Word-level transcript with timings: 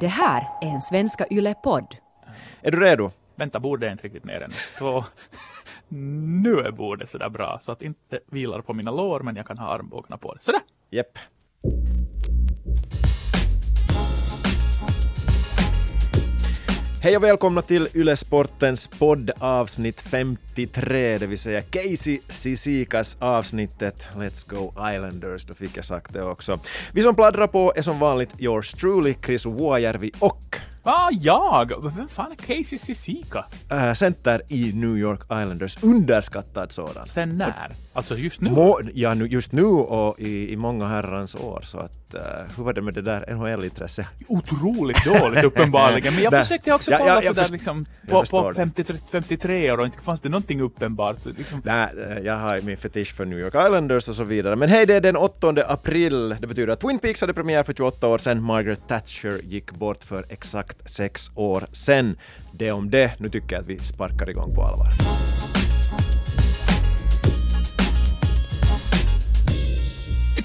Det 0.00 0.08
här 0.08 0.48
är 0.60 0.66
en 0.66 0.82
Svenska 0.82 1.26
Yle-podd. 1.30 1.96
Är 2.62 2.70
du 2.70 2.80
redo? 2.80 3.10
Vänta, 3.36 3.60
bordet 3.60 3.88
är 3.88 3.92
inte 3.92 4.04
riktigt 4.04 4.24
ner 4.24 4.40
än. 4.40 4.52
Två. 4.78 5.04
Nu 5.88 6.58
är 6.58 6.70
bordet 6.70 7.08
sådär 7.08 7.28
bra 7.28 7.58
så 7.60 7.72
att 7.72 7.82
inte 7.82 8.20
vilar 8.30 8.60
på 8.60 8.72
mina 8.74 8.90
lår 8.90 9.20
men 9.20 9.36
jag 9.36 9.46
kan 9.46 9.58
ha 9.58 9.74
armbågarna 9.74 10.18
på 10.18 10.34
det. 10.34 10.42
Sådär! 10.42 10.60
Jepp. 10.90 11.18
Hej 17.02 17.16
och 17.16 17.24
välkomna 17.24 17.62
till 17.62 17.88
Yle 17.94 18.16
Sportens 18.16 18.88
podd 18.88 19.30
avsnitt 20.58 20.74
53, 20.74 21.18
det 21.18 21.26
vill 21.26 21.38
säga 21.38 21.62
Casey 21.62 22.18
Sisikas 22.28 23.16
avsnittet 23.20 24.06
Let's 24.16 24.50
Go 24.50 24.72
Islanders, 24.94 25.44
då 25.44 25.54
fick 25.54 25.76
jag 25.76 25.84
sagt 25.84 26.12
det 26.12 26.22
också. 26.22 26.58
Vi 26.92 27.02
som 27.02 27.14
pladdrar 27.14 27.46
på 27.46 27.72
är 27.76 27.82
som 27.82 27.98
vanligt 27.98 28.30
yours 28.38 28.72
truly, 28.72 29.14
Chris 29.24 29.46
Vuojärvi 29.46 30.10
och 30.18 30.56
Ah, 30.82 31.08
jag! 31.12 31.92
Vem 31.96 32.08
fan 32.08 32.32
är 32.32 32.36
Casey 32.36 32.78
Sisika? 32.78 33.44
äh, 33.70 33.92
center 33.92 34.42
i 34.48 34.72
New 34.72 34.98
York 34.98 35.20
Islanders, 35.24 35.78
underskattad 35.82 36.72
sådan. 36.72 37.06
Sen 37.06 37.38
när? 37.38 37.70
Alltså 37.92 38.16
just 38.16 38.40
nu? 38.40 38.50
Må, 38.50 38.80
ja, 38.94 39.14
nu, 39.14 39.26
just 39.26 39.52
nu 39.52 39.64
och 39.64 40.20
i, 40.20 40.52
i 40.52 40.56
många 40.56 40.86
herrans 40.88 41.34
år, 41.34 41.60
så 41.64 41.78
att 41.78 42.14
uh, 42.14 42.20
hur 42.56 42.64
var 42.64 42.72
det 42.72 42.82
med 42.82 42.94
det 42.94 43.02
där 43.02 43.34
NHL-intresset? 43.34 44.06
Otroligt 44.28 45.04
dåligt 45.04 45.44
uppenbarligen, 45.44 46.14
men 46.14 46.22
jag 46.22 46.30
Där. 46.32 46.42
försökte 46.42 46.72
också 46.72 46.90
Ja, 46.90 46.98
kolla 46.98 47.14
ja, 47.14 47.22
jag 47.22 47.36
sådär 47.36 47.48
liksom 47.52 47.86
på, 48.08 48.24
på 48.30 48.50
det. 48.50 48.56
50, 48.56 48.84
53 49.12 49.72
år 49.72 49.78
och 49.80 49.86
inte 49.86 49.98
fanns 50.00 50.20
det 50.20 50.28
någonting 50.48 50.60
uppenbart. 50.60 51.24
Liksom, 51.24 51.62
Nej, 51.64 51.88
eh, 52.10 52.18
jag 52.18 52.36
har 52.36 52.60
min 52.60 52.76
fetisch 52.76 53.14
för 53.14 53.24
New 53.24 53.38
York 53.38 53.54
Islanders 53.54 54.08
och 54.08 54.14
så 54.14 54.24
vidare. 54.24 54.56
Men 54.56 54.68
hej, 54.68 54.86
det 54.86 54.94
är 54.94 55.00
den 55.00 55.16
8 55.16 55.64
april. 55.66 56.36
Det 56.40 56.46
betyder 56.46 56.72
att 56.72 56.80
Twin 56.80 56.98
Peaks 56.98 57.20
hade 57.20 57.34
premiär 57.34 57.62
för 57.62 57.74
28 57.74 58.08
år 58.08 58.18
sedan. 58.18 58.42
Margaret 58.42 58.88
Thatcher 58.88 59.40
gick 59.44 59.72
bort 59.72 60.04
för 60.04 60.24
exakt 60.28 60.90
sex 60.90 61.30
år 61.34 61.66
sedan. 61.72 62.16
Det 62.52 62.72
om 62.72 62.90
det. 62.90 63.20
Nu 63.20 63.28
tycker 63.28 63.56
jag 63.56 63.60
att 63.60 63.68
vi 63.68 63.78
sparkar 63.78 64.30
igång 64.30 64.54
på 64.54 64.62
allvar. 64.62 65.27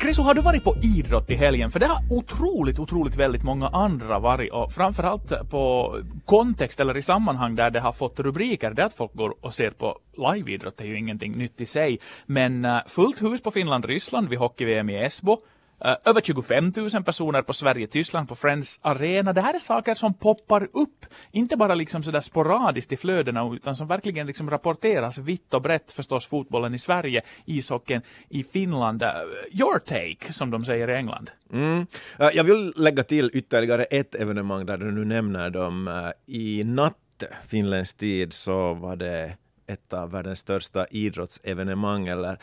Krisu, 0.04 0.22
har 0.22 0.34
du 0.34 0.42
varit 0.42 0.64
på 0.64 0.76
idrott 0.82 1.30
i 1.30 1.36
helgen? 1.36 1.72
För 1.72 1.80
det 1.80 1.86
har 1.86 2.00
otroligt, 2.09 2.80
otroligt 2.80 3.16
väldigt 3.16 3.44
många 3.44 3.68
andra 3.68 4.20
varit 4.20 4.52
och 4.52 4.72
framförallt 4.72 5.50
på 5.50 5.96
kontext 6.26 6.80
eller 6.80 6.98
i 6.98 7.02
sammanhang 7.02 7.56
där 7.56 7.70
det 7.70 7.80
har 7.80 7.92
fått 7.92 8.20
rubriker, 8.20 8.72
det 8.72 8.86
att 8.86 8.94
folk 8.94 9.14
går 9.14 9.36
och 9.42 9.54
ser 9.54 9.72
på 9.72 10.00
liveidrott 10.18 10.81
är 10.81 10.86
ju 10.86 10.98
ingenting 10.98 11.38
nytt 11.38 11.62
i 11.62 11.66
sig. 11.66 12.00
Men 12.26 12.66
eh, 12.66 12.78
fullt 12.88 13.22
hus 13.22 13.44
på 13.44 13.52
Finland-Ryssland 13.52 14.30
vid 14.30 14.40
hockey-VM 14.40 14.90
i 14.90 15.04
Esbo. 15.04 15.38
Eh, 15.84 15.95
över 16.06 16.22
25 16.22 16.73
000 16.94 17.03
personer 17.03 17.42
på 17.42 17.53
Sverige-Tyskland 17.53 18.30
på 18.30 18.36
Friends 18.36 18.80
Arena. 18.81 19.34
Det 19.34 19.42
här 19.42 19.53
är 19.53 19.58
saker 19.58 19.94
som 19.94 20.14
poppar 20.14 20.64
upp, 20.64 21.06
inte 21.31 21.58
bara 21.58 21.75
liksom 21.75 22.03
sådär 22.03 22.20
sporadiskt 22.20 22.92
i 22.92 22.98
flödena, 22.98 23.53
utan 23.53 23.75
som 23.75 23.88
verkligen 23.88 24.28
liksom 24.28 24.50
rapporteras 24.50 25.17
vitt 25.17 25.53
och 25.53 25.62
brett 25.62 25.92
förstås 25.92 26.25
fotbollen 26.25 26.73
i 26.73 26.80
Sverige, 26.80 27.22
ishockeyn 27.45 28.02
i 28.30 28.44
Finland. 28.44 29.03
Eh, 29.03 29.09
your 29.52 29.80
take, 29.80 30.34
som 30.34 30.52
de 30.52 30.66
säger 30.66 30.90
i 30.90 30.95
England. 30.95 31.31
Mm. 31.53 31.86
Eh, 32.20 32.30
jag 32.34 32.44
vill 32.44 32.73
lägga 32.75 33.03
till 33.03 33.30
ytterligare 33.34 33.84
ett 33.84 34.16
evenemang 34.16 34.66
där 34.66 34.78
du 34.78 34.92
nu 34.92 35.06
nämner 35.06 35.50
dem. 35.50 36.12
I 36.25 36.64
natt, 36.64 37.23
finländsk 37.47 37.97
tid, 37.97 38.34
så 38.34 38.73
var 38.73 38.95
det 38.95 39.38
ett 39.68 39.94
av 39.94 40.12
världens 40.12 40.40
största 40.40 40.86
idrottsevenemang, 40.86 42.08
eller 42.08 42.40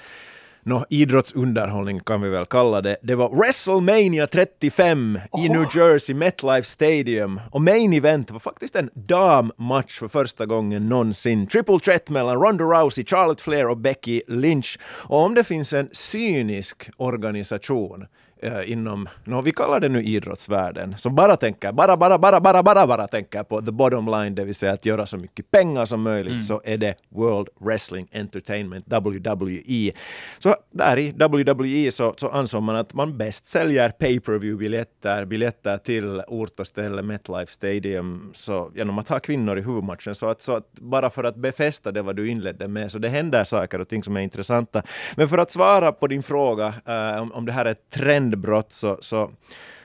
Nå, 0.63 0.85
idrottsunderhållning 0.91 2.01
kan 2.01 2.21
vi 2.21 2.29
väl 2.29 2.47
kalla 2.47 2.81
det. 2.81 2.97
Det 3.03 3.15
var 3.15 3.29
WrestleMania 3.29 4.27
35 4.27 5.19
i 5.39 5.49
New 5.49 5.67
Jersey, 5.75 6.15
MetLife 6.15 6.69
Stadium. 6.69 7.41
Och 7.51 7.63
main 7.63 7.93
event 7.93 8.31
var 8.31 8.39
faktiskt 8.39 8.77
en 8.77 8.91
dammatch 8.95 9.99
för 9.99 10.09
första 10.09 10.47
gången 10.47 10.89
någonsin. 10.89 11.47
Triple 11.47 11.79
threat 11.79 12.11
mellan 12.11 12.37
Ronda 12.37 12.65
Rousey, 12.65 13.05
Charlotte 13.05 13.41
Flair 13.41 13.69
och 13.69 13.77
Becky 13.77 14.21
Lynch. 14.29 14.79
Och 14.83 15.19
om 15.19 15.35
det 15.35 15.45
finns 15.45 15.73
en 15.73 15.89
cynisk 15.93 16.91
organisation 16.97 18.07
eh, 18.43 18.73
inom, 18.73 19.09
nå, 19.25 19.43
vi 19.43 19.53
kallar 19.53 19.81
det 19.81 19.89
nu 19.89 20.03
idrottsvärlden, 20.03 20.95
som 20.99 21.15
bara 21.15 21.37
tänker, 21.37 21.73
bara, 21.73 21.97
bara, 21.97 22.19
bara, 22.19 22.41
bara, 22.41 22.63
bara, 22.63 22.87
bara 22.87 23.09
tänker 23.09 23.43
på 23.43 23.63
the 23.63 23.73
bottom 23.73 24.07
line, 24.07 24.35
det 24.35 24.45
vill 24.45 24.55
säga 24.55 24.73
att 24.73 24.87
göra 24.87 25.07
så 25.07 25.17
mycket 25.17 25.51
pengar 25.51 25.85
som 25.85 26.03
möjligt, 26.03 26.45
så 26.45 26.61
är 26.65 26.77
det 26.79 26.95
World 27.09 27.49
Wrestling 27.61 28.09
Entertainment, 28.13 28.85
WWE. 28.89 29.93
Så 30.39 30.57
där 30.71 30.99
i 30.99 31.13
WWE 31.13 31.91
så, 31.91 32.15
så 32.17 32.29
ansåg 32.29 32.63
man 32.63 32.77
att 32.77 32.95
man 32.95 33.19
bäst 33.19 33.47
säljer 33.47 33.91
pay-per-view-biljetter, 33.91 35.25
biljetter 35.25 35.79
till 35.79 36.23
ort 36.29 36.61
och 36.61 36.67
ställe, 36.67 37.03
MetLife 37.03 37.53
Stadium, 37.53 38.31
så 38.35 38.71
genom 38.75 38.99
att 38.99 39.09
ha 39.09 39.21
kvinnor 39.21 39.59
i 39.59 39.63
huvudmatchen. 39.63 40.15
Så 40.15 40.29
att, 40.29 40.41
så 40.41 40.57
att 40.57 40.73
bara 40.81 41.11
för 41.11 41.25
att 41.25 41.37
befästa 41.37 41.93
det 41.93 42.03
vad 42.03 42.17
du 42.17 42.31
inledde 42.31 42.69
med, 42.69 42.91
så 42.91 42.99
det 42.99 43.09
händer 43.09 43.45
saker 43.45 43.81
och 43.81 43.89
ting 43.89 44.03
som 44.03 44.17
är 44.17 44.21
intressanta. 44.21 44.83
Men 45.17 45.29
för 45.29 45.39
att 45.39 45.51
svara 45.51 45.93
på 45.93 46.07
din 46.07 46.23
fråga 46.23 46.75
eh, 46.87 47.23
om, 47.23 47.33
om 47.33 47.47
det 47.47 47.53
här 47.53 47.65
är 47.65 47.71
ett 47.71 47.91
trendbrott, 48.31 48.73
så, 48.73 48.99
så, 49.01 49.31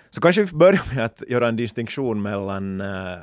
så 0.09 0.21
kanske 0.21 0.43
vi 0.43 0.53
börjar 0.53 0.95
med 0.95 1.05
att 1.05 1.23
göra 1.27 1.47
en 1.47 1.55
distinktion 1.55 2.21
mellan 2.21 2.81
uh, 2.81 3.17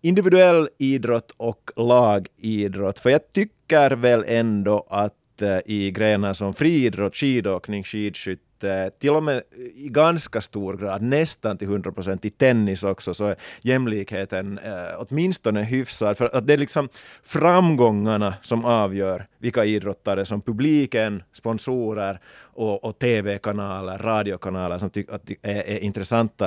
individuell 0.00 0.68
idrott 0.78 1.34
och 1.36 1.70
lagidrott. 1.76 2.98
För 2.98 3.10
jag 3.10 3.32
tycker 3.32 3.90
väl 3.90 4.24
ändå 4.26 4.86
att 4.90 5.14
Eh, 5.42 5.58
i 5.64 5.90
grenar 5.90 6.32
som 6.32 6.54
friidrott, 6.54 7.16
skidåkning, 7.16 7.84
skidskytte, 7.84 8.90
till 8.98 9.10
och 9.10 9.22
med 9.22 9.42
i 9.74 9.88
ganska 9.88 10.40
stor 10.40 10.76
grad, 10.76 11.02
nästan 11.02 11.58
till 11.58 11.68
100 11.68 11.92
procent 11.92 12.24
i 12.24 12.30
tennis 12.30 12.82
också, 12.82 13.14
så 13.14 13.26
är 13.26 13.36
jämlikheten 13.60 14.58
eh, 14.58 14.72
åtminstone 14.98 15.62
hyfsad. 15.62 16.16
För 16.16 16.36
att 16.36 16.46
det 16.46 16.52
är 16.52 16.58
liksom 16.58 16.88
framgångarna 17.22 18.34
som 18.42 18.64
avgör 18.64 19.26
vilka 19.38 19.64
idrottare 19.64 20.24
som 20.24 20.40
publiken, 20.40 21.22
sponsorer 21.32 22.20
och, 22.40 22.84
och 22.84 22.98
tv-kanaler, 22.98 23.98
radiokanaler 23.98 24.78
som 24.78 24.90
tycker 24.90 25.14
att 25.14 25.26
de 25.26 25.36
är, 25.42 25.68
är 25.68 25.78
intressanta. 25.78 26.44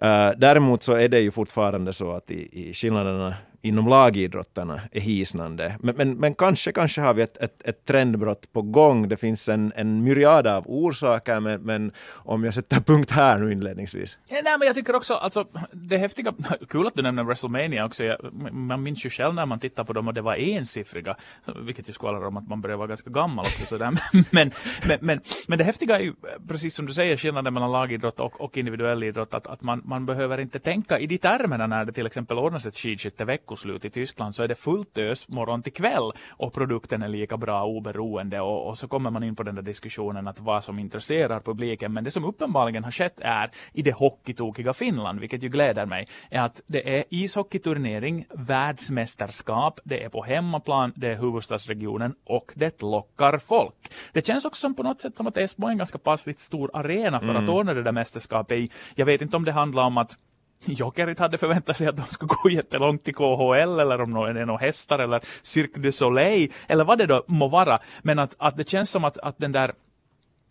Eh, 0.00 0.30
däremot 0.36 0.82
så 0.82 0.92
är 0.92 1.08
det 1.08 1.20
ju 1.20 1.30
fortfarande 1.30 1.92
så 1.92 2.12
att 2.12 2.30
i, 2.30 2.68
i 2.68 2.72
skillnaderna 2.72 3.34
inom 3.66 3.88
lagidrotterna 3.88 4.80
är 4.92 5.00
hisnande. 5.00 5.76
Men, 5.80 5.96
men, 5.96 6.14
men 6.14 6.34
kanske, 6.34 6.72
kanske 6.72 7.00
har 7.00 7.14
vi 7.14 7.22
ett, 7.22 7.36
ett, 7.36 7.62
ett 7.64 7.84
trendbrott 7.84 8.52
på 8.52 8.62
gång. 8.62 9.08
Det 9.08 9.16
finns 9.16 9.48
en, 9.48 9.72
en 9.76 10.02
myriad 10.02 10.46
av 10.46 10.64
orsaker, 10.66 11.40
men, 11.40 11.62
men 11.62 11.92
om 12.10 12.44
jag 12.44 12.54
sätter 12.54 12.80
punkt 12.80 13.10
här 13.10 13.38
nu 13.38 13.52
inledningsvis. 13.52 14.18
Ja, 14.28 14.40
nej, 14.44 14.58
men 14.58 14.66
jag 14.66 14.74
tycker 14.74 14.96
också, 14.96 15.14
alltså, 15.14 15.46
det 15.72 15.96
häftiga, 15.96 16.34
kul 16.68 16.86
att 16.86 16.94
du 16.94 17.02
nämner 17.02 17.24
WrestleMania 17.24 17.84
också. 17.84 18.04
Jag, 18.04 18.18
man 18.52 18.82
minns 18.82 19.06
ju 19.06 19.10
själv 19.10 19.34
när 19.34 19.46
man 19.46 19.58
tittar 19.58 19.84
på 19.84 19.92
dem 19.92 20.08
och 20.08 20.14
det 20.14 20.22
var 20.22 20.34
ensiffriga, 20.34 21.16
vilket 21.56 21.88
ju 21.88 21.92
skvallrar 21.92 22.26
om 22.26 22.36
att 22.36 22.48
man 22.48 22.60
börjar 22.60 22.76
vara 22.76 22.88
ganska 22.88 23.10
gammal 23.10 23.44
också. 23.44 23.66
Sådär. 23.66 23.86
Men, 24.30 24.50
men, 24.88 24.98
men, 25.00 25.20
men 25.48 25.58
det 25.58 25.64
häftiga 25.64 25.98
är 25.98 26.02
ju, 26.02 26.14
precis 26.48 26.74
som 26.74 26.86
du 26.86 26.92
säger, 26.92 27.16
skillnaden 27.16 27.54
mellan 27.54 27.72
lagidrott 27.72 28.20
och, 28.20 28.40
och 28.40 28.56
individuell 28.56 29.02
idrott, 29.02 29.34
att, 29.34 29.46
att 29.46 29.62
man, 29.62 29.82
man 29.84 30.06
behöver 30.06 30.38
inte 30.40 30.58
tänka 30.58 30.98
i 30.98 31.06
de 31.06 31.18
termerna 31.18 31.66
när 31.66 31.84
det 31.84 31.92
till 31.92 32.06
exempel 32.06 32.38
ordnas 32.38 32.66
ett 32.66 32.76
skidskytteveckor 32.76 33.55
skidskytte-veckoslut 33.56 33.84
i 33.84 33.90
Tyskland, 33.90 34.34
så 34.34 34.42
är 34.42 34.48
det 34.48 34.54
fullt 34.54 34.98
ös 34.98 35.28
morgon 35.28 35.62
till 35.62 35.72
kväll 35.72 36.12
och 36.30 36.52
produkten 36.52 37.02
är 37.02 37.08
lika 37.08 37.36
bra 37.36 37.64
oberoende 37.64 38.40
och, 38.40 38.68
och 38.68 38.78
så 38.78 38.88
kommer 38.88 39.10
man 39.10 39.22
in 39.22 39.36
på 39.36 39.42
den 39.42 39.54
där 39.54 39.62
diskussionen 39.62 40.28
att 40.28 40.40
vad 40.40 40.64
som 40.64 40.78
intresserar 40.78 41.40
publiken. 41.40 41.92
Men 41.92 42.04
det 42.04 42.10
som 42.10 42.24
uppenbarligen 42.24 42.84
har 42.84 42.90
skett 42.90 43.20
är 43.20 43.50
i 43.72 43.82
det 43.82 43.92
hockeytokiga 43.92 44.72
Finland, 44.72 45.20
vilket 45.20 45.42
ju 45.42 45.48
gläder 45.48 45.86
mig, 45.86 46.08
är 46.30 46.40
att 46.40 46.62
det 46.66 46.98
är 46.98 47.04
ishockeyturnering, 47.10 48.26
världsmästerskap, 48.34 49.80
det 49.84 50.04
är 50.04 50.08
på 50.08 50.22
hemmaplan, 50.22 50.92
det 50.96 51.08
är 51.08 51.16
huvudstadsregionen 51.16 52.14
och 52.24 52.52
det 52.54 52.82
lockar 52.82 53.38
folk. 53.38 53.92
Det 54.12 54.26
känns 54.26 54.44
också 54.44 54.60
som 54.60 54.74
på 54.74 54.82
något 54.82 55.00
sätt 55.00 55.16
som 55.16 55.26
att 55.26 55.36
Esbo 55.36 55.66
är 55.66 55.70
en 55.70 55.78
ganska 55.78 55.98
passligt 55.98 56.38
stor 56.38 56.70
arena 56.74 57.20
för 57.20 57.34
att 57.34 57.48
ordna 57.48 57.74
det 57.74 57.82
där 57.82 57.92
mästerskapet 57.92 58.58
i. 58.58 58.70
Jag 58.94 59.06
vet 59.06 59.22
inte 59.22 59.36
om 59.36 59.44
det 59.44 59.52
handlar 59.52 59.84
om 59.84 59.98
att 59.98 60.18
Jokerit 60.64 61.18
hade 61.18 61.38
förväntat 61.38 61.76
sig 61.76 61.86
att 61.86 61.96
de 61.96 62.02
skulle 62.02 62.30
gå 62.42 62.50
jättelångt 62.50 63.04
till 63.04 63.14
KHL 63.14 63.80
eller 63.80 64.00
om 64.00 64.14
det 64.14 64.40
är 64.40 64.46
några 64.46 64.60
hästar 64.60 64.98
eller 64.98 65.20
Cirque 65.42 65.80
du 65.80 65.92
Soleil 65.92 66.52
eller 66.68 66.84
vad 66.84 66.98
det 66.98 67.06
då 67.06 67.24
må 67.26 67.48
vara. 67.48 67.78
Men 68.02 68.18
att, 68.18 68.34
att 68.38 68.56
det 68.56 68.68
känns 68.68 68.90
som 68.90 69.04
att, 69.04 69.18
att 69.18 69.38
den 69.38 69.52
där 69.52 69.74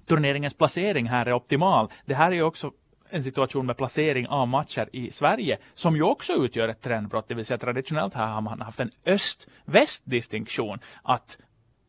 turneringens 0.08 0.54
placering 0.54 1.06
här 1.06 1.26
är 1.26 1.34
optimal. 1.34 1.88
Det 2.06 2.14
här 2.14 2.32
är 2.32 2.36
ju 2.36 2.44
också 2.44 2.72
en 3.10 3.24
situation 3.24 3.66
med 3.66 3.78
placering 3.78 4.28
av 4.28 4.48
matcher 4.48 4.90
i 4.94 5.12
Sverige 5.12 5.58
som 5.74 5.96
ju 5.96 6.04
också 6.04 6.34
utgör 6.34 6.68
ett 6.68 6.82
trendbrott, 6.82 7.28
det 7.28 7.34
vill 7.34 7.46
säga 7.46 7.58
traditionellt 7.58 8.14
här 8.14 8.28
har 8.28 8.42
man 8.42 8.62
haft 8.62 8.80
en 8.80 8.92
öst-väst 9.06 10.04
distinktion 10.06 10.80
att 11.04 11.38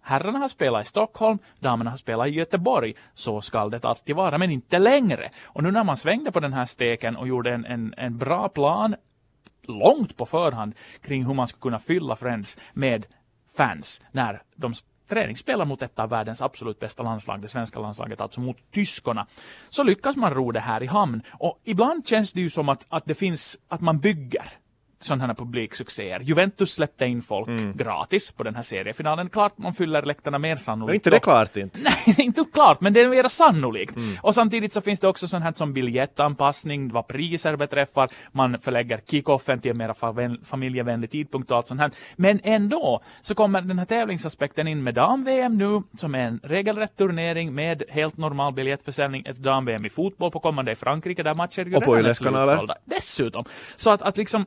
Herrarna 0.07 0.39
har 0.39 0.49
spelat 0.49 0.85
i 0.85 0.89
Stockholm, 0.89 1.39
damerna 1.61 1.91
har 1.91 1.97
spelat 1.97 2.29
i 2.29 2.31
Göteborg. 2.31 2.95
Så 3.15 3.41
skall 3.41 3.71
det 3.71 3.85
alltid 3.85 4.17
vara, 4.17 4.39
men 4.39 4.51
inte 4.51 4.79
längre. 4.79 5.31
Och 5.45 5.63
nu 5.63 5.71
när 5.71 5.85
man 5.85 5.97
svängde 5.97 6.33
på 6.33 6.41
den 6.41 6.53
här 6.53 6.65
steken 6.65 7.17
och 7.17 7.29
gjorde 7.29 7.53
en, 7.53 7.65
en, 7.65 7.95
en 7.97 8.19
bra 8.19 8.49
plan 8.49 8.95
långt 9.63 10.17
på 10.17 10.27
förhand 10.27 10.75
kring 11.03 11.27
hur 11.27 11.35
man 11.35 11.47
ska 11.47 11.59
kunna 11.59 11.79
fylla 11.79 12.17
Friends 12.17 12.59
med 12.73 13.07
fans 13.57 14.03
när 14.13 14.43
de 14.57 14.73
träningsspelar 15.09 15.65
mot 15.65 15.83
ett 15.83 15.99
av 15.99 16.09
världens 16.11 16.43
absolut 16.43 16.81
bästa 16.81 17.03
landslag, 17.03 17.41
det 17.41 17.49
svenska 17.49 17.81
landslaget, 17.81 18.21
alltså 18.21 18.41
mot 18.41 18.57
tyskorna, 18.71 19.27
så 19.69 19.83
lyckas 19.83 20.17
man 20.17 20.35
ro 20.35 20.53
det 20.53 20.61
här 20.61 20.83
i 20.83 20.87
hamn. 20.87 21.23
Och 21.33 21.61
ibland 21.65 22.07
känns 22.07 22.33
det 22.33 22.41
ju 22.41 22.51
som 22.51 22.69
att, 22.69 22.87
att 22.89 23.05
det 23.07 23.15
finns, 23.15 23.59
att 23.69 23.81
man 23.81 23.99
bygger 23.99 24.53
sådana 25.01 25.27
här 25.27 25.35
publiksuccéer. 25.35 26.21
Juventus 26.21 26.73
släppte 26.75 27.07
in 27.07 27.23
folk 27.23 27.49
Mm. 27.49 27.77
gratis 27.77 28.31
på 28.33 28.43
den 28.43 28.55
här 28.55 28.63
seriefinalen. 28.63 29.29
Klart 29.29 29.59
man 29.59 29.75
fyller 29.75 30.03
läktarna 30.03 30.39
mer 30.39 30.57
sannolikt. 30.57 30.91
Och 30.91 30.95
inte 30.95 31.11
det 31.11 31.19
klart 31.21 31.57
inte. 31.57 31.79
Nej, 32.07 32.15
inte 32.27 32.45
klart, 32.53 32.81
men 32.81 32.93
det 32.93 33.01
är 33.01 33.09
mer 33.09 33.29
sannolikt. 33.29 33.97
Mm. 33.97 34.17
Och 34.23 34.35
samtidigt 34.35 34.73
så 34.73 34.81
finns 34.81 35.01
det 35.01 35.09
också 35.09 35.29
sånt 35.29 35.45
här 35.45 35.53
som 35.57 35.73
biljettanpassning, 35.73 36.89
vad 36.93 37.07
priser 37.09 37.57
beträffar. 37.57 38.09
Man 38.33 38.59
förlägger 38.61 39.01
kickoffen 39.11 39.61
till 39.61 39.71
en 39.71 39.79
mer 39.79 39.89
fa- 39.89 40.45
familjevänlig 40.45 41.11
tidpunkt 41.11 41.51
och 41.51 41.57
allt 41.57 41.67
sånt 41.67 41.81
här. 41.81 41.91
Men 42.17 42.41
ändå 42.43 43.01
så 43.21 43.35
kommer 43.35 43.61
den 43.61 43.79
här 43.79 43.87
tävlingsaspekten 43.87 44.69
in 44.69 44.83
med 44.83 44.95
dam-VM 44.95 45.57
nu, 45.59 45.83
som 45.99 46.15
är 46.15 46.19
en 46.19 46.41
regelrätt 46.43 46.97
turnering 46.97 47.55
med 47.55 47.83
helt 47.89 48.17
normal 48.17 48.53
biljettförsäljning. 48.53 49.23
Ett 49.27 49.37
dam-VM 49.37 49.85
i 49.85 49.89
fotboll 49.91 50.31
på 50.31 50.41
kommande 50.41 50.73
i 50.73 50.77
Frankrike, 50.77 51.23
där 51.23 51.35
matcher 51.35 51.59
ju 51.59 51.65
redan 51.65 52.05
är 52.07 52.13
slutsålda. 52.13 52.75
Dessutom. 52.85 53.45
Så 53.77 53.91
att, 53.91 54.03
att 54.03 54.17
liksom 54.17 54.47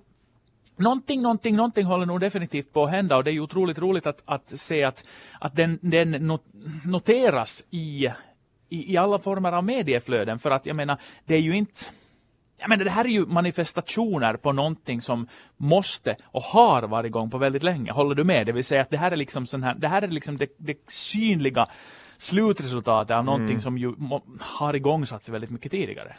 Någonting, 0.80 1.22
någonting, 1.22 1.56
någonting 1.56 1.86
håller 1.86 2.06
nog 2.06 2.20
definitivt 2.20 2.74
på 2.74 2.84
att 2.84 2.92
hända 2.92 3.18
och 3.18 3.24
det 3.24 3.32
är 3.32 3.34
ju 3.34 3.42
otroligt 3.42 3.80
roligt 3.80 4.08
att, 4.08 4.22
att 4.26 4.50
se 4.50 4.84
att, 4.84 5.06
att 5.40 5.56
den, 5.56 5.80
den 5.82 6.40
noteras 6.86 7.66
i, 7.70 8.08
i, 8.70 8.94
i 8.94 8.98
alla 8.98 9.20
former 9.20 9.52
av 9.52 9.64
medieflöden 9.64 10.40
för 10.40 10.52
att 10.52 10.66
jag 10.66 10.76
menar, 10.76 10.98
det 11.26 11.36
är 11.36 11.40
ju 11.40 11.56
inte 11.56 11.80
jag 12.60 12.70
menar, 12.70 12.84
det 12.84 12.92
här 12.92 13.06
är 13.06 13.10
ju 13.10 13.26
manifestationer 13.26 14.34
på 14.34 14.52
någonting 14.52 15.02
som 15.02 15.28
måste 15.58 16.16
och 16.24 16.44
har 16.44 16.84
varit 16.84 17.08
igång 17.08 17.30
på 17.30 17.38
väldigt 17.38 17.64
länge. 17.64 17.92
Håller 17.92 18.16
du 18.16 18.24
med? 18.24 18.46
Det 18.46 18.52
vill 18.52 18.64
säga 18.64 18.82
att 18.82 18.90
det 18.90 18.98
här 18.98 19.12
är 19.12 19.16
liksom 19.16 19.46
sån 19.46 19.64
här, 19.64 19.76
det 19.76 19.88
här 19.88 20.02
är 20.02 20.08
liksom 20.08 20.38
det, 20.38 20.56
det 20.58 20.78
synliga 20.88 21.68
slutresultatet 22.20 23.16
av 23.16 23.26
någonting 23.26 23.60
som 23.60 23.78
ju 23.78 23.94
har 24.40 24.76
igångsatts 24.76 25.30
väldigt 25.30 25.50
mycket 25.50 25.72
tidigare. 25.72 26.16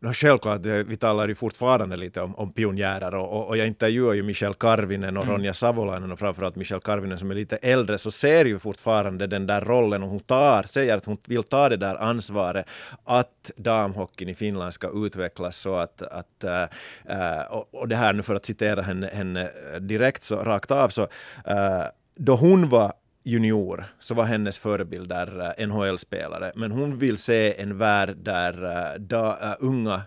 No, 0.00 0.12
självklart, 0.12 0.66
eh, 0.66 0.72
vi 0.72 0.96
talar 0.96 1.28
ju 1.28 1.34
fortfarande 1.34 1.96
lite 1.96 2.20
om, 2.20 2.36
om 2.36 2.52
pionjärer 2.52 3.14
och, 3.14 3.32
och, 3.32 3.48
och 3.48 3.56
jag 3.56 3.66
intervjuar 3.66 4.14
ju 4.14 4.22
Michel 4.22 4.54
Karvinen 4.54 5.16
och 5.16 5.26
Ronja 5.26 5.54
Savolainen 5.54 6.12
och 6.12 6.18
framförallt 6.18 6.56
Michel 6.56 6.80
Karvinen 6.80 7.18
som 7.18 7.30
är 7.30 7.34
lite 7.34 7.56
äldre 7.56 7.98
så 7.98 8.10
ser 8.10 8.44
ju 8.44 8.58
fortfarande 8.58 9.26
den 9.26 9.46
där 9.46 9.60
rollen 9.60 10.02
och 10.02 10.08
hon 10.08 10.20
tar, 10.20 10.62
säger 10.62 10.96
att 10.96 11.04
hon 11.04 11.18
vill 11.26 11.42
ta 11.42 11.68
det 11.68 11.76
där 11.76 11.94
ansvaret 11.94 12.66
att 13.04 13.50
damhockeyn 13.56 14.28
i 14.28 14.34
Finland 14.34 14.74
ska 14.74 14.90
utvecklas 15.06 15.56
så 15.56 15.74
att, 15.74 16.02
att 16.02 16.44
äh, 16.44 17.42
och, 17.50 17.74
och 17.74 17.88
det 17.88 17.96
här 17.96 18.12
nu 18.12 18.22
för 18.22 18.34
att 18.34 18.46
citera 18.46 18.82
henne, 18.82 19.10
henne 19.12 19.50
direkt 19.80 20.22
så 20.22 20.36
rakt 20.36 20.70
av 20.70 20.88
så 20.88 21.02
äh, 21.46 21.84
då 22.16 22.36
hon 22.36 22.68
var 22.68 22.92
junior 23.22 23.84
så 23.98 24.14
var 24.14 24.24
hennes 24.24 24.58
förebilder 24.58 25.54
eh, 25.58 25.66
NHL-spelare. 25.66 26.52
Men 26.54 26.72
hon 26.72 26.98
vill 26.98 27.18
se 27.18 27.60
en 27.60 27.78
värld 27.78 28.16
där 28.16 28.64
eh, 28.64 29.00
da, 29.00 29.38
eh, 29.42 29.56
unga 29.60 30.02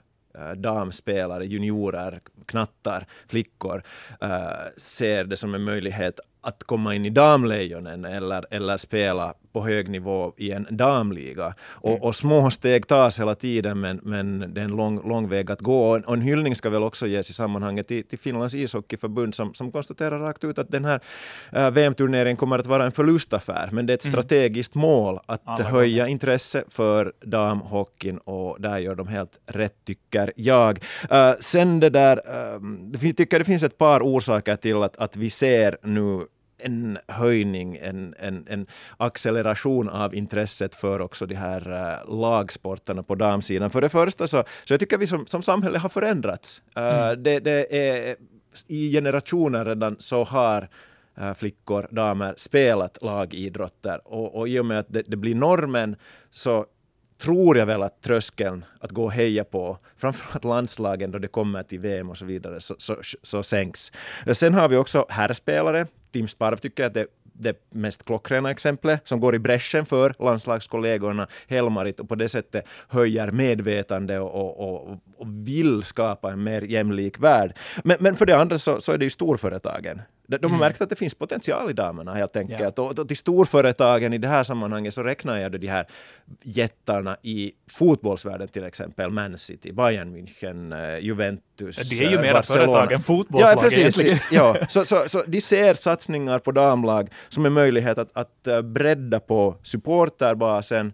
damspelare, 0.55 1.45
juniorer, 1.45 2.19
knattar, 2.45 3.05
flickor 3.27 3.83
ser 4.77 5.23
det 5.23 5.37
som 5.37 5.55
en 5.55 5.63
möjlighet 5.63 6.19
att 6.43 6.63
komma 6.63 6.95
in 6.95 7.05
i 7.05 7.09
damlejonen 7.09 8.05
eller, 8.05 8.45
eller 8.49 8.77
spela 8.77 9.33
på 9.53 9.65
hög 9.65 9.89
nivå 9.89 10.33
i 10.37 10.51
en 10.51 10.67
damliga. 10.69 11.53
Och, 11.63 12.03
och 12.03 12.15
små 12.15 12.49
steg 12.51 12.87
tas 12.87 13.19
hela 13.19 13.35
tiden 13.35 13.79
men, 13.79 13.99
men 14.03 14.53
det 14.53 14.61
är 14.61 14.65
en 14.65 14.75
lång, 14.75 15.09
lång 15.09 15.29
väg 15.29 15.51
att 15.51 15.61
gå. 15.61 15.89
Och 15.89 15.95
en, 15.95 16.03
och 16.03 16.13
en 16.13 16.21
hyllning 16.21 16.55
ska 16.55 16.69
väl 16.69 16.83
också 16.83 17.07
ges 17.07 17.29
i 17.29 17.33
sammanhanget 17.33 17.87
till, 17.87 18.03
till 18.07 18.19
Finlands 18.19 18.55
ishockeyförbund 18.55 19.35
som, 19.35 19.53
som 19.53 19.71
konstaterar 19.71 20.19
rakt 20.19 20.43
ut 20.43 20.59
att 20.59 20.71
den 20.71 20.85
här 20.85 20.99
uh, 21.55 21.69
VM-turneringen 21.69 22.37
kommer 22.37 22.59
att 22.59 22.67
vara 22.67 22.85
en 22.85 22.91
förlustaffär. 22.91 23.69
Men 23.71 23.85
det 23.85 23.93
är 23.93 23.95
ett 23.95 24.01
strategiskt 24.03 24.75
mål 24.75 25.19
att 25.25 25.41
Alla 25.45 25.63
höja 25.63 26.07
intresse 26.07 26.63
för 26.69 27.13
damhockeyn 27.21 28.17
och 28.17 28.61
där 28.61 28.77
gör 28.77 28.95
de 28.95 29.07
helt 29.07 29.39
rätt 29.45 29.85
tycker 29.85 30.31
jag. 30.35 30.83
Uh, 31.11 31.31
sen 31.39 31.79
det 31.79 31.89
där, 31.89 32.17
uh, 32.17 32.61
jag 33.03 33.17
tycker 33.17 33.39
det 33.39 33.45
finns 33.45 33.63
ett 33.63 33.77
par 33.77 34.01
orsaker 34.01 34.55
till 34.55 34.83
att, 34.83 34.97
att 34.97 35.15
vi 35.15 35.29
ser 35.29 35.77
nu 35.83 36.25
en 36.63 36.97
höjning, 37.07 37.77
en, 37.81 38.15
en, 38.19 38.47
en 38.49 38.67
acceleration 38.97 39.89
av 39.89 40.15
intresset 40.15 40.75
för 40.75 41.01
också 41.01 41.25
de 41.25 41.35
här 41.35 41.67
uh, 41.67 42.19
lagsporterna 42.19 43.03
på 43.03 43.15
damsidan. 43.15 43.69
För 43.69 43.81
det 43.81 43.89
första 43.89 44.27
så, 44.27 44.43
så 44.65 44.73
jag 44.73 44.79
tycker 44.79 44.97
vi 44.97 45.07
som, 45.07 45.25
som 45.25 45.41
samhälle 45.41 45.79
har 45.79 45.89
förändrats. 45.89 46.61
Uh, 46.77 47.11
det, 47.11 47.39
det 47.39 47.77
är 47.77 48.15
i 48.67 48.91
generationer 48.91 49.65
redan 49.65 49.95
så 49.99 50.23
har 50.23 50.69
uh, 51.21 51.33
flickor, 51.33 51.87
damer 51.91 52.33
spelat 52.37 52.97
lagidrotter 53.01 54.07
och, 54.07 54.35
och 54.35 54.47
i 54.47 54.59
och 54.59 54.65
med 54.65 54.79
att 54.79 54.87
det, 54.89 55.03
det 55.07 55.17
blir 55.17 55.35
normen 55.35 55.95
så 56.31 56.65
tror 57.17 57.57
jag 57.57 57.65
väl 57.65 57.83
att 57.83 58.01
tröskeln 58.01 58.65
att 58.79 58.91
gå 58.91 59.03
och 59.03 59.11
heja 59.11 59.43
på, 59.43 59.77
framförallt 59.97 60.43
landslagen 60.43 61.11
då 61.11 61.19
det 61.19 61.27
kommer 61.27 61.63
till 61.63 61.79
VM 61.79 62.09
och 62.09 62.17
så 62.17 62.25
vidare, 62.25 62.59
så, 62.59 62.75
så, 62.77 62.97
så 63.23 63.43
sänks. 63.43 63.91
Sen 64.31 64.53
har 64.53 64.69
vi 64.69 64.75
också 64.75 65.05
herrspelare. 65.09 65.87
Tim 66.11 66.27
Sparv 66.27 66.57
tycker 66.57 66.83
jag 66.83 66.87
att 66.87 66.93
det 66.93 67.07
det 67.33 67.57
mest 67.69 68.05
klockrena 68.05 68.51
exemplet 68.51 69.07
som 69.07 69.19
går 69.19 69.35
i 69.35 69.39
bräschen 69.39 69.85
för 69.85 70.13
landslagskollegorna 70.19 71.27
Helmarit 71.47 71.99
och 71.99 72.09
på 72.09 72.15
det 72.15 72.29
sättet 72.29 72.65
höjer 72.87 73.31
medvetande 73.31 74.19
och, 74.19 74.59
och, 74.59 74.91
och, 74.91 74.99
och 75.17 75.27
vill 75.27 75.83
skapa 75.83 76.31
en 76.31 76.43
mer 76.43 76.61
jämlik 76.61 77.19
värld. 77.19 77.57
Men, 77.83 77.97
men 77.99 78.15
för 78.15 78.25
det 78.25 78.37
andra 78.37 78.57
så, 78.57 78.81
så 78.81 78.91
är 78.91 78.97
det 78.97 79.05
ju 79.05 79.09
storföretagen. 79.09 80.01
De, 80.27 80.51
har 80.51 80.59
märkt 80.59 80.81
att 80.81 80.89
det 80.89 80.95
finns 80.95 81.15
potential 81.15 81.69
i 81.69 81.73
damerna 81.73 82.13
helt 82.13 82.35
enkelt. 82.37 82.77
Ja. 82.77 82.83
Och, 82.83 82.99
och 82.99 83.07
till 83.07 83.17
storföretagen 83.17 84.13
i 84.13 84.17
det 84.17 84.27
här 84.27 84.43
sammanhanget 84.43 84.93
så 84.93 85.03
räknar 85.03 85.37
jag 85.37 85.51
då 85.51 85.57
de 85.57 85.67
här 85.67 85.85
jättarna 86.43 87.17
i 87.21 87.51
fotbollsvärlden 87.71 88.47
till 88.47 88.63
exempel, 88.63 89.09
Man 89.11 89.37
City, 89.37 89.71
Bayern 89.71 90.15
München, 90.15 90.93
eh, 90.93 90.99
Juventus, 90.99 91.89
Det 91.89 91.99
är 92.05 92.09
ju 92.09 92.15
eh, 92.15 92.21
mera 92.21 92.33
Barcelona. 92.33 92.65
företag 92.71 92.91
än 92.91 93.03
fotbollslag 93.03 93.51
Ja, 93.57 93.61
precis. 93.61 93.79
egentligen. 93.79 94.17
Ja, 94.31 94.57
så, 94.69 94.85
så, 94.85 95.03
så 95.07 95.23
de 95.27 95.41
ser 95.41 95.73
satsningar 95.73 96.39
på 96.39 96.51
damlag 96.51 97.09
som 97.29 97.45
en 97.45 97.53
möjlighet 97.53 97.97
att, 97.97 98.09
att 98.13 98.47
eh, 98.47 98.61
bredda 98.61 99.19
på 99.19 99.55
supporterbasen. 99.63 100.93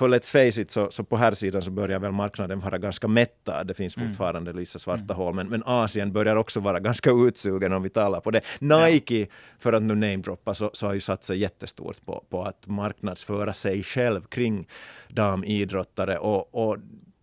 För 0.00 0.08
let's 0.08 0.32
face 0.32 0.60
it, 0.60 0.70
så, 0.70 0.90
så 0.90 1.04
på 1.04 1.16
här 1.16 1.34
sidan 1.34 1.62
så 1.62 1.70
börjar 1.70 1.98
väl 1.98 2.12
marknaden 2.12 2.60
vara 2.60 2.78
ganska 2.78 3.08
mättad. 3.08 3.66
Det 3.66 3.74
finns 3.74 3.94
fortfarande 3.94 4.52
vissa 4.52 4.78
svarta 4.78 5.14
hål, 5.14 5.34
men, 5.34 5.48
men 5.48 5.62
Asien 5.66 6.12
börjar 6.12 6.36
också 6.36 6.60
vara 6.60 6.80
ganska 6.80 7.10
utsugen 7.10 7.72
om 7.72 7.82
vi 7.82 7.90
talar 7.90 8.20
på 8.20 8.30
det. 8.30 8.40
Nike, 8.58 9.26
för 9.58 9.72
att 9.72 9.82
nu 9.82 9.94
namedroppa, 9.94 10.54
så, 10.54 10.70
så 10.72 10.86
har 10.86 10.94
ju 10.94 11.00
satsat 11.00 11.36
jättestort 11.36 12.06
på, 12.06 12.24
på 12.30 12.42
att 12.42 12.66
marknadsföra 12.66 13.52
sig 13.52 13.82
själv 13.82 14.22
kring 14.22 14.68
damidrottare 15.08 16.18
och, 16.18 16.54
och 16.54 16.76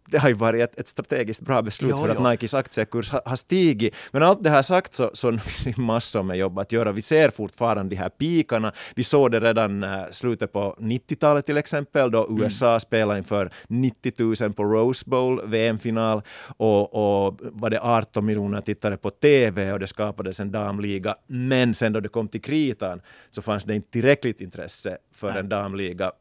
det 0.08 0.18
har 0.18 0.30
ju 0.30 0.36
varit 0.36 0.64
ett, 0.64 0.80
ett 0.80 0.88
strategiskt 0.88 1.42
bra 1.42 1.62
beslut 1.62 1.92
Jo, 1.92 1.98
för 1.98 2.10
att 2.10 2.18
jo. 2.20 2.30
Nikes 2.30 2.54
aktiekurs 2.54 3.12
har, 3.12 3.22
har 3.26 3.36
stigit. 3.36 3.96
Men 4.12 4.24
allt 4.24 4.44
det 4.44 4.50
här 4.50 4.62
sagt 4.62 4.94
så, 4.94 5.10
så 5.14 5.32
det 5.64 5.78
massor 5.78 6.24
med 6.24 6.38
jobb 6.38 6.60
att 6.60 6.72
göra. 6.72 6.92
Vi 6.92 7.02
ser 7.02 7.30
fortfarande 7.30 7.96
de 7.96 7.96
här 7.96 8.10
pikarna. 8.10 8.72
Vi 8.96 9.04
såg 9.04 9.32
det 9.32 9.40
redan 9.40 9.84
äh, 9.84 10.04
slutet 10.12 10.54
på 10.54 10.76
90-talet 10.80 11.46
till 11.46 11.58
exempel 11.58 12.12
då 12.12 12.28
Mm. 12.28 12.44
USA 12.44 12.80
spelade 12.80 13.18
inför 13.18 13.52
90 13.68 14.44
000 14.44 14.54
på 14.54 14.64
Rose 14.64 15.04
Bowl, 15.10 15.42
VM-final 15.48 16.22
och, 16.58 17.28
och 17.28 17.40
var 17.42 17.70
det 17.70 17.80
18 17.82 18.26
miljoner 18.26 18.62
tittare 18.62 18.98
på 18.98 19.10
TV 19.10 19.72
och 19.72 19.80
det 19.80 19.88
skapades 19.88 20.40
en 20.40 20.52
damliga. 20.52 21.16
Men 21.28 21.74
sen 21.74 21.94
då 21.94 22.00
det 22.00 22.10
kom 22.10 22.28
till 22.28 22.42
kritan 22.42 23.02
så 23.32 23.42
fanns 23.42 23.64
det 23.64 23.76
inte 23.76 23.92
tillräckligt 23.92 24.42
intresse 24.42 24.98
för 25.14 25.30
en 25.30 25.50
damliga 25.50 26.12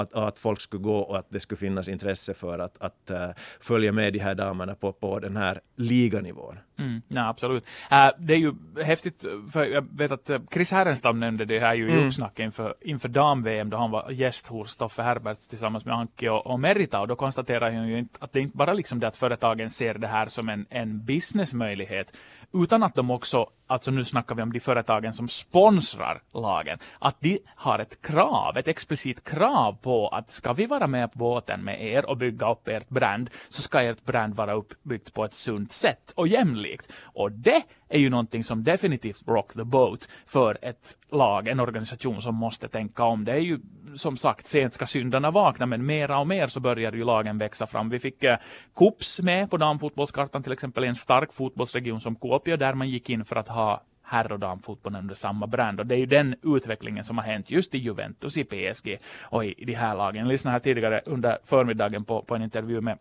att, 0.00 0.14
att 0.14 0.38
folk 0.38 0.60
skulle 0.60 0.82
gå 0.82 0.98
och 0.98 1.18
att 1.18 1.26
det 1.30 1.40
skulle 1.40 1.58
finnas 1.58 1.88
intresse 1.88 2.34
för 2.34 2.58
att, 2.58 2.82
att 2.82 3.10
uh, 3.10 3.16
följa 3.60 3.92
med 3.92 4.12
de 4.12 4.18
här 4.18 4.34
damerna 4.34 4.74
på, 4.74 4.92
på 4.92 5.18
den 5.18 5.36
här 5.36 5.60
liganivån. 5.76 6.58
Mm, 6.78 7.02
nej, 7.08 7.22
absolut. 7.22 7.64
Äh, 7.90 8.08
det 8.18 8.34
är 8.34 8.38
ju 8.38 8.52
häftigt, 8.84 9.24
för 9.52 9.64
jag 9.64 9.86
vet 9.96 10.12
att 10.12 10.30
eh, 10.30 10.40
Chris 10.52 10.72
Härenstam 10.72 11.20
nämnde 11.20 11.44
det 11.44 11.58
här 11.58 11.74
ju 11.74 11.90
i 11.90 12.06
uppsnacket 12.06 12.44
inför, 12.44 12.74
inför 12.80 13.08
dam-VM 13.08 13.70
då 13.70 13.76
han 13.76 13.90
var 13.90 14.10
gäst 14.10 14.46
hos 14.46 14.70
Stoffe 14.70 15.02
Herberts 15.02 15.48
tillsammans 15.48 15.84
med 15.84 15.94
Anki 15.94 16.28
och, 16.28 16.46
och 16.46 16.60
Merita 16.60 17.00
och 17.00 17.08
då 17.08 17.16
konstaterar 17.16 17.72
han 17.72 17.88
ju 17.88 17.98
inte 17.98 18.18
att 18.20 18.32
det 18.32 18.40
inte 18.40 18.56
bara 18.56 18.72
liksom 18.72 19.00
det 19.00 19.08
att 19.08 19.16
företagen 19.16 19.70
ser 19.70 19.94
det 19.94 20.06
här 20.06 20.26
som 20.26 20.48
en, 20.48 20.66
en 20.70 21.04
businessmöjlighet 21.04 22.16
utan 22.52 22.82
att 22.82 22.94
de 22.94 23.10
också, 23.10 23.46
alltså 23.66 23.90
nu 23.90 24.04
snackar 24.04 24.34
vi 24.34 24.42
om 24.42 24.52
de 24.52 24.60
företagen 24.60 25.12
som 25.12 25.28
sponsrar 25.28 26.22
lagen, 26.34 26.78
att 26.98 27.20
de 27.20 27.38
har 27.54 27.78
ett 27.78 28.02
krav, 28.02 28.56
ett 28.56 28.68
explicit 28.68 29.24
krav 29.24 29.72
på 29.82 30.08
att 30.08 30.30
ska 30.30 30.52
vi 30.52 30.66
vara 30.66 30.86
med 30.86 31.12
på 31.12 31.18
båten 31.18 31.64
med 31.64 31.82
er 31.82 32.04
och 32.04 32.16
bygga 32.16 32.52
upp 32.52 32.68
ert 32.68 32.88
brand 32.88 33.30
så 33.48 33.62
ska 33.62 33.82
ert 33.82 34.04
brand 34.04 34.34
vara 34.34 34.52
uppbyggt 34.52 35.14
på 35.14 35.24
ett 35.24 35.34
sunt 35.34 35.72
sätt 35.72 36.12
och 36.14 36.28
jämlikt. 36.28 36.92
Och 37.02 37.32
det 37.32 37.62
är 37.88 37.98
ju 37.98 38.10
någonting 38.10 38.44
som 38.44 38.64
definitivt 38.64 39.28
rock 39.28 39.52
the 39.52 39.64
boat 39.64 40.08
för 40.26 40.58
ett 40.62 40.96
lag, 41.10 41.48
en 41.48 41.60
organisation 41.60 42.22
som 42.22 42.34
måste 42.34 42.68
tänka 42.68 43.04
om. 43.04 43.24
Det 43.24 43.32
är 43.32 43.38
ju 43.38 43.60
som 43.94 44.16
sagt, 44.16 44.46
sent 44.46 44.74
ska 44.74 44.86
syndarna 44.86 45.30
vakna, 45.30 45.66
men 45.66 45.86
mera 45.86 46.18
och 46.18 46.28
mer 46.28 46.46
så 46.46 46.60
börjar 46.60 46.92
ju 46.92 47.04
lagen 47.04 47.38
växa 47.38 47.66
fram. 47.66 47.90
Vi 47.90 47.98
fick 47.98 48.24
eh, 48.24 48.38
Kups 48.76 49.20
med 49.20 49.50
på 49.50 49.56
damfotbollskartan 49.56 50.42
till 50.42 50.52
exempel, 50.52 50.84
en 50.84 50.94
stark 50.94 51.32
fotbollsregion 51.32 52.00
som 52.00 52.16
Coop, 52.16 52.39
Kuopio, 52.40 52.56
där 52.56 52.74
man 52.74 52.88
gick 52.88 53.10
in 53.10 53.24
för 53.24 53.36
att 53.36 53.48
ha 53.48 53.82
herr 54.02 54.32
och 54.32 54.38
damfotbollen 54.38 55.00
under 55.00 55.14
samma 55.14 55.46
brand. 55.46 55.80
Och 55.80 55.86
det 55.86 55.94
är 55.94 55.98
ju 55.98 56.06
den 56.06 56.34
utvecklingen 56.42 57.04
som 57.04 57.18
har 57.18 57.24
hänt 57.24 57.50
just 57.50 57.74
i 57.74 57.78
Juventus, 57.78 58.38
i 58.38 58.44
PSG 58.44 58.98
och 59.22 59.44
i, 59.44 59.54
i 59.58 59.64
de 59.64 59.74
här 59.74 59.94
lagen. 59.94 60.20
Jag 60.20 60.28
lyssnade 60.28 60.52
här 60.52 60.60
tidigare 60.60 61.00
under 61.06 61.38
förmiddagen 61.44 62.04
på, 62.04 62.22
på 62.22 62.34
en 62.34 62.42
intervju 62.42 62.80
med 62.80 62.98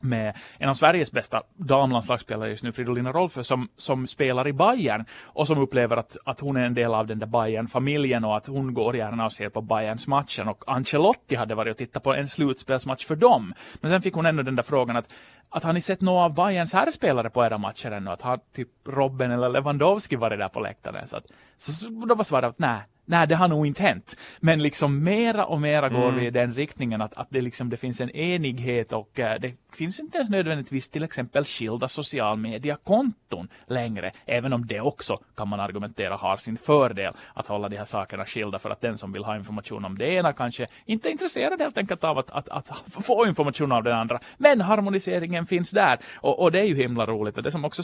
med 0.00 0.36
en 0.58 0.68
av 0.68 0.74
Sveriges 0.74 1.12
bästa 1.12 1.42
damlandslagsspelare 1.56 2.50
just 2.50 2.64
nu, 2.64 2.72
Fridolina 2.72 3.12
Rolfö, 3.12 3.44
som, 3.44 3.68
som 3.76 4.06
spelar 4.06 4.48
i 4.48 4.52
Bayern 4.52 5.04
och 5.24 5.46
som 5.46 5.58
upplever 5.58 5.96
att, 5.96 6.16
att 6.24 6.40
hon 6.40 6.56
är 6.56 6.66
en 6.66 6.74
del 6.74 6.94
av 6.94 7.06
den 7.06 7.18
där 7.18 7.26
Bayern-familjen 7.26 8.24
och 8.24 8.36
att 8.36 8.46
hon 8.46 8.74
går 8.74 8.96
gärna 8.96 9.24
och 9.24 9.32
ser 9.32 9.48
på 9.48 9.60
Bayerns 9.60 10.06
matchen 10.06 10.48
och 10.48 10.64
Ancelotti 10.66 11.36
hade 11.36 11.54
varit 11.54 11.70
och 11.70 11.78
tittat 11.78 12.02
på 12.02 12.14
en 12.14 12.28
slutspelsmatch 12.28 13.06
för 13.06 13.16
dem. 13.16 13.54
Men 13.80 13.90
sen 13.90 14.02
fick 14.02 14.14
hon 14.14 14.26
ändå 14.26 14.42
den 14.42 14.56
där 14.56 14.62
frågan 14.62 14.96
att, 14.96 15.12
att 15.48 15.64
har 15.64 15.72
ni 15.72 15.80
sett 15.80 16.00
några 16.00 16.24
av 16.24 16.34
Bayerns 16.34 16.72
herrspelare 16.72 17.30
på 17.30 17.44
era 17.44 17.58
matcher 17.58 17.90
ännu? 17.90 18.10
Att 18.10 18.22
har 18.22 18.40
typ 18.54 18.68
Robben 18.88 19.30
eller 19.30 19.48
Lewandowski 19.48 20.16
varit 20.16 20.38
där 20.38 20.48
på 20.48 20.60
läktaren? 20.60 21.06
Så, 21.06 21.16
att, 21.16 21.24
så, 21.56 21.72
så 21.72 21.88
då 21.88 22.14
var 22.14 22.24
svaret 22.24 22.48
att 22.48 22.58
nej, 22.58 22.80
Nej, 23.04 23.26
det 23.26 23.34
har 23.34 23.48
nog 23.48 23.66
inte 23.66 23.82
hänt. 23.82 24.16
Men 24.40 24.62
liksom 24.62 25.04
mera 25.04 25.44
och 25.44 25.60
mera 25.60 25.88
går 25.88 26.08
mm. 26.08 26.20
vi 26.20 26.26
i 26.26 26.30
den 26.30 26.54
riktningen 26.54 27.02
att, 27.02 27.14
att 27.14 27.26
det, 27.30 27.40
liksom, 27.40 27.70
det 27.70 27.76
finns 27.76 28.00
en 28.00 28.10
enighet 28.10 28.92
och 28.92 29.18
uh, 29.18 29.34
det 29.40 29.52
finns 29.76 30.00
inte 30.00 30.16
ens 30.16 30.30
nödvändigtvis 30.30 30.88
till 30.88 31.04
exempel 31.04 31.44
skilda 31.44 31.88
social 31.88 32.38
media-konton 32.38 33.48
längre. 33.66 34.12
Även 34.26 34.52
om 34.52 34.66
det 34.66 34.80
också 34.80 35.18
kan 35.36 35.48
man 35.48 35.60
argumentera 35.60 36.16
har 36.16 36.36
sin 36.36 36.58
fördel 36.58 37.12
att 37.34 37.46
hålla 37.46 37.68
de 37.68 37.76
här 37.76 37.84
sakerna 37.84 38.24
skilda 38.24 38.58
för 38.58 38.70
att 38.70 38.80
den 38.80 38.98
som 38.98 39.12
vill 39.12 39.24
ha 39.24 39.36
information 39.36 39.84
om 39.84 39.98
det 39.98 40.06
ena 40.06 40.32
kanske 40.32 40.66
inte 40.84 41.08
är 41.08 41.10
intresserad 41.10 41.60
helt 41.60 41.78
enkelt 41.78 42.04
av 42.04 42.18
att, 42.18 42.30
att, 42.30 42.48
att 42.48 42.68
få 43.04 43.26
information 43.26 43.72
av 43.72 43.82
den 43.82 43.96
andra. 43.96 44.20
Men 44.38 44.60
harmoniseringen 44.60 45.46
finns 45.46 45.70
där 45.70 45.98
och, 46.14 46.42
och 46.42 46.52
det 46.52 46.60
är 46.60 46.64
ju 46.64 46.74
himla 46.74 47.06
roligt. 47.06 47.36
Och 47.36 47.42
det 47.42 47.50
som 47.50 47.64
också 47.64 47.82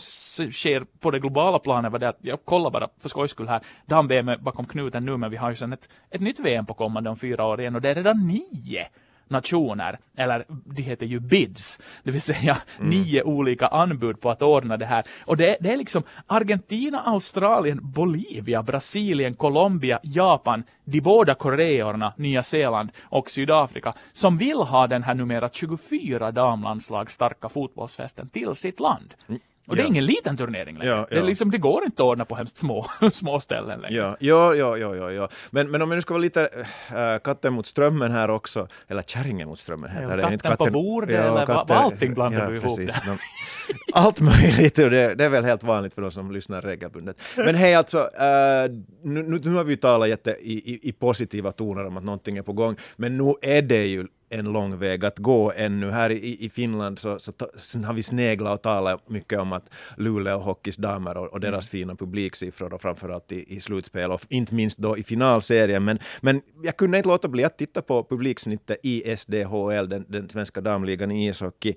sker 0.51 0.87
på 1.01 1.11
det 1.11 1.21
globala 1.21 1.59
planet 1.59 1.93
var 1.93 1.99
det 1.99 2.09
att 2.09 2.19
jag 2.21 2.45
kollar 2.45 2.71
bara 2.71 2.89
för 3.01 3.09
skojs 3.09 3.31
skull 3.31 3.49
här, 3.49 3.61
dam-VM 3.87 4.31
bakom 4.41 4.67
knuten 4.67 5.05
nu 5.05 5.17
men 5.17 5.31
vi 5.31 5.37
har 5.37 5.51
ju 5.51 5.57
sen 5.57 5.73
ett, 5.73 5.89
ett 6.11 6.21
nytt 6.21 6.39
VM 6.39 6.67
på 6.67 6.75
kommande 6.75 7.11
om 7.11 7.17
fyra 7.17 7.45
år 7.45 7.61
igen 7.61 7.75
och 7.75 7.81
det 7.81 7.91
är 7.91 7.95
redan 7.95 8.27
nio 8.27 8.89
nationer, 9.31 9.99
eller 10.17 10.45
de 10.49 10.83
heter 10.83 11.07
ju 11.07 11.21
bids, 11.21 11.81
det 12.03 12.11
vill 12.11 12.23
säga 12.23 12.59
mm. 12.79 12.91
nio 12.91 13.23
olika 13.23 13.67
anbud 13.67 14.21
på 14.21 14.31
att 14.31 14.43
ordna 14.43 14.77
det 14.77 14.87
här. 14.87 15.05
Och 15.25 15.37
det, 15.37 15.57
det 15.61 15.73
är 15.73 15.77
liksom 15.77 16.03
Argentina, 16.27 17.01
Australien, 17.01 17.79
Bolivia, 17.83 18.63
Brasilien, 18.63 19.35
Colombia, 19.35 20.01
Japan, 20.03 20.63
de 20.85 21.01
båda 21.01 21.35
Koreorna, 21.35 22.13
Nya 22.17 22.43
Zeeland 22.43 22.91
och 23.03 23.31
Sydafrika 23.31 23.95
som 24.13 24.39
vill 24.39 24.57
ha 24.57 24.87
den 24.87 25.03
här 25.03 25.15
numera 25.15 25.49
24 25.49 26.33
damlandslag 26.33 27.11
starka 27.11 27.49
fotbollsfesten 27.49 28.29
till 28.29 28.55
sitt 28.55 28.81
land. 28.81 29.15
Mm. 29.29 29.41
Och 29.69 29.77
det 29.77 29.83
är 29.83 29.87
ingen 29.87 30.07
liten 30.07 30.37
turnering 30.37 30.79
längre. 30.79 31.07
Det, 31.11 31.23
liksom, 31.23 31.51
det, 31.51 31.59
går 31.59 31.85
inte 31.85 32.03
att 32.03 32.07
ordna 32.07 32.25
på 32.25 32.35
hemskt 32.35 32.59
små, 32.59 32.87
små 33.13 33.41
ställen 33.41 33.81
längre. 33.81 34.17
Ja, 34.21 34.55
ja, 34.55 34.77
ja, 34.77 34.97
ja, 34.97 35.13
ja. 35.13 35.29
Men, 35.51 35.71
men 35.71 35.83
om 35.83 35.91
jag 35.91 35.97
nu 35.97 36.03
ska 36.03 36.15
vara 36.15 36.23
lite 36.23 36.49
äh, 36.89 37.19
katten 37.25 37.53
mot 37.53 37.67
strömmen 37.67 38.13
här 38.13 38.31
också, 38.31 38.69
eller 38.89 39.03
kärringen 39.03 39.49
mot 39.49 39.59
strömmen. 39.59 39.91
Här, 39.91 40.03
ja, 40.03 40.09
katten, 40.09 40.33
inte 40.33 40.49
katten 40.49 40.67
på 40.67 40.73
bordet, 40.73 41.17
ja, 41.17 41.23
eller 41.23 41.47
katten, 41.47 41.77
allting 41.77 42.15
blandar 42.15 42.41
ja, 42.41 42.47
du 42.47 42.57
ihop. 42.57 42.63
Precis. 42.63 43.01
Det. 43.05 43.19
Allt 43.93 44.21
möjligt, 44.21 44.75
det, 44.75 45.15
det, 45.15 45.25
är 45.25 45.29
väl 45.29 45.45
helt 45.45 45.63
vanligt 45.63 45.95
för 45.95 46.03
de 46.03 46.11
som 46.11 46.33
lyssnar 46.33 46.63
regelbundet. 46.63 47.17
Men 47.37 47.55
hej, 47.55 47.75
alltså, 47.75 47.99
äh, 47.99 48.71
nu, 49.03 49.23
nu 49.23 49.55
har 49.55 49.65
vi 49.65 49.71
ju 49.71 49.77
talat 49.77 50.09
jätte 50.09 50.31
i, 50.31 50.73
i, 50.73 50.89
i 50.89 50.93
positiva 50.93 51.53
toner 51.53 51.87
om 51.87 51.97
att 51.97 52.05
någonting 52.05 52.37
är 52.37 52.43
på 52.43 52.53
gång, 52.53 52.77
men 52.97 53.17
nu 53.19 53.35
är 53.43 53.63
det 53.63 53.87
ju 53.87 54.07
en 54.31 54.53
lång 54.53 54.79
väg 54.79 55.05
att 55.05 55.19
gå 55.19 55.53
ännu. 55.57 55.91
Här 55.91 56.11
i, 56.11 56.45
i 56.45 56.51
Finland 56.51 56.99
så, 56.99 57.19
så, 57.19 57.33
har 57.85 57.95
vi 57.95 58.03
sneglat 58.03 58.55
och 58.55 58.63
talat 58.63 59.09
mycket 59.09 59.39
om 59.39 59.53
att 59.53 59.71
Luleå 59.97 60.39
Hockeys 60.39 60.77
damer 60.77 61.17
och, 61.17 61.27
och 61.27 61.41
deras 61.41 61.75
mm. 61.75 61.83
fina 61.83 61.95
publiksiffror 61.95 62.75
och 62.75 62.81
framförallt 62.81 63.33
i, 63.33 63.57
i 63.57 63.61
slutspel 63.61 64.13
och 64.13 64.21
inte 64.29 64.55
minst 64.55 64.79
då 64.79 64.99
i 64.99 65.03
finalserien. 65.03 65.85
Men, 65.85 65.99
men 66.21 66.43
jag 66.63 66.77
kunde 66.77 66.97
inte 66.97 67.09
låta 67.09 67.29
bli 67.29 67.45
att 67.45 67.59
titta 67.59 67.83
på 67.83 68.05
publiksnittet 68.05 68.79
i 68.83 69.17
SDHL, 69.17 69.89
den, 69.89 70.05
den 70.09 70.29
svenska 70.29 70.61
damligan 70.61 71.11
i 71.11 71.29
ishockey. 71.29 71.75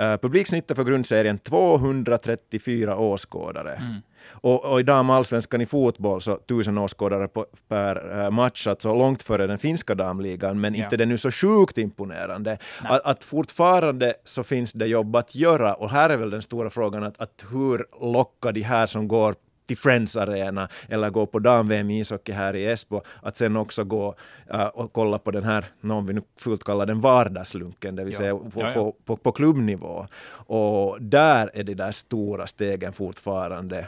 Uh, 0.00 0.16
publiksnittet 0.16 0.76
för 0.76 0.84
grundserien 0.84 1.38
234 1.38 2.96
åskådare. 2.96 3.74
Mm. 3.74 3.94
Och, 4.30 4.64
och 4.64 4.80
i 4.80 4.82
damallsvenskan 4.82 5.60
i 5.60 5.66
fotboll 5.66 6.20
så 6.20 6.36
tusen 6.36 6.78
åskådare 6.78 7.28
på, 7.28 7.46
per 7.68 8.20
uh, 8.24 8.30
match, 8.30 8.66
alltså 8.66 8.94
långt 8.94 9.22
före 9.22 9.46
den 9.46 9.58
finska 9.58 9.94
damligan, 9.94 10.60
men 10.60 10.74
ja. 10.74 10.84
inte 10.84 10.96
det 10.96 11.06
nu 11.06 11.18
så 11.18 11.30
sjukt 11.30 11.78
imponerande. 11.78 12.58
Att, 12.82 13.06
att, 13.06 13.24
fortfarande 13.24 14.14
så 14.24 14.42
finns 14.42 14.72
det 14.72 14.86
jobb 14.86 15.16
att 15.16 15.34
göra 15.34 15.74
och 15.74 15.90
här 15.90 16.10
är 16.10 16.16
väl 16.16 16.30
den 16.30 16.42
stora 16.42 16.70
frågan 16.70 17.02
att, 17.02 17.20
att 17.20 17.44
hur 17.50 17.86
lockar 18.12 18.52
de 18.52 18.62
här 18.62 18.86
som 18.86 19.08
går 19.08 19.34
till 19.70 19.76
Friends 19.76 20.16
Arena 20.16 20.68
eller 20.88 21.10
gå 21.10 21.26
på 21.26 21.38
dam-VM 21.38 21.90
i 21.90 22.00
ishockey 22.00 22.32
här 22.32 22.56
i 22.56 22.66
Esbo, 22.66 23.02
att 23.22 23.36
sen 23.36 23.56
också 23.56 23.84
gå 23.84 24.14
uh, 24.54 24.66
och 24.66 24.92
kolla 24.92 25.18
på 25.18 25.30
den 25.30 25.44
här, 25.44 25.64
någon 25.80 26.06
vi 26.06 26.12
nu 26.12 26.22
fullt 26.36 26.64
kallar 26.64 26.86
den 26.86 27.00
vardagslunken, 27.00 27.96
det 27.96 28.04
vill 28.04 28.12
ja. 28.12 28.18
säga 28.18 28.34
på, 28.34 28.50
ja, 28.54 28.68
ja. 28.68 28.74
På, 28.74 28.94
på, 29.04 29.16
på, 29.16 29.32
klubbnivå. 29.32 30.06
Och 30.46 31.02
där 31.02 31.50
är 31.54 31.64
de 31.64 31.74
där 31.74 31.92
stora 31.92 32.46
stegen 32.46 32.92
fortfarande 32.92 33.86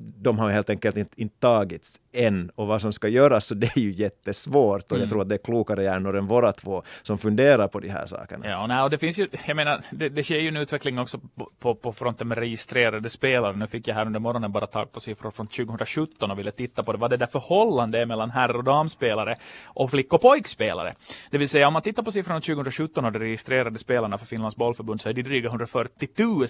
de 0.00 0.38
har 0.38 0.50
helt 0.50 0.70
enkelt 0.70 0.96
inte, 0.96 1.22
inte 1.22 1.38
tagits 1.38 2.00
än 2.12 2.50
och 2.54 2.66
vad 2.66 2.80
som 2.80 2.92
ska 2.92 3.08
göras 3.08 3.46
så 3.46 3.54
det 3.54 3.66
är 3.76 3.80
ju 3.80 3.92
jättesvårt 3.92 4.84
och 4.84 4.92
mm. 4.92 5.00
jag 5.00 5.10
tror 5.10 5.22
att 5.22 5.28
det 5.28 5.34
är 5.34 5.44
klokare 5.44 5.82
hjärnor 5.82 6.16
än 6.16 6.26
våra 6.26 6.52
två 6.52 6.82
som 7.02 7.18
funderar 7.18 7.68
på 7.68 7.80
de 7.80 7.88
här 7.88 8.06
sakerna. 8.06 8.46
Ja, 8.46 8.62
och, 8.62 8.68
nej, 8.68 8.82
och 8.82 8.90
det 8.90 8.98
finns 8.98 9.18
ju, 9.18 9.28
jag 9.46 9.56
menar, 9.56 9.80
det, 9.90 10.08
det 10.08 10.22
sker 10.22 10.38
ju 10.38 10.48
en 10.48 10.56
utveckling 10.56 10.98
också 10.98 11.18
på, 11.18 11.50
på, 11.58 11.74
på 11.74 11.92
fronten 11.92 12.28
med 12.28 12.38
registrerade 12.38 13.08
spelare. 13.08 13.56
Nu 13.56 13.66
fick 13.66 13.88
jag 13.88 13.94
här 13.94 14.06
under 14.06 14.20
morgonen 14.20 14.52
bara 14.52 14.66
tag 14.66 14.92
på 14.92 15.00
siffror 15.00 15.30
från 15.30 15.46
2017 15.46 16.30
och 16.30 16.38
ville 16.38 16.50
titta 16.50 16.82
på 16.82 16.92
det, 16.92 16.98
vad 16.98 17.10
det 17.10 17.16
där 17.16 17.26
förhållande 17.26 18.00
är 18.00 18.06
mellan 18.06 18.30
herr 18.30 18.56
och 18.56 18.64
damspelare 18.64 19.36
och 19.64 19.90
flick 19.90 20.12
och 20.12 20.20
pojkspelare. 20.20 20.94
Det 21.30 21.38
vill 21.38 21.48
säga 21.48 21.66
om 21.66 21.72
man 21.72 21.82
tittar 21.82 22.02
på 22.02 22.12
siffrorna 22.12 22.40
2017 22.40 23.04
och 23.04 23.12
de 23.12 23.18
registrerade 23.18 23.78
spelarna 23.78 24.18
för 24.18 24.26
Finlands 24.26 24.56
bollförbund 24.56 25.00
så 25.00 25.08
är 25.08 25.12
de 25.12 25.22
dryga 25.22 25.48
140 25.48 26.08
000 26.16 26.42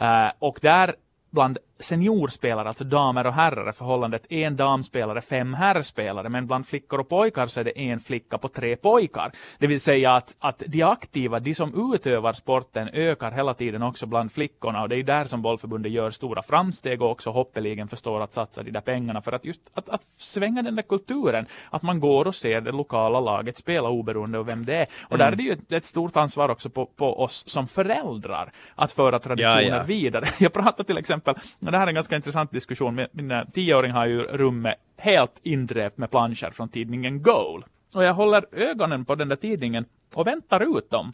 uh, 0.00 0.32
och 0.38 0.58
där 0.62 0.94
bland 1.30 1.58
seniorspelare, 1.78 2.68
alltså 2.68 2.84
damer 2.84 3.26
och 3.26 3.32
herrar, 3.32 3.66
är 3.66 3.72
förhållandet 3.72 4.32
en 4.32 4.56
damspelare, 4.56 5.20
fem 5.20 5.54
herrspelare, 5.54 6.28
men 6.28 6.46
bland 6.46 6.66
flickor 6.66 7.00
och 7.00 7.08
pojkar 7.08 7.46
så 7.46 7.60
är 7.60 7.64
det 7.64 7.80
en 7.80 8.00
flicka 8.00 8.38
på 8.38 8.48
tre 8.48 8.76
pojkar. 8.76 9.32
Det 9.58 9.66
vill 9.66 9.80
säga 9.80 10.14
att, 10.14 10.36
att 10.38 10.62
de 10.66 10.82
aktiva, 10.82 11.40
de 11.40 11.54
som 11.54 11.92
utövar 11.94 12.32
sporten, 12.32 12.88
ökar 12.92 13.30
hela 13.30 13.54
tiden 13.54 13.82
också 13.82 14.06
bland 14.06 14.32
flickorna 14.32 14.82
och 14.82 14.88
det 14.88 14.96
är 14.96 15.02
där 15.02 15.24
som 15.24 15.42
bollförbundet 15.42 15.92
gör 15.92 16.10
stora 16.10 16.42
framsteg 16.42 17.02
och 17.02 17.10
också 17.10 17.30
hoppeligen 17.30 17.88
förstår 17.88 18.20
att 18.20 18.32
satsa 18.32 18.62
de 18.62 18.70
där 18.70 18.80
pengarna 18.80 19.22
för 19.22 19.32
att 19.32 19.44
just 19.44 19.60
att, 19.74 19.88
att 19.88 20.02
svänga 20.16 20.62
den 20.62 20.74
där 20.76 20.82
kulturen, 20.82 21.46
att 21.70 21.82
man 21.82 22.00
går 22.00 22.26
och 22.26 22.34
ser 22.34 22.60
det 22.60 22.72
lokala 22.72 23.20
laget 23.20 23.56
spela 23.56 23.88
oberoende 23.88 24.38
av 24.38 24.46
vem 24.46 24.64
det 24.64 24.76
är. 24.76 24.86
Och 25.02 25.14
mm. 25.14 25.18
där 25.18 25.32
är 25.32 25.36
det 25.36 25.42
ju 25.42 25.76
ett, 25.76 25.84
stort 25.84 26.16
ansvar 26.16 26.48
också 26.48 26.70
på, 26.70 26.86
på 26.86 27.22
oss 27.22 27.48
som 27.48 27.68
föräldrar 27.68 28.52
att 28.74 28.92
föra 28.92 29.18
traditioner 29.18 29.62
ja, 29.62 29.76
ja. 29.76 29.82
vidare. 29.82 30.24
Jag 30.40 30.52
pratar 30.52 30.84
till 30.84 30.98
exempel 30.98 31.34
men 31.66 31.72
det 31.72 31.78
här 31.78 31.86
är 31.86 31.88
en 31.88 31.94
ganska 31.94 32.16
intressant 32.16 32.52
diskussion. 32.52 32.94
Min, 32.94 33.06
min 33.12 33.46
tioåring 33.52 33.92
har 33.92 34.06
ju 34.06 34.22
rummet 34.22 34.74
helt 34.96 35.40
indrept 35.42 35.98
med 35.98 36.10
planscher 36.10 36.50
från 36.50 36.68
tidningen 36.68 37.22
Goal. 37.22 37.64
Och 37.94 38.04
jag 38.04 38.14
håller 38.14 38.44
ögonen 38.52 39.04
på 39.04 39.14
den 39.14 39.28
där 39.28 39.36
tidningen 39.36 39.84
och 40.14 40.26
väntar 40.26 40.78
ut 40.78 40.90
dem. 40.90 41.12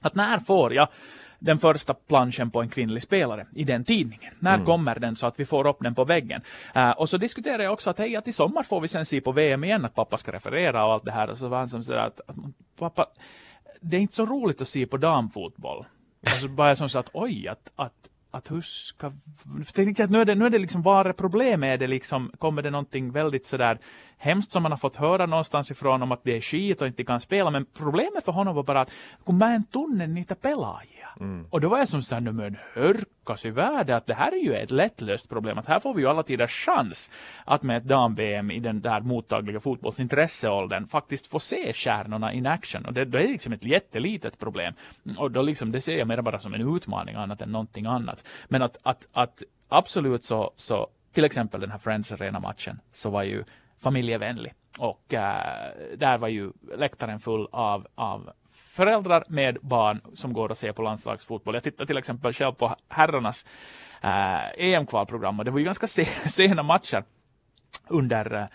Att 0.00 0.14
när 0.14 0.38
får 0.38 0.74
jag 0.74 0.88
den 1.38 1.58
första 1.58 1.94
planschen 1.94 2.50
på 2.50 2.62
en 2.62 2.68
kvinnlig 2.68 3.02
spelare 3.02 3.46
i 3.54 3.64
den 3.64 3.84
tidningen. 3.84 4.34
När 4.38 4.54
mm. 4.54 4.66
kommer 4.66 4.98
den 4.98 5.16
så 5.16 5.26
att 5.26 5.40
vi 5.40 5.44
får 5.44 5.66
upp 5.66 5.78
den 5.80 5.94
på 5.94 6.04
väggen? 6.04 6.40
Uh, 6.76 6.90
och 6.90 7.08
så 7.08 7.16
diskuterar 7.16 7.62
jag 7.62 7.72
också 7.72 7.90
att 7.90 7.98
hej, 7.98 8.16
att 8.16 8.28
i 8.28 8.32
sommar 8.32 8.62
får 8.62 8.80
vi 8.80 8.88
sen 8.88 9.06
se 9.06 9.20
på 9.20 9.32
VM 9.32 9.64
igen 9.64 9.84
att 9.84 9.94
pappa 9.94 10.16
ska 10.16 10.32
referera 10.32 10.86
och 10.86 10.92
allt 10.92 11.04
det 11.04 11.12
här. 11.12 11.30
Och 11.30 11.38
så 11.38 11.48
var 11.48 11.58
han 11.58 11.68
som 11.68 11.82
säger 11.82 12.00
att, 12.00 12.20
att 12.26 12.36
pappa, 12.78 13.06
det 13.80 13.96
är 13.96 14.00
inte 14.00 14.14
så 14.14 14.26
roligt 14.26 14.60
att 14.60 14.68
se 14.68 14.86
på 14.86 14.96
damfotboll. 14.96 15.84
Alltså 16.32 16.48
bara 16.48 16.74
som 16.74 16.88
så 16.88 16.98
att 16.98 17.10
oj, 17.12 17.48
att, 17.48 17.72
att 17.76 18.08
att 18.34 18.50
hur 18.50 18.62
ska... 18.62 19.06
Att 19.06 20.10
nu 20.10 20.20
är 20.20 20.24
det, 20.24 20.34
nu 20.34 20.46
är 20.46 20.50
det 20.50 20.58
liksom, 20.58 20.82
vad 20.82 21.06
är 21.06 21.12
problemet? 21.12 21.74
Är 21.74 21.78
det 21.78 21.86
liksom, 21.86 22.32
kommer 22.38 22.62
det 22.62 22.70
någonting 22.70 23.12
väldigt 23.12 23.46
sådär 23.46 23.78
hemskt 24.18 24.52
som 24.52 24.62
man 24.62 24.72
har 24.72 24.76
fått 24.78 24.96
höra 24.96 25.26
någonstans 25.26 25.70
ifrån 25.70 26.02
om 26.02 26.12
att 26.12 26.24
det 26.24 26.36
är 26.36 26.40
skit 26.40 26.80
och 26.80 26.86
inte 26.86 27.04
kan 27.04 27.20
spela. 27.20 27.50
Men 27.50 27.66
problemet 27.66 28.24
för 28.24 28.32
honom 28.32 28.56
var 28.56 28.62
bara 28.62 28.80
att 28.80 28.90
kun 29.26 29.38
mä 29.38 29.54
en 29.54 29.64
tunne 29.64 30.06
niitä 30.06 30.34
pelaajia. 30.34 31.08
Mm. 31.20 31.46
Och 31.50 31.60
då 31.60 31.68
var 31.68 31.78
jag 31.78 31.88
som 31.88 32.02
sådär, 32.02 32.32
men 32.32 32.56
lyckas 33.24 33.44
i 33.44 33.50
världen 33.50 33.96
att 33.96 34.06
det 34.06 34.14
här 34.14 34.32
är 34.32 34.44
ju 34.44 34.54
ett 34.54 34.70
lättlöst 34.70 35.28
problem. 35.28 35.58
Att 35.58 35.66
här 35.66 35.80
får 35.80 35.94
vi 35.94 36.02
ju 36.02 36.08
alla 36.08 36.22
tider 36.22 36.46
chans 36.46 37.10
att 37.44 37.62
med 37.62 37.76
ett 37.76 37.84
dam-VM 37.84 38.50
i 38.50 38.60
den 38.60 38.80
där 38.80 39.00
mottagliga 39.00 39.60
fotbollsintresseåldern 39.60 40.88
faktiskt 40.88 41.26
få 41.26 41.38
se 41.38 41.72
stjärnorna 41.72 42.32
in 42.32 42.46
action. 42.46 42.84
Och 42.86 42.92
det, 42.92 43.04
det 43.04 43.18
är 43.22 43.28
liksom 43.28 43.52
ett 43.52 43.64
jättelitet 43.64 44.38
problem. 44.38 44.74
Och 45.18 45.30
då 45.30 45.42
liksom, 45.42 45.72
det 45.72 45.80
ser 45.80 45.98
jag 45.98 46.08
mer 46.08 46.22
bara 46.22 46.38
som 46.38 46.54
en 46.54 46.76
utmaning 46.76 47.14
annat 47.14 47.42
än 47.42 47.52
någonting 47.52 47.86
annat. 47.86 48.24
Men 48.48 48.62
att, 48.62 48.76
att, 48.82 49.08
att 49.12 49.42
absolut 49.68 50.24
så, 50.24 50.52
så 50.54 50.88
till 51.12 51.24
exempel 51.24 51.60
den 51.60 51.70
här 51.70 51.78
Friends 51.78 52.12
Arena-matchen 52.12 52.80
så 52.92 53.10
var 53.10 53.22
ju 53.22 53.44
familjevänlig. 53.82 54.54
Och 54.78 55.14
äh, 55.14 55.96
där 55.96 56.18
var 56.18 56.28
ju 56.28 56.52
läktaren 56.76 57.20
full 57.20 57.48
av, 57.52 57.86
av 57.94 58.30
föräldrar 58.74 59.24
med 59.28 59.58
barn 59.62 60.00
som 60.14 60.32
går 60.32 60.48
och 60.48 60.58
ser 60.58 60.72
på 60.72 60.82
landslagsfotboll. 60.82 61.54
Jag 61.54 61.62
tittar 61.62 61.86
till 61.86 61.96
exempel 61.96 62.32
själv 62.32 62.52
på 62.52 62.76
herrarnas 62.88 63.46
eh, 64.02 64.74
EM-kvalprogram 64.74 65.38
och 65.38 65.44
det 65.44 65.50
var 65.50 65.58
ju 65.58 65.64
ganska 65.64 65.86
se, 65.86 66.04
sena 66.30 66.62
matcher 66.62 67.04
under 67.88 68.34
eh, 68.34 68.46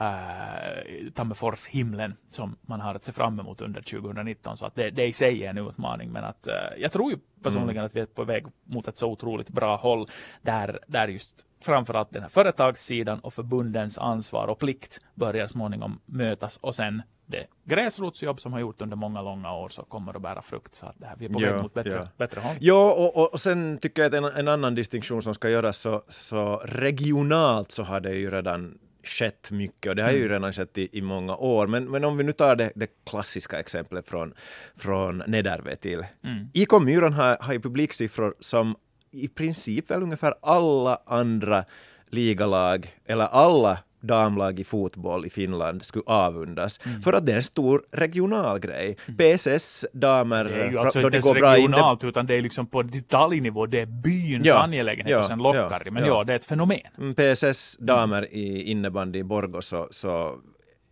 uh, 0.00 1.10
Tammerfors 1.14 1.66
himlen 1.66 2.16
som 2.30 2.56
man 2.62 2.80
har 2.80 2.94
att 2.94 3.04
se 3.04 3.12
fram 3.12 3.40
emot 3.40 3.60
under 3.60 3.82
2019. 3.82 4.56
Så 4.56 4.66
att 4.66 4.74
det, 4.74 4.90
det 4.90 5.06
i 5.06 5.12
sig 5.12 5.44
är 5.44 5.50
en 5.50 5.58
utmaning. 5.58 6.12
Men 6.12 6.24
att 6.24 6.48
uh, 6.48 6.82
jag 6.82 6.92
tror 6.92 7.10
ju 7.10 7.18
personligen 7.42 7.76
mm. 7.76 7.86
att 7.86 7.96
vi 7.96 8.00
är 8.00 8.06
på 8.06 8.24
väg 8.24 8.46
mot 8.64 8.88
ett 8.88 8.98
så 8.98 9.10
otroligt 9.10 9.48
bra 9.48 9.76
håll 9.76 10.08
där, 10.42 10.78
där 10.86 11.08
just 11.08 11.46
framförallt 11.60 12.12
den 12.12 12.22
här 12.22 12.28
företagssidan 12.28 13.20
och 13.20 13.34
förbundens 13.34 13.98
ansvar 13.98 14.46
och 14.46 14.58
plikt 14.58 15.00
börjar 15.14 15.46
småningom 15.46 16.00
mötas 16.06 16.56
och 16.56 16.74
sen 16.74 17.02
det 17.26 17.46
gräsrotsjobb 17.64 18.40
som 18.40 18.52
har 18.52 18.60
gjort 18.60 18.82
under 18.82 18.96
många 18.96 19.22
långa 19.22 19.52
år 19.52 19.68
så 19.68 19.82
kommer 19.82 20.16
att 20.16 20.22
bära 20.22 20.42
frukt. 20.42 20.74
Så 20.74 20.86
att 20.86 20.94
det 20.98 21.06
här, 21.06 21.16
vi 21.18 21.24
är 21.24 21.28
på 21.28 21.38
väg 21.38 21.62
mot 21.62 21.74
bättre, 21.74 21.90
ja. 21.90 22.08
bättre 22.16 22.40
håll. 22.40 22.56
Ja, 22.60 22.92
och, 22.92 23.32
och, 23.32 23.40
sen 23.40 23.78
tycker 23.78 24.02
jag 24.02 24.14
att 24.14 24.14
en, 24.14 24.38
en 24.38 24.48
annan 24.48 24.74
distinktion 24.74 25.22
som 25.22 25.34
ska 25.34 25.50
göras 25.50 25.78
så, 25.78 26.02
så 26.08 26.56
regionalt 26.56 27.70
så 27.70 27.82
har 27.82 28.00
det 28.00 28.14
ju 28.14 28.30
redan 28.30 28.78
skett 29.04 29.50
mycket 29.50 29.90
och 29.90 29.96
det 29.96 30.02
har 30.02 30.10
ju 30.10 30.16
mm. 30.16 30.28
redan 30.28 30.52
skett 30.52 30.78
i, 30.78 30.98
i 30.98 31.02
många 31.02 31.36
år. 31.36 31.66
Men, 31.66 31.90
men 31.90 32.04
om 32.04 32.16
vi 32.16 32.24
nu 32.24 32.32
tar 32.32 32.56
det, 32.56 32.72
det 32.74 32.88
klassiska 33.04 33.60
exemplet 33.60 34.08
från, 34.08 34.34
från 34.76 35.22
Nederve 35.26 35.76
till 35.76 36.06
mm. 36.24 36.48
IK 36.52 36.72
Myron 36.72 37.12
har, 37.12 37.36
har 37.40 37.52
ju 37.52 37.60
publiksiffror 37.60 38.34
som 38.40 38.76
i 39.10 39.28
princip 39.28 39.90
väl 39.90 40.02
ungefär 40.02 40.34
alla 40.42 40.98
andra 41.06 41.64
ligalag 42.10 42.94
eller 43.04 43.24
alla 43.24 43.78
damlag 44.06 44.60
i 44.60 44.64
fotboll 44.64 45.26
i 45.26 45.30
Finland 45.30 45.84
skulle 45.84 46.04
avundas. 46.06 46.80
Mm. 46.86 47.02
För 47.02 47.12
att 47.12 47.26
det 47.26 47.32
är 47.32 47.36
en 47.36 47.42
stor 47.42 47.82
regional 47.92 48.58
grej. 48.58 48.96
Mm. 49.06 49.36
PSS 49.36 49.86
damer... 49.92 50.44
Det 50.44 50.54
är 50.54 50.70
ju 50.70 50.78
alltså 50.78 51.00
inte 51.00 51.18
går 51.18 51.34
bra 51.34 51.52
regionalt 51.52 52.02
in, 52.02 52.08
utan 52.08 52.26
det 52.26 52.34
är 52.34 52.42
liksom 52.42 52.66
på 52.66 52.82
detaljnivå, 52.82 53.66
det 53.66 53.80
är 53.80 53.86
byns 53.86 54.46
ja, 54.46 54.62
angelägenhet 54.62 55.10
ja, 55.10 55.18
och 55.18 55.24
sen 55.24 55.38
lockar 55.38 55.82
ja, 55.84 55.90
Men 55.90 56.02
ja. 56.02 56.08
ja, 56.08 56.24
det 56.24 56.32
är 56.32 56.36
ett 56.36 56.44
fenomen. 56.44 56.80
Mm, 56.98 57.14
PSS 57.14 57.76
damer 57.76 58.18
mm. 58.18 58.30
i 58.32 58.62
innebandy 58.62 59.18
i 59.18 59.24
Borgå 59.24 59.62
så, 59.62 59.88
så 59.90 60.38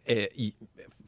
är 0.07 0.19
i, 0.19 0.55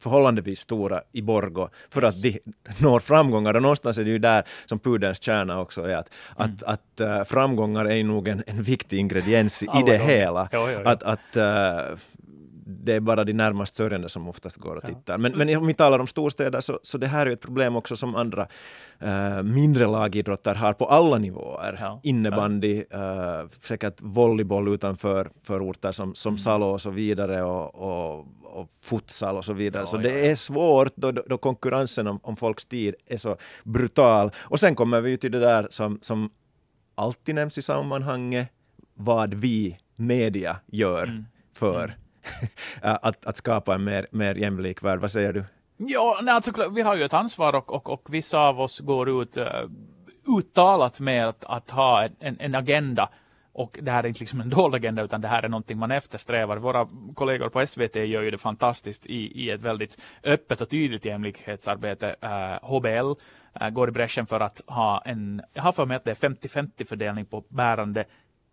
förhållandevis 0.00 0.60
stora 0.60 1.02
i 1.12 1.22
Borgo 1.22 1.68
för 1.90 2.02
att 2.02 2.22
de 2.22 2.38
når 2.78 3.00
framgångar 3.00 3.54
och 3.54 3.62
någonstans 3.62 3.98
är 3.98 4.04
det 4.04 4.10
ju 4.10 4.18
där 4.18 4.44
som 4.66 4.78
pudelns 4.78 5.22
kärna 5.22 5.60
också 5.60 5.82
är 5.82 5.96
att, 5.96 6.10
mm. 6.38 6.52
att, 6.52 6.62
att 6.62 7.00
uh, 7.00 7.24
framgångar 7.24 7.84
är 7.84 8.04
nog 8.04 8.28
en, 8.28 8.42
en 8.46 8.62
viktig 8.62 8.98
ingrediens 8.98 9.62
i 9.62 9.82
det 9.86 9.98
hela. 9.98 10.48
Ja, 10.52 10.70
ja, 10.70 10.80
ja. 10.84 10.90
Att, 10.90 11.02
att 11.02 11.36
uh, 11.36 11.98
det 12.66 12.92
är 12.92 13.00
bara 13.00 13.24
de 13.24 13.32
närmast 13.32 13.74
sörjande 13.74 14.08
som 14.08 14.28
oftast 14.28 14.56
går 14.56 14.76
och 14.76 14.82
tittar. 14.82 15.18
Men, 15.18 15.32
men 15.38 15.56
om 15.56 15.66
vi 15.66 15.74
talar 15.74 15.98
om 15.98 16.06
storstäder 16.06 16.60
så, 16.60 16.80
så 16.82 16.98
det 16.98 17.06
här 17.06 17.26
är 17.26 17.30
ett 17.30 17.40
problem 17.40 17.76
också 17.76 17.96
som 17.96 18.14
andra 18.14 18.48
uh, 19.02 19.42
mindre 19.42 19.86
lagidrotter 19.86 20.54
har 20.54 20.72
på 20.72 20.86
alla 20.86 21.18
nivåer. 21.18 21.78
Ja. 21.80 22.00
Innebandy, 22.02 22.84
uh, 22.94 23.48
säkert 23.60 24.00
volleyboll 24.00 24.68
utanför 24.68 25.28
förorter 25.42 25.92
som, 25.92 26.14
som 26.14 26.30
mm. 26.30 26.38
Salo 26.38 26.66
och 26.66 26.80
så 26.80 26.90
vidare 26.90 27.42
och, 27.42 27.74
och, 27.74 28.26
och 28.42 28.68
futsal 28.82 29.36
och 29.36 29.44
så 29.44 29.52
vidare. 29.52 29.82
Ja, 29.82 29.86
så 29.86 29.96
det 29.96 30.18
ja. 30.18 30.30
är 30.30 30.34
svårt 30.34 30.92
då, 30.96 31.12
då 31.12 31.38
konkurrensen 31.38 32.06
om, 32.06 32.20
om 32.22 32.36
folks 32.36 32.66
tid 32.66 32.94
är 33.06 33.16
så 33.16 33.36
brutal. 33.64 34.30
Och 34.36 34.60
sen 34.60 34.74
kommer 34.74 35.00
vi 35.00 35.10
ju 35.10 35.16
till 35.16 35.32
det 35.32 35.40
där 35.40 35.66
som, 35.70 35.98
som 36.02 36.30
alltid 36.94 37.34
nämns 37.34 37.58
i 37.58 37.62
sammanhanget, 37.62 38.48
vad 38.94 39.34
vi 39.34 39.78
media 39.96 40.56
gör 40.66 41.04
mm. 41.04 41.24
för 41.54 41.84
mm. 41.84 41.96
att, 42.80 43.26
att 43.26 43.36
skapa 43.36 43.74
en 43.74 43.84
mer, 43.84 44.06
mer 44.10 44.34
jämlik 44.34 44.82
värld. 44.82 45.00
Vad 45.00 45.10
säger 45.10 45.32
du? 45.32 45.44
Ja, 45.76 46.20
nej, 46.22 46.34
alltså, 46.34 46.68
vi 46.68 46.82
har 46.82 46.96
ju 46.96 47.04
ett 47.04 47.14
ansvar 47.14 47.54
och, 47.54 47.72
och, 47.72 47.90
och 47.90 48.14
vissa 48.14 48.38
av 48.38 48.60
oss 48.60 48.80
går 48.80 49.22
ut 49.22 49.36
uh, 49.36 49.46
uttalat 50.38 51.00
med 51.00 51.28
att, 51.28 51.44
att 51.44 51.70
ha 51.70 52.08
en, 52.20 52.36
en 52.40 52.54
agenda 52.54 53.08
och 53.54 53.78
det 53.82 53.90
här 53.90 54.04
är 54.04 54.08
inte 54.08 54.20
liksom 54.20 54.40
en 54.40 54.50
dold 54.50 54.74
agenda 54.74 55.02
utan 55.02 55.20
det 55.20 55.28
här 55.28 55.42
är 55.42 55.48
någonting 55.48 55.78
man 55.78 55.90
eftersträvar. 55.90 56.56
Våra 56.56 56.88
kollegor 57.14 57.48
på 57.48 57.66
SVT 57.66 57.96
gör 57.96 58.22
ju 58.22 58.30
det 58.30 58.38
fantastiskt 58.38 59.06
i, 59.06 59.42
i 59.42 59.50
ett 59.50 59.60
väldigt 59.60 59.98
öppet 60.24 60.60
och 60.60 60.68
tydligt 60.68 61.04
jämlikhetsarbete. 61.04 62.16
Eh, 62.20 62.30
uh, 62.30 62.78
HBL 62.78 62.88
uh, 62.88 63.16
eh, 63.60 63.70
går 63.70 63.88
i 63.88 63.92
bräschen 63.92 64.26
för 64.26 64.40
att 64.40 64.62
ha 64.66 65.02
en, 65.04 65.42
jag 65.52 65.62
har 65.62 65.72
för 65.72 65.86
mig 65.86 65.96
att 65.96 66.04
det 66.04 66.10
är 66.10 66.28
50-50 66.28 66.86
fördelning 66.88 67.26
på 67.26 67.44
bärande 67.48 68.04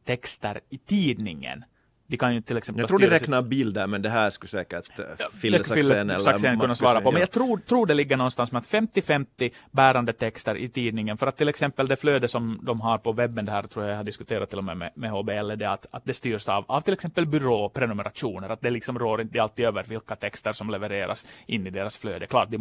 texter 0.05 0.59
i 0.69 0.77
tidningen. 0.77 1.63
De 2.11 2.17
kan 2.17 2.35
ju 2.35 2.41
till 2.41 2.57
exempel 2.57 2.81
jag 2.81 2.89
tror 2.89 2.99
de 2.99 3.07
räknar 3.07 3.41
bilder, 3.41 3.87
men 3.87 4.01
det 4.01 4.09
här 4.09 4.29
skulle 4.29 4.49
säkert 4.49 4.99
uh, 4.99 5.05
Fille 5.41 5.59
Saxén 5.59 6.09
eller 6.09 6.59
kunna 6.59 6.75
svara 6.75 7.01
på. 7.01 7.11
Men 7.11 7.19
jag 7.19 7.31
tror, 7.31 7.57
tror 7.57 7.85
det 7.85 7.93
ligger 7.93 8.17
någonstans 8.17 8.51
med 8.51 8.59
att 8.59 8.67
50-50 8.67 9.51
bärande 9.71 10.13
texter 10.13 10.55
i 10.55 10.69
tidningen. 10.69 11.17
För 11.17 11.27
att 11.27 11.37
till 11.37 11.49
exempel 11.49 11.87
det 11.87 11.95
flöde 11.95 12.27
som 12.27 12.59
de 12.63 12.81
har 12.81 12.97
på 12.97 13.11
webben, 13.11 13.45
det 13.45 13.51
här 13.51 13.63
tror 13.63 13.85
jag 13.85 13.91
jag 13.91 13.97
har 13.97 14.03
diskuterat 14.03 14.49
till 14.49 14.57
och 14.57 14.63
med 14.63 14.77
med, 14.77 14.91
med 14.95 15.11
HBL, 15.11 15.57
det 15.57 15.69
att, 15.69 15.85
att 15.91 16.05
det 16.05 16.13
styrs 16.13 16.49
av, 16.49 16.65
av 16.67 16.81
till 16.81 16.93
exempel 16.93 17.25
byråprenumerationer. 17.25 18.49
Att 18.49 18.61
det 18.61 18.69
liksom 18.69 18.99
rår 18.99 19.21
inte 19.21 19.41
alltid 19.41 19.65
över 19.65 19.83
vilka 19.83 20.15
texter 20.15 20.51
som 20.51 20.69
levereras 20.69 21.27
in 21.45 21.67
i 21.67 21.69
deras 21.69 21.97
flöde. 21.97 22.25
Klart, 22.25 22.49
de 22.51 22.57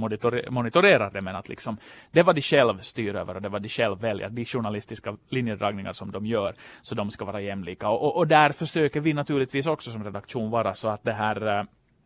monitorerar 0.51 1.11
det, 1.11 1.21
men 1.21 1.37
att 1.37 1.49
liksom, 1.49 1.77
det 2.11 2.23
var 2.23 2.35
de 2.35 2.43
själv 2.43 2.81
styr 2.81 3.15
över 3.17 3.35
och 3.35 3.43
det 3.43 3.49
var 3.49 3.61
de 3.61 3.69
själv 3.69 4.01
väljer. 4.01 4.29
De 4.29 4.45
journalistiska 4.45 5.17
linjedragningar 5.29 5.93
som 5.93 6.13
de 6.13 6.27
gör, 6.27 6.55
så 6.83 6.95
de 6.95 7.11
ska 7.11 7.25
vara 7.25 7.41
jämlika. 7.41 7.89
Och, 7.89 8.03
och, 8.03 8.17
och 8.17 8.27
där 8.27 8.53
försöker 8.53 9.01
vi 9.01 9.13
naturligtvis 9.13 9.40
naturligtvis 9.41 9.67
också 9.67 9.91
som 9.91 10.05
redaktion 10.05 10.51
vara 10.51 10.75
så 10.75 10.89
att 10.89 11.05
det 11.05 11.13
här 11.13 11.59
eh, 11.59 11.65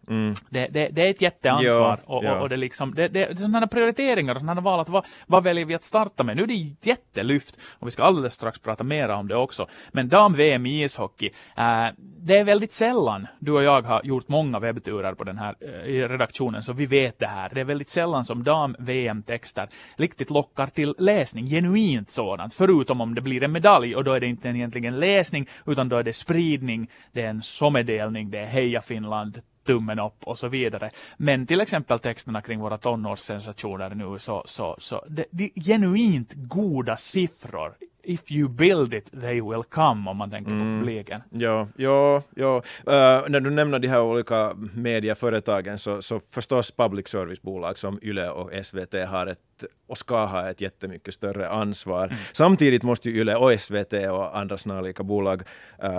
Mm. 0.09 0.35
Det, 0.51 0.67
det, 0.67 0.89
det, 0.89 1.07
är 1.07 1.11
ett 1.11 1.23
jätteansvar 1.23 2.01
ja, 2.07 2.17
och, 2.17 2.25
ja. 2.25 2.41
och, 2.41 2.49
det, 2.49 2.57
liksom, 2.57 2.95
det, 2.95 3.09
det, 3.09 3.39
sådana 3.39 3.67
prioriteringar 3.67 4.35
och 4.35 4.41
sådana 4.41 4.61
val 4.61 4.81
att 4.81 4.89
vad, 4.89 5.07
vad 5.27 5.45
väljer 5.45 5.65
vi 5.65 5.75
att 5.75 5.85
starta 5.85 6.25
med? 6.25 6.37
Nu 6.37 6.43
är 6.43 6.47
det 6.47 6.55
ett 6.55 6.87
jättelyft 6.87 7.59
och 7.79 7.87
vi 7.87 7.91
ska 7.91 8.03
alldeles 8.03 8.35
strax 8.35 8.59
prata 8.59 8.85
mer 8.85 9.09
om 9.09 9.29
det 9.29 9.37
också. 9.37 9.67
Men 9.93 10.09
dam-VM 10.09 10.67
i 10.67 10.83
ishockey, 10.83 11.31
äh, 11.57 11.87
det 11.97 12.39
är 12.39 12.45
väldigt 12.45 12.73
sällan, 12.73 13.27
du 13.39 13.53
och 13.53 13.63
jag 13.63 13.83
har 13.83 14.01
gjort 14.05 14.29
många 14.29 14.59
webbturer 14.59 15.15
på 15.15 15.25
den 15.25 15.39
här 15.39 15.55
äh, 15.61 16.09
redaktionen 16.09 16.63
så 16.63 16.73
vi 16.73 16.87
vet 16.87 17.19
det 17.19 17.27
här. 17.27 17.51
Det 17.55 17.61
är 17.61 17.65
väldigt 17.65 17.91
sällan 17.91 18.25
som 18.25 18.45
dam-VM-texter 18.45 19.69
riktigt 19.97 20.31
lockar 20.31 20.67
till 20.67 20.95
läsning, 20.99 21.47
genuint 21.47 22.11
sådant, 22.11 22.55
förutom 22.55 23.01
om 23.01 23.15
det 23.15 23.21
blir 23.21 23.43
en 23.43 23.53
medalj 23.53 23.97
och 23.97 24.05
då 24.05 24.13
är 24.13 24.21
det 24.21 24.27
inte 24.27 24.49
egentligen 24.49 25.01
läsning 25.01 25.49
utan 25.67 25.89
då 25.89 25.97
är 25.97 26.03
det 26.03 26.13
spridning, 26.13 26.91
det 27.13 27.23
är 27.23 27.29
en 27.29 27.43
sommardelning, 27.43 28.31
det 28.31 28.39
är 28.39 28.47
Heja 28.47 28.81
Finland, 28.81 29.41
tummen 29.65 29.99
upp 29.99 30.25
och 30.25 30.39
så 30.39 30.49
vidare. 30.49 30.91
Men 31.17 31.47
till 31.47 31.61
exempel 31.61 31.99
texterna 31.99 32.43
kring 32.43 32.61
våra 32.61 32.79
tonårssensationer 32.79 33.91
nu 33.91 34.19
så, 34.19 34.43
så, 34.47 34.77
så 34.79 35.05
det, 35.09 35.25
det 35.31 35.51
genuint 35.55 36.33
goda 36.35 36.97
siffror 36.97 37.75
if 38.05 38.31
you 38.31 38.49
build 38.49 38.95
it, 38.95 39.11
they 39.21 39.41
will 39.41 39.63
come, 39.63 40.11
om 40.11 40.17
man 40.17 40.31
tänker 40.31 40.51
mm. 40.51 40.61
på 40.61 40.81
publiken. 40.81 41.21
Ja, 41.31 41.69
ja, 41.77 42.23
ja. 42.37 42.57
Uh, 42.57 43.29
när 43.29 43.41
du 43.41 43.51
nämner 43.51 43.79
de 43.79 43.89
här 43.89 44.03
olika 44.03 44.53
medieföretagen 44.75 45.79
så, 45.79 46.03
så 46.03 46.21
förstås 46.31 46.71
public 46.71 47.09
service-bolag 47.09 47.79
som 47.79 47.99
YLE 48.03 48.31
och 48.31 48.51
SVT 48.65 48.95
har 49.09 49.27
ett 49.27 49.39
och 49.87 49.99
ska 49.99 50.25
ha 50.25 50.51
ett 50.51 50.61
jättemycket 50.61 51.15
större 51.15 51.49
ansvar. 51.49 52.07
Mm. 52.07 52.19
Samtidigt 52.33 52.83
måste 52.83 53.11
ju 53.11 53.21
YLE 53.21 53.37
och 53.37 53.61
SVT 53.61 53.93
och 53.93 54.39
andra 54.39 54.59
snarlika 54.59 55.03
bolag 55.03 55.43
uh, 55.85 55.91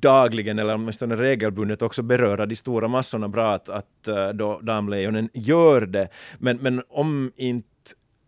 dagligen 0.00 0.58
eller 0.58 0.74
åtminstone 0.74 1.16
regelbundet 1.16 1.82
också 1.82 2.02
beröra 2.02 2.46
de 2.46 2.56
stora 2.56 2.88
massorna 2.88 3.28
bra 3.28 3.52
att, 3.52 3.68
att 3.68 4.08
uh, 4.08 4.28
då 4.28 4.60
Damlejonen 4.62 5.28
gör 5.32 5.80
det. 5.80 6.08
Men, 6.38 6.56
men 6.56 6.82
om 6.88 7.32
inte 7.36 7.68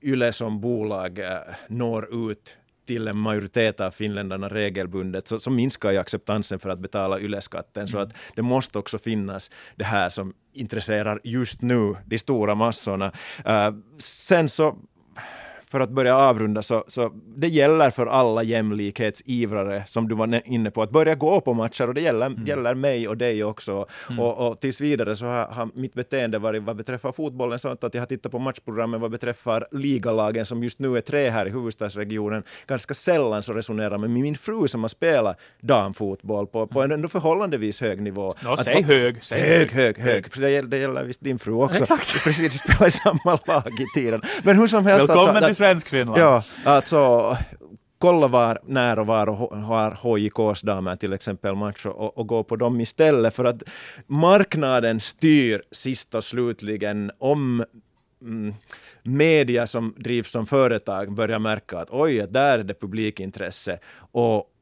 YLE 0.02 0.32
som 0.32 0.60
bolag 0.60 1.20
når 1.68 2.32
ut 2.32 2.56
till 2.86 3.08
en 3.08 3.16
majoritet 3.16 3.80
av 3.80 3.90
finländarna 3.90 4.48
regelbundet 4.48 5.28
så, 5.28 5.40
så 5.40 5.50
minskar 5.50 5.90
ju 5.90 5.98
acceptansen 5.98 6.58
för 6.58 6.68
att 6.68 6.78
betala 6.78 7.20
ylleskatten. 7.20 7.80
Mm. 7.80 7.88
Så 7.88 7.98
att 7.98 8.12
det 8.34 8.42
måste 8.42 8.78
också 8.78 8.98
finnas 8.98 9.50
det 9.76 9.84
här 9.84 10.10
som 10.10 10.34
intresserar 10.52 11.20
just 11.24 11.62
nu 11.62 11.96
de 12.06 12.18
stora 12.18 12.54
massorna. 12.54 13.12
Uh, 13.48 13.78
sen 13.98 14.48
så 14.48 14.76
för 15.76 15.80
att 15.80 15.90
börja 15.90 16.16
avrunda, 16.16 16.62
så, 16.62 16.84
så 16.88 17.12
det 17.36 17.48
gäller 17.48 17.90
för 17.90 18.06
alla 18.06 18.42
jämlikhetsivrare, 18.42 19.84
som 19.86 20.08
du 20.08 20.14
var 20.14 20.48
inne 20.48 20.70
på, 20.70 20.82
att 20.82 20.90
börja 20.90 21.14
gå 21.14 21.40
på 21.40 21.54
matcher 21.54 21.88
och 21.88 21.94
det 21.94 22.00
gäller, 22.00 22.26
mm. 22.26 22.46
gäller 22.46 22.74
mig 22.74 23.08
och 23.08 23.16
dig 23.16 23.44
också. 23.44 23.86
Mm. 24.10 24.20
Och, 24.20 24.48
och 24.48 24.60
tills 24.60 24.80
vidare 24.80 25.16
så 25.16 25.26
har, 25.26 25.44
har, 25.46 25.68
mitt 25.74 25.94
beteende 25.94 26.38
varit 26.38 26.62
vad 26.62 26.76
beträffar 26.76 27.12
fotbollen 27.12 27.58
sånt 27.58 27.84
att 27.84 27.94
jag 27.94 28.00
har 28.00 28.06
tittat 28.06 28.32
på 28.32 28.38
matchprogrammen 28.38 29.00
vad 29.00 29.10
beträffar 29.10 29.66
ligalagen 29.72 30.46
som 30.46 30.62
just 30.62 30.78
nu 30.78 30.96
är 30.96 31.00
tre 31.00 31.30
här 31.30 31.46
i 31.46 31.50
huvudstadsregionen. 31.50 32.42
Ganska 32.66 32.94
sällan 32.94 33.42
så 33.42 33.52
resonerar 33.52 33.98
med 33.98 34.10
min 34.10 34.36
fru 34.36 34.68
som 34.68 34.82
har 34.82 34.88
spelat 34.88 35.36
damfotboll 35.60 36.46
på, 36.46 36.66
på 36.66 36.82
en 36.82 36.92
ändå 36.92 37.08
förhållandevis 37.08 37.80
hög 37.80 38.02
nivå. 38.02 38.32
No, 38.44 38.56
säg 38.56 38.82
hög, 38.82 39.24
säg 39.24 39.40
hög. 39.40 39.72
Hög, 39.72 39.72
hög, 39.72 39.98
hög. 39.98 40.24
Det, 40.36 40.50
gäller, 40.50 40.68
det 40.68 40.78
gäller 40.78 41.04
visst 41.04 41.24
din 41.24 41.38
fru 41.38 41.52
också. 41.52 41.82
Exakt. 41.82 42.24
Precis, 42.24 42.58
spelar 42.58 42.86
i 42.86 42.90
samma 42.90 43.38
lag 43.46 43.72
i 43.80 44.00
tiden. 44.00 44.22
Men 44.42 44.58
hur 44.58 44.66
som 44.66 44.86
helst. 44.86 45.08
Välkommen 45.08 45.36
alltså, 45.36 45.46
till 45.46 45.56
svensk 45.66 45.88
Finland. 45.88 46.20
Ja, 46.20 46.42
alltså 46.64 47.36
kolla 47.98 48.26
var, 48.26 48.58
när 48.66 48.98
och 48.98 49.06
var 49.06 49.28
och 49.28 49.56
har 49.56 49.90
HJKs 49.90 50.62
damer 50.62 50.96
till 50.96 51.12
exempel 51.12 51.54
match 51.54 51.86
och, 51.86 52.18
och 52.18 52.26
gå 52.26 52.44
på 52.44 52.56
dem 52.56 52.80
istället 52.80 53.34
för 53.34 53.44
att 53.44 53.62
marknaden 54.06 55.00
styr 55.00 55.62
sist 55.70 56.14
och 56.14 56.24
slutligen 56.24 57.10
om 57.18 57.64
mm, 58.22 58.54
media 59.02 59.66
som 59.66 59.94
drivs 59.98 60.30
som 60.30 60.46
företag 60.46 61.14
börjar 61.14 61.38
märka 61.38 61.78
att 61.78 61.90
oj, 61.90 62.26
där 62.30 62.58
är 62.58 62.64
det 62.64 62.74
publikintresse 62.74 63.78
och 64.12 64.52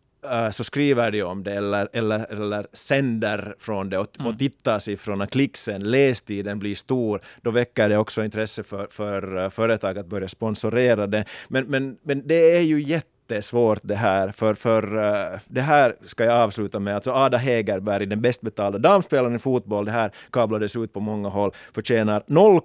så 0.51 0.65
skriver 0.65 1.11
de 1.11 1.23
om 1.23 1.43
det 1.45 1.53
eller, 1.53 1.89
eller, 1.93 2.33
eller 2.33 2.67
sänder 2.73 3.55
från 3.59 3.91
det 3.91 3.99
och, 3.99 4.21
mm. 4.21 4.33
och 4.33 4.39
tittarsiffrorna, 4.39 5.27
klicksen, 5.27 5.91
lästiden 5.91 6.59
blir 6.59 6.75
stor, 6.75 7.21
då 7.43 7.51
väcker 7.51 7.89
det 7.89 7.99
också 7.99 8.25
intresse 8.25 8.63
för, 8.63 8.87
för 8.91 9.39
uh, 9.39 9.49
företag 9.49 9.99
att 9.99 10.07
börja 10.07 10.29
sponsorera 10.29 11.07
det. 11.07 11.25
Men, 11.49 11.65
men, 11.65 11.97
men 12.03 12.29
det 12.29 12.57
är 12.57 12.61
ju 12.61 12.83
jätte 12.83 13.09
jättesvårt 13.29 13.81
det 13.83 13.95
här, 13.95 14.29
för, 14.29 14.55
för 14.55 14.97
uh, 14.97 15.39
det 15.47 15.61
här 15.61 15.97
ska 16.05 16.25
jag 16.25 16.41
avsluta 16.41 16.81
med. 16.81 16.95
Alltså 16.95 17.13
Ada 17.13 17.39
Hegerberg, 17.39 18.07
den 18.07 18.21
bäst 18.21 18.41
betalda 18.41 18.79
damspelaren 18.79 19.35
i 19.35 19.39
fotboll, 19.39 19.85
det 19.85 19.93
här 19.93 20.11
kablades 20.31 20.77
ut 20.77 20.93
på 20.93 21.01
många 21.01 21.29
håll, 21.29 21.51
förtjänar 21.75 22.23
0, 22.27 22.61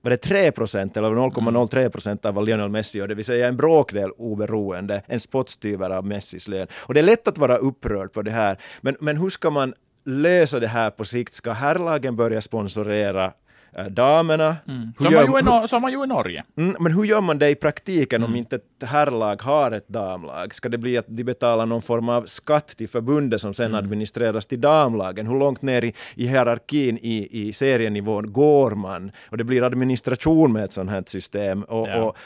var 0.00 0.10
det 0.10 0.16
3 0.16 0.52
procent 0.52 0.96
eller 0.96 1.10
0,03 1.10 1.88
procent 1.88 2.24
av 2.24 2.34
vad 2.34 2.44
Lionel 2.44 2.68
Messi 2.68 2.98
gör, 2.98 3.08
det 3.08 3.14
vill 3.14 3.24
säga 3.24 3.48
en 3.48 3.56
bråkdel 3.56 4.10
oberoende, 4.10 5.02
en 5.06 5.20
spottstyver 5.20 5.90
av 5.90 6.06
Messis 6.06 6.48
lön. 6.48 6.66
Och 6.74 6.94
det 6.94 7.00
är 7.00 7.04
lätt 7.04 7.28
att 7.28 7.38
vara 7.38 7.56
upprörd 7.56 8.12
på 8.12 8.22
det 8.22 8.30
här, 8.30 8.58
men, 8.80 8.96
men 9.00 9.16
hur 9.16 9.30
ska 9.30 9.50
man 9.50 9.74
lösa 10.04 10.60
det 10.60 10.68
här 10.68 10.90
på 10.90 11.04
sikt? 11.04 11.34
Ska 11.34 11.52
herrlagen 11.52 12.16
börja 12.16 12.40
sponsorera 12.40 13.32
damerna. 13.90 14.56
Mm. 14.68 14.92
Som, 14.96 15.12
gör, 15.12 15.26
man 15.26 15.62
ju, 15.62 15.68
som 15.68 15.82
man 15.82 15.92
ju 15.92 16.04
i 16.04 16.06
Norge. 16.06 16.44
Mm, 16.56 16.76
men 16.80 16.92
hur 16.92 17.04
gör 17.04 17.20
man 17.20 17.38
det 17.38 17.50
i 17.50 17.54
praktiken 17.54 18.22
mm. 18.22 18.30
om 18.30 18.36
inte 18.36 18.56
ett 18.56 18.88
herrlag 18.88 19.42
har 19.42 19.70
ett 19.70 19.88
damlag? 19.88 20.54
Ska 20.54 20.68
det 20.68 20.78
bli 20.78 20.98
att 20.98 21.06
de 21.08 21.24
betalar 21.24 21.66
någon 21.66 21.82
form 21.82 22.08
av 22.08 22.24
skatt 22.26 22.68
till 22.68 22.88
förbundet 22.88 23.40
som 23.40 23.54
sen 23.54 23.66
mm. 23.66 23.78
administreras 23.78 24.46
till 24.46 24.60
damlagen? 24.60 25.26
Hur 25.26 25.38
långt 25.38 25.62
ner 25.62 25.84
i, 25.84 25.94
i 26.14 26.26
hierarkin 26.26 26.98
i, 26.98 27.28
i 27.48 27.52
serienivån 27.52 28.32
går 28.32 28.70
man? 28.70 29.12
Och 29.30 29.36
det 29.36 29.44
blir 29.44 29.62
administration 29.62 30.52
med 30.52 30.64
ett 30.64 30.72
sånt 30.72 30.90
här 30.90 31.02
system. 31.06 31.62
Och, 31.62 31.88
ja. 31.88 32.02
och 32.02 32.16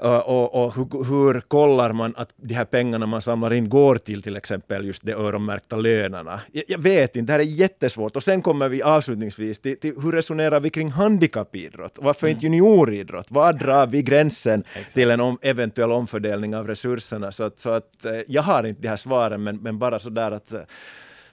och, 0.00 0.64
och 0.64 0.74
hur, 0.74 1.04
hur, 1.04 1.40
kollar 1.40 1.92
man 1.92 2.14
att 2.16 2.34
de 2.36 2.54
här 2.54 2.64
pengarna 2.64 3.06
man 3.06 3.22
samlar 3.22 3.52
in 3.52 3.68
går 3.68 3.96
till 3.96 4.22
till 4.22 4.36
exempel 4.36 4.86
just 4.86 5.02
de 5.02 5.12
öronmärkta 5.12 5.76
lönerna? 5.76 6.40
Jag, 6.52 6.64
jag, 6.68 6.78
vet 6.78 7.16
inte, 7.16 7.32
det 7.32 7.32
här 7.32 7.40
är 7.40 7.44
jättesvårt. 7.44 8.16
Och 8.16 8.22
sen 8.22 8.42
kommer 8.42 8.68
vi 8.68 8.82
avslutningsvis 8.82 9.58
till, 9.58 9.80
till 9.80 9.94
hur 10.02 10.12
resonerar 10.12 10.60
vi 10.60 10.70
kring 10.70 10.90
handikappidrott? 10.90 11.98
Varför 12.00 12.26
mm. 12.26 12.36
inte 12.36 12.46
junioridrott? 12.46 13.26
Var 13.30 13.52
drar 13.52 13.86
vi 13.86 14.02
gränsen 14.02 14.64
Exakt. 14.74 14.94
till 14.94 15.10
en 15.10 15.20
om, 15.20 15.38
eventuell 15.42 15.92
omfördelning 15.92 16.56
av 16.56 16.66
resurserna? 16.66 17.32
Så 17.32 17.44
att, 17.44 17.58
så 17.58 17.70
att 17.70 18.04
eh, 18.04 18.12
jag 18.28 18.42
har 18.42 18.64
inte 18.64 18.82
de 18.82 18.88
här 18.88 18.96
svaren, 18.96 19.42
men, 19.42 19.56
men 19.56 19.78
bara 19.78 19.98
sådär 19.98 20.30
att 20.30 20.52
eh, 20.52 20.60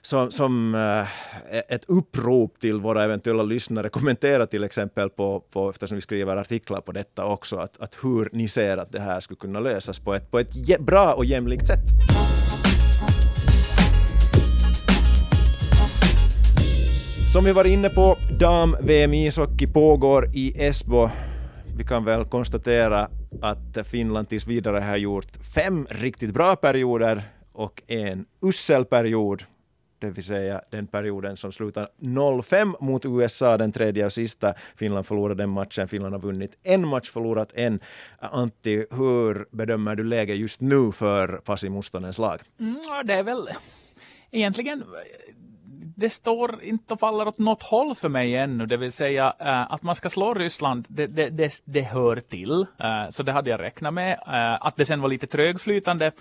som, 0.08 0.30
som 0.30 0.74
äh, 0.74 1.08
ett 1.68 1.84
upprop 1.84 2.58
till 2.60 2.80
våra 2.80 3.04
eventuella 3.04 3.42
lyssnare. 3.42 3.88
Kommentera 3.88 4.46
till 4.46 4.64
exempel 4.64 5.10
på, 5.10 5.40
på, 5.40 5.70
eftersom 5.70 5.94
vi 5.94 6.00
skriver 6.00 6.36
artiklar 6.36 6.80
på 6.80 6.92
detta 6.92 7.24
också, 7.24 7.56
att, 7.56 7.80
att 7.80 7.96
hur 8.02 8.28
ni 8.32 8.48
ser 8.48 8.76
att 8.76 8.92
det 8.92 9.00
här 9.00 9.20
skulle 9.20 9.38
kunna 9.38 9.60
lösas 9.60 9.98
på 9.98 10.14
ett, 10.14 10.30
på 10.30 10.38
ett 10.38 10.80
bra 10.80 11.12
och 11.12 11.24
jämlikt 11.24 11.66
sätt. 11.66 11.78
Som 17.32 17.44
vi 17.44 17.52
var 17.52 17.64
inne 17.64 17.88
på, 17.88 18.16
dam-VM 18.40 19.14
ishockey 19.14 19.66
pågår 19.66 20.30
i 20.34 20.64
Esbo. 20.64 21.10
Vi 21.76 21.84
kan 21.84 22.04
väl 22.04 22.24
konstatera 22.24 23.08
att 23.42 23.86
Finland 23.86 24.28
tills 24.28 24.46
vidare 24.46 24.80
har 24.80 24.96
gjort 24.96 25.36
fem 25.54 25.86
riktigt 25.90 26.34
bra 26.34 26.56
perioder 26.56 27.22
och 27.52 27.82
en 27.86 28.24
usel 28.42 28.84
period 28.84 29.42
det 29.98 30.10
vill 30.10 30.24
säga 30.24 30.62
den 30.70 30.86
perioden 30.86 31.36
som 31.36 31.52
slutar 31.52 31.88
0-5 32.00 32.74
mot 32.80 33.04
USA, 33.04 33.56
den 33.56 33.72
tredje 33.72 34.06
och 34.06 34.12
sista. 34.12 34.54
Finland 34.76 35.06
förlorade 35.06 35.42
den 35.42 35.50
matchen, 35.50 35.88
Finland 35.88 36.14
har 36.14 36.20
vunnit 36.20 36.58
en 36.62 36.88
match, 36.88 37.10
förlorat 37.10 37.52
en. 37.54 37.80
Antti, 38.18 38.86
hur 38.90 39.56
bedömer 39.56 39.94
du 39.94 40.04
läget 40.04 40.36
just 40.36 40.60
nu 40.60 40.92
för 40.92 41.28
Pasi 41.28 41.68
Mustonens 41.68 42.18
lag? 42.18 42.40
Mm, 42.60 42.80
det 43.04 43.14
är 43.14 43.22
väl 43.22 43.48
egentligen 44.30 44.84
det 45.98 46.10
står 46.10 46.62
inte 46.62 46.94
och 46.94 47.00
faller 47.00 47.28
åt 47.28 47.38
något 47.38 47.62
håll 47.62 47.94
för 47.94 48.08
mig 48.08 48.36
ännu, 48.36 48.66
det 48.66 48.76
vill 48.76 48.92
säga 48.92 49.34
äh, 49.40 49.72
att 49.72 49.82
man 49.82 49.94
ska 49.94 50.08
slå 50.08 50.34
Ryssland, 50.34 50.86
det, 50.88 51.06
det, 51.06 51.28
det, 51.28 51.62
det 51.64 51.82
hör 51.82 52.20
till, 52.20 52.66
äh, 52.78 53.08
så 53.08 53.22
det 53.22 53.32
hade 53.32 53.50
jag 53.50 53.60
räknat 53.60 53.94
med. 53.94 54.12
Äh, 54.26 54.66
att 54.66 54.76
det 54.76 54.84
sen 54.84 55.00
var 55.00 55.08
lite 55.08 55.26
trögflytande 55.26 56.12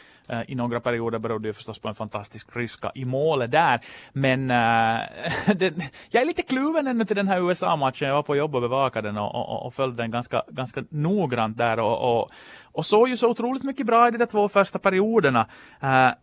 i 0.48 0.56
några 0.56 0.80
perioder 0.80 1.20
berodde 1.20 1.48
ju 1.48 1.54
förstås 1.54 1.80
på 1.80 1.88
en 1.88 1.96
fantastisk 1.96 2.56
ryska 2.56 2.92
i 2.96 3.06
målet 3.06 3.52
där, 3.52 3.80
men 4.14 4.48
det, 5.56 5.74
jag 6.10 6.22
är 6.22 6.26
lite 6.26 6.42
kluven 6.42 6.88
ännu 6.88 7.06
till 7.06 7.16
den 7.16 7.28
här 7.28 7.50
USA-matchen, 7.50 8.08
jag 8.08 8.16
var 8.16 8.24
på 8.24 8.36
jobb 8.36 8.56
och 8.56 8.62
bevakade 8.62 9.08
den 9.08 9.18
och, 9.18 9.36
och, 9.36 9.66
och 9.66 9.74
följde 9.74 10.04
den 10.04 10.12
ganska, 10.12 10.44
ganska 10.48 10.84
noggrant 10.90 11.58
där 11.58 11.80
och, 11.80 12.20
och, 12.20 12.32
och 12.64 12.86
såg 12.86 13.10
ju 13.10 13.18
så 13.18 13.30
otroligt 13.30 13.64
mycket 13.64 13.86
bra 13.86 14.08
i 14.08 14.12
de 14.12 14.18
där 14.18 14.26
två 14.26 14.50
första 14.50 14.80
perioderna. 14.80 15.48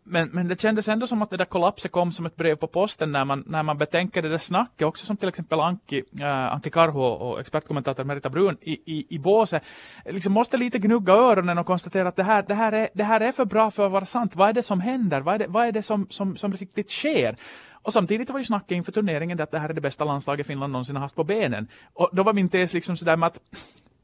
Men, 0.04 0.28
men 0.28 0.48
det 0.48 0.60
kändes 0.60 0.88
ändå 0.88 1.06
som 1.06 1.22
att 1.22 1.30
det 1.30 1.36
där 1.36 1.44
kollapset 1.44 1.92
kom 1.92 2.12
som 2.12 2.26
ett 2.26 2.36
brev 2.36 2.56
på 2.56 2.66
posten 2.66 3.12
när 3.12 3.24
man, 3.24 3.43
när 3.46 3.62
man 3.62 3.78
betänker 3.78 4.22
det 4.22 4.28
där 4.28 4.38
snacket, 4.38 4.86
också 4.86 5.06
som 5.06 5.16
till 5.16 5.28
exempel 5.28 5.60
Anki, 5.60 6.02
äh, 6.20 6.52
Anki 6.52 6.70
Karhu 6.70 6.98
och 6.98 7.40
expertkommentator 7.40 8.04
Merita 8.04 8.30
Brun 8.30 8.56
i, 8.60 8.72
i, 8.72 9.06
i 9.08 9.18
båset, 9.18 9.62
liksom 10.04 10.32
måste 10.32 10.56
lite 10.56 10.78
gnugga 10.78 11.12
öronen 11.12 11.58
och 11.58 11.66
konstatera 11.66 12.08
att 12.08 12.16
det 12.16 12.22
här, 12.22 12.44
det 12.48 12.54
här, 12.54 12.72
är, 12.72 12.88
det 12.94 13.04
här 13.04 13.20
är 13.20 13.32
för 13.32 13.44
bra 13.44 13.70
för 13.70 13.86
att 13.86 13.92
vara 13.92 14.06
sant. 14.06 14.36
Vad 14.36 14.48
är 14.48 14.52
det 14.52 14.62
som 14.62 14.80
händer? 14.80 15.20
Vad 15.20 15.34
är 15.34 15.38
det, 15.38 15.46
vad 15.46 15.66
är 15.66 15.72
det 15.72 15.82
som, 15.82 16.06
som, 16.10 16.36
som 16.36 16.52
riktigt 16.52 16.90
sker? 16.90 17.36
Och 17.72 17.92
samtidigt 17.92 18.30
var 18.30 18.38
ju 18.38 18.44
snacket 18.44 18.70
inför 18.70 18.92
turneringen 18.92 19.40
att 19.40 19.50
det 19.50 19.58
här 19.58 19.68
är 19.68 19.72
det 19.72 19.80
bästa 19.80 20.04
landslaget 20.04 20.46
Finland 20.46 20.72
någonsin 20.72 20.96
har 20.96 21.02
haft 21.02 21.14
på 21.14 21.24
benen. 21.24 21.68
Och 21.92 22.10
då 22.12 22.22
var 22.22 22.32
min 22.32 22.48
tes 22.48 22.74
liksom 22.74 22.96
sådär 22.96 23.16
med 23.16 23.26
att 23.26 23.40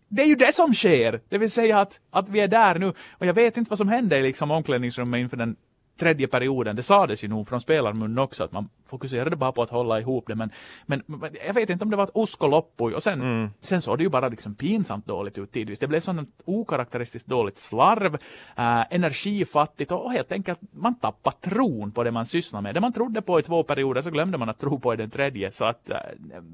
det 0.09 0.23
är 0.23 0.27
ju 0.27 0.35
det 0.35 0.55
som 0.55 0.75
sker! 0.75 1.21
Det 1.29 1.39
vill 1.39 1.51
säga 1.51 1.81
att, 1.81 2.01
att 2.11 2.29
vi 2.29 2.41
är 2.41 2.49
där 2.49 2.79
nu. 2.79 2.89
Och 3.11 3.27
jag 3.27 3.35
vet 3.35 3.57
inte 3.57 3.69
vad 3.69 3.79
som 3.79 3.89
hände 3.89 4.19
i 4.19 4.23
liksom 4.23 4.51
omklädningsrummet 4.51 5.19
inför 5.19 5.37
den 5.37 5.57
tredje 6.01 6.29
perioden. 6.29 6.77
Det 6.77 6.83
sades 6.83 7.25
ju 7.25 7.29
nog 7.29 7.49
från 7.49 7.61
spelarmun 7.61 8.19
också 8.19 8.45
att 8.45 8.53
man 8.53 8.69
fokuserade 8.87 9.37
bara 9.37 9.53
på 9.53 9.63
att 9.63 9.71
hålla 9.71 10.01
ihop 10.01 10.25
det. 10.27 10.35
Men, 10.35 10.51
men, 10.87 11.03
men 11.07 11.37
jag 11.47 11.55
vet 11.55 11.71
inte 11.71 11.85
om 11.85 11.91
det 11.91 11.97
var 11.97 12.05
ett 12.05 12.11
uskoloppui. 12.15 12.95
Och 12.95 13.03
sen, 13.03 13.21
mm. 13.21 13.51
sen 13.61 13.81
såg 13.81 13.99
det 13.99 14.03
ju 14.03 14.11
bara 14.11 14.29
liksom 14.29 14.55
pinsamt 14.55 15.07
dåligt 15.07 15.39
ut 15.39 15.53
tidvis. 15.53 15.79
Det 15.79 15.87
blev 15.87 16.01
sånt 16.01 16.31
okaraktäristiskt 16.45 17.29
dåligt 17.29 17.59
slarv, 17.59 18.15
äh, 18.57 18.95
energifattigt 18.95 19.93
och 19.93 20.13
helt 20.13 20.33
enkelt 20.33 20.59
man 20.73 20.95
tappade 20.95 21.37
tron 21.37 21.93
på 21.93 22.05
det 22.05 22.11
man 22.11 22.27
sysslar 22.27 22.61
med. 22.61 22.75
Det 22.75 22.81
man 22.81 22.93
trodde 22.93 23.23
på 23.23 23.41
i 23.41 23.43
två 23.43 23.63
perioder 23.63 24.03
så 24.03 24.11
glömde 24.11 24.39
man 24.39 24.49
att 24.49 24.59
tro 24.59 24.81
på 24.81 24.95
i 24.95 24.97
den 24.97 25.11
tredje. 25.11 25.51
Så 25.51 25.65
att 25.65 25.91
äh, 25.91 25.97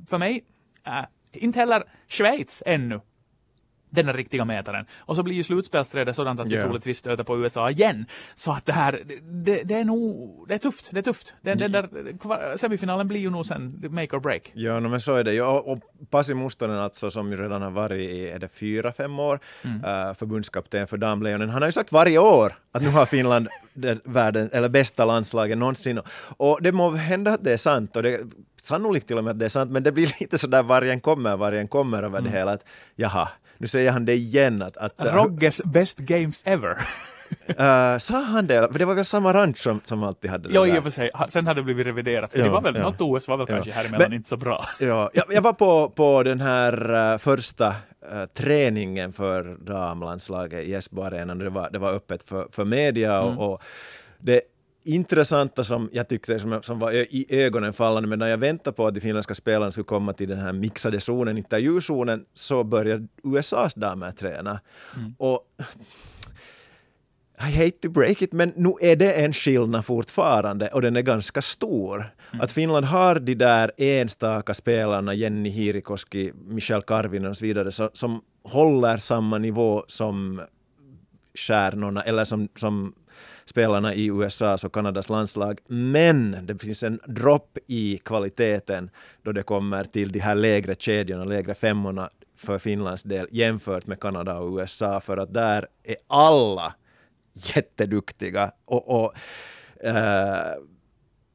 för 0.08 0.18
mig, 0.18 0.44
äh, 0.86 0.92
inte 1.32 1.58
heller 1.58 1.84
Schweiz 2.08 2.62
ännu 2.66 3.00
den 3.90 4.12
riktiga 4.12 4.44
mätaren. 4.44 4.86
Och 4.98 5.16
så 5.16 5.22
blir 5.22 5.34
ju 5.34 5.42
slutspelsträdet 5.42 6.16
sådant 6.16 6.40
att 6.40 6.46
vi 6.46 6.54
yeah. 6.54 6.64
troligtvis 6.64 6.98
stöter 6.98 7.24
på 7.24 7.38
USA 7.38 7.70
igen. 7.70 8.06
Så 8.34 8.52
att 8.52 8.66
det 8.66 8.72
här, 8.72 9.02
det, 9.22 9.62
det, 9.62 9.74
är 9.74 9.84
nog, 9.84 10.44
det 10.48 10.54
är 10.54 10.58
tufft, 10.58 10.88
det 10.92 10.98
är 10.98 11.02
tufft. 11.02 11.34
Den, 11.40 11.58
den 11.58 11.72
där 11.72 12.56
semifinalen 12.56 13.08
blir 13.08 13.20
ju 13.20 13.30
nog 13.30 13.46
sen 13.46 13.84
make 13.90 14.16
or 14.16 14.20
break. 14.20 14.52
Ja, 14.54 14.80
no, 14.80 14.88
men 14.88 15.00
så 15.00 15.14
är 15.14 15.24
det 15.24 15.32
ju. 15.32 15.42
Och, 15.42 15.72
och 15.72 15.78
Pasi 16.10 16.34
Mustonen 16.34 16.78
alltså, 16.78 17.10
som 17.10 17.32
ju 17.32 17.42
redan 17.42 17.62
har 17.62 17.70
varit 17.70 18.10
i, 18.10 18.28
är 18.28 18.38
det 18.38 18.48
fyra, 18.48 18.92
fem 18.92 19.18
år, 19.18 19.40
mm. 19.62 19.76
uh, 19.76 20.14
förbundskapten 20.14 20.86
för 20.86 20.96
damlejonen, 20.96 21.50
han 21.50 21.62
har 21.62 21.68
ju 21.68 21.72
sagt 21.72 21.92
varje 21.92 22.18
år 22.18 22.52
att 22.72 22.82
nu 22.82 22.88
har 22.88 23.06
Finland 23.06 23.48
det 23.74 23.98
världen, 24.04 24.50
eller 24.52 24.68
bästa 24.68 25.04
landslaget 25.04 25.58
någonsin. 25.58 26.00
Och 26.36 26.58
det 26.62 26.72
må 26.72 26.90
hända 26.90 27.32
att 27.32 27.44
det 27.44 27.52
är 27.52 27.56
sant, 27.56 27.96
och 27.96 28.02
det, 28.02 28.20
sannolikt 28.60 29.06
till 29.06 29.18
och 29.18 29.24
med 29.24 29.30
att 29.30 29.38
det 29.38 29.44
är 29.44 29.48
sant, 29.48 29.70
men 29.70 29.82
det 29.82 29.92
blir 29.92 30.16
lite 30.20 30.38
så 30.38 30.46
där 30.46 30.62
vargen 30.62 31.00
kommer, 31.00 31.36
vargen 31.36 31.68
kommer 31.68 32.02
över 32.02 32.18
mm. 32.18 32.24
det 32.24 32.38
hela. 32.38 32.52
Att, 32.52 32.64
jaha, 32.94 33.28
nu 33.58 33.66
säger 33.66 33.92
han 33.92 34.04
det 34.04 34.14
igen. 34.14 34.62
Att, 34.62 34.76
att, 34.76 34.92
Rogges 34.98 35.62
best 35.64 35.98
games 35.98 36.42
ever. 36.46 36.70
uh, 36.70 37.98
sa 37.98 38.22
han 38.22 38.46
det? 38.46 38.68
För 38.72 38.78
det 38.78 38.84
var 38.84 38.94
väl 38.94 39.04
samma 39.04 39.34
ranch 39.34 39.58
som, 39.58 39.80
som 39.84 40.02
alltid 40.02 40.30
hade 40.30 40.48
det 40.48 40.54
Jo, 40.54 40.66
i 40.66 40.78
och 40.78 40.82
för 40.82 40.90
sig. 40.90 41.10
Sen 41.28 41.46
hade 41.46 41.60
det 41.60 41.64
blivit 41.64 41.86
reviderat. 41.86 42.30
Ja, 42.34 42.44
det 42.44 42.50
var 42.50 42.60
väl, 42.60 42.74
ja. 42.76 42.82
något 42.82 43.00
OS 43.00 43.28
var 43.28 43.36
väl 43.36 43.46
kanske 43.46 43.70
ja. 43.70 43.76
häremellan 43.76 44.12
inte 44.12 44.28
så 44.28 44.36
bra. 44.36 44.64
ja, 44.80 45.10
jag, 45.14 45.24
jag 45.28 45.42
var 45.42 45.52
på, 45.52 45.90
på 45.90 46.22
den 46.22 46.40
här 46.40 46.94
uh, 47.12 47.18
första 47.18 47.68
uh, 47.68 48.24
träningen 48.34 49.12
för 49.12 49.56
damlandslaget 49.60 50.64
i 50.64 50.74
Esbo 50.74 51.02
Arenan. 51.02 51.38
Det 51.38 51.50
var, 51.50 51.70
det 51.70 51.78
var 51.78 51.92
öppet 51.92 52.22
för, 52.22 52.48
för 52.50 52.64
media 52.64 53.20
och, 53.20 53.32
mm. 53.32 53.38
och 53.38 53.62
det 54.18 54.40
intressanta 54.86 55.64
som 55.64 55.88
jag 55.92 56.08
tyckte 56.08 56.38
som, 56.38 56.62
som 56.62 56.78
var 56.78 56.92
i 56.92 57.26
ögonen 57.28 57.72
fallande, 57.72 58.08
men 58.08 58.18
när 58.18 58.28
jag 58.28 58.38
väntade 58.38 58.76
på 58.76 58.86
att 58.86 58.94
de 58.94 59.00
finländska 59.00 59.34
spelarna 59.34 59.72
skulle 59.72 59.84
komma 59.84 60.12
till 60.12 60.28
den 60.28 60.38
här 60.38 60.52
mixade 60.52 61.00
zonen, 61.00 61.38
intervjuzonen, 61.38 62.24
så 62.34 62.64
började 62.64 63.06
USAs 63.24 63.74
damer 63.74 64.10
träna. 64.10 64.60
Mm. 64.96 65.14
Och 65.18 65.40
I 67.40 67.64
hate 67.64 67.70
to 67.70 67.88
break 67.88 68.22
it, 68.22 68.32
men 68.32 68.52
nu 68.56 68.72
är 68.80 68.96
det 68.96 69.12
en 69.12 69.32
skillnad 69.32 69.84
fortfarande 69.84 70.68
och 70.68 70.82
den 70.82 70.96
är 70.96 71.02
ganska 71.02 71.42
stor. 71.42 71.96
Mm. 71.96 72.44
Att 72.44 72.52
Finland 72.52 72.86
har 72.86 73.20
de 73.20 73.34
där 73.34 73.70
enstaka 73.76 74.54
spelarna, 74.54 75.14
Jenny 75.14 75.50
Hirikoski, 75.50 76.32
Michel 76.34 76.82
Karvinen 76.82 77.30
och 77.30 77.36
så 77.36 77.44
vidare, 77.44 77.72
så, 77.72 77.90
som 77.92 78.22
håller 78.44 78.96
samma 78.96 79.38
nivå 79.38 79.84
som 79.88 80.42
stjärnorna, 81.34 82.00
eller 82.00 82.24
som, 82.24 82.48
som 82.56 82.94
spelarna 83.48 83.94
i 83.94 84.06
USAs 84.06 84.64
och 84.64 84.72
Kanadas 84.72 85.08
landslag. 85.08 85.60
Men 85.66 86.46
det 86.46 86.58
finns 86.58 86.82
en 86.82 87.00
dropp 87.06 87.58
i 87.66 87.98
kvaliteten 87.98 88.90
då 89.22 89.32
det 89.32 89.42
kommer 89.42 89.84
till 89.84 90.12
de 90.12 90.18
här 90.18 90.34
lägre 90.34 90.74
kedjorna, 90.78 91.24
lägre 91.24 91.54
femmorna 91.54 92.10
för 92.36 92.58
Finlands 92.58 93.02
del 93.02 93.28
jämfört 93.30 93.86
med 93.86 94.00
Kanada 94.00 94.38
och 94.38 94.58
USA 94.58 95.00
för 95.00 95.16
att 95.16 95.34
där 95.34 95.66
är 95.84 95.96
alla 96.06 96.74
jätteduktiga. 97.32 98.50
Och, 98.64 99.04
och 99.04 99.14
eh, 99.86 100.54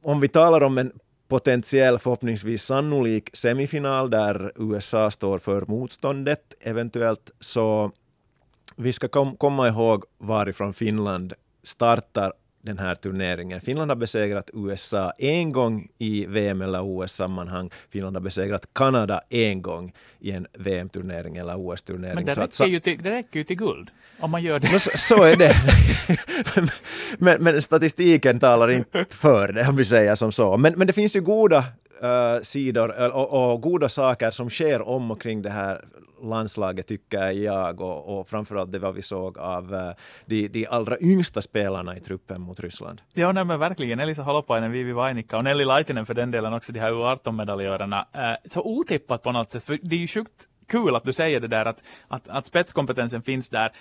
om 0.02 0.20
vi 0.20 0.28
talar 0.28 0.62
om 0.62 0.78
en 0.78 0.92
potentiell, 1.28 1.98
förhoppningsvis 1.98 2.62
sannolik 2.62 3.30
semifinal 3.32 4.10
där 4.10 4.52
USA 4.56 5.10
står 5.10 5.38
för 5.38 5.64
motståndet 5.66 6.54
eventuellt, 6.60 7.30
så 7.40 7.92
vi 8.76 8.92
ska 8.92 9.08
kom, 9.08 9.36
komma 9.36 9.68
ihåg 9.68 10.04
varifrån 10.18 10.72
Finland 10.72 11.34
startar 11.62 12.32
den 12.62 12.78
här 12.78 12.94
turneringen. 12.94 13.60
Finland 13.60 13.90
har 13.90 13.96
besegrat 13.96 14.50
USA 14.54 15.12
en 15.18 15.52
gång 15.52 15.88
i 15.98 16.26
VM 16.26 16.62
eller 16.62 16.80
OS-sammanhang. 16.82 17.70
Finland 17.90 18.16
har 18.16 18.20
besegrat 18.20 18.66
Kanada 18.74 19.20
en 19.28 19.62
gång 19.62 19.92
i 20.20 20.30
en 20.30 20.46
VM-turnering 20.52 21.36
eller 21.36 21.56
OS-turnering. 21.56 22.14
Men 22.14 22.24
det 22.24 22.30
räcker, 22.30 22.50
så 22.50 22.66
ju 22.66 22.80
till, 22.80 23.02
det 23.02 23.10
räcker 23.10 23.38
ju 23.38 23.44
till 23.44 23.56
guld 23.56 23.90
om 24.20 24.30
man 24.30 24.42
gör 24.42 24.58
det. 24.58 24.78
Så, 24.78 24.90
så 24.94 25.22
är 25.22 25.36
det. 25.36 25.54
men, 27.18 27.42
men, 27.42 27.62
statistiken 27.62 28.40
talar 28.40 28.70
inte 28.70 29.04
för 29.10 29.52
det, 29.52 29.68
om 29.68 29.76
vi 29.76 29.84
säger 29.84 30.14
som 30.14 30.32
så. 30.32 30.56
Men, 30.56 30.74
men 30.76 30.86
det 30.86 30.92
finns 30.92 31.16
ju 31.16 31.20
goda 31.20 31.58
uh, 32.02 32.42
sidor 32.42 33.14
och, 33.14 33.52
och, 33.52 33.60
goda 33.60 33.88
saker 33.88 34.30
som 34.30 34.50
sker 34.50 34.82
om 34.82 35.10
och 35.10 35.22
kring 35.22 35.42
det 35.42 35.50
här 35.50 35.84
landslaget 36.22 36.86
tycker 36.86 37.30
jag 37.30 37.80
och, 37.80 38.18
och 38.18 38.28
framförallt 38.28 38.72
det 38.72 38.78
vad 38.78 38.94
vi 38.94 39.02
såg 39.02 39.38
av 39.38 39.74
eh, 39.74 39.90
de, 40.26 40.48
de 40.48 40.66
allra 40.66 40.98
yngsta 41.00 41.42
spelarna 41.42 41.96
i 41.96 42.00
truppen 42.00 42.40
mot 42.40 42.60
Ryssland. 42.60 43.02
Ja, 43.12 43.32
nej, 43.32 43.44
men 43.44 43.58
verkligen. 43.60 44.00
Elisa 44.00 44.22
Holopainen, 44.22 44.72
Vivi 44.72 44.92
Vainikka 44.92 45.36
och 45.36 45.44
Nelly 45.44 45.64
Laitinen 45.64 46.06
för 46.06 46.14
den 46.14 46.30
delen 46.30 46.52
också, 46.52 46.72
de 46.72 46.80
här 46.80 46.90
U18-medaljörerna. 46.92 48.06
Eh, 48.12 48.36
så 48.44 48.62
otippat 48.62 49.22
på 49.22 49.32
något 49.32 49.50
sätt, 49.50 49.64
för 49.64 49.78
det 49.82 49.96
är 49.96 50.00
ju 50.00 50.08
sjukt 50.08 50.48
kul 50.68 50.96
att 50.96 51.04
du 51.04 51.12
säger 51.12 51.40
det 51.40 51.48
där 51.48 51.64
att, 51.64 51.82
att, 52.08 52.28
att 52.28 52.46
spetskompetensen 52.46 53.22
finns 53.22 53.48
där 53.48 53.72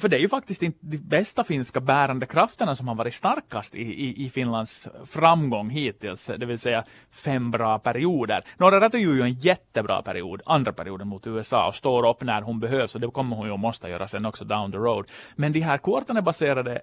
för 0.00 0.08
det 0.08 0.16
är 0.16 0.20
ju 0.20 0.28
faktiskt 0.28 0.62
inte 0.62 0.78
de 0.80 0.98
bästa 0.98 1.44
finska 1.44 1.80
bärande 1.80 2.26
krafterna 2.26 2.74
som 2.74 2.88
har 2.88 2.94
varit 2.94 3.14
starkast 3.14 3.74
i, 3.74 3.82
i, 3.82 4.26
i 4.26 4.30
Finlands 4.30 4.88
framgång 5.04 5.70
hittills, 5.70 6.30
det 6.38 6.46
vill 6.46 6.58
säga 6.58 6.84
fem 7.10 7.50
bra 7.50 7.78
perioder. 7.78 8.44
Norra 8.56 8.80
Räty 8.80 8.98
ju 8.98 9.22
en 9.22 9.32
jättebra 9.32 10.02
period, 10.02 10.42
andra 10.46 10.72
perioden 10.72 11.08
mot 11.08 11.26
USA 11.26 11.68
och 11.68 11.74
står 11.74 12.08
upp 12.08 12.22
när 12.22 12.42
hon 12.42 12.60
behövs 12.60 12.94
och 12.94 13.00
det 13.00 13.10
kommer 13.10 13.36
hon 13.36 13.46
ju 13.46 13.54
att 13.54 13.60
måste 13.60 13.88
göra 13.88 14.08
sen 14.08 14.26
också 14.26 14.44
down 14.44 14.72
the 14.72 14.78
road. 14.78 15.10
Men 15.36 15.52
de 15.52 15.60
här 15.60 15.78
korten 15.78 16.16
är 16.16 16.22
baserade 16.22 16.82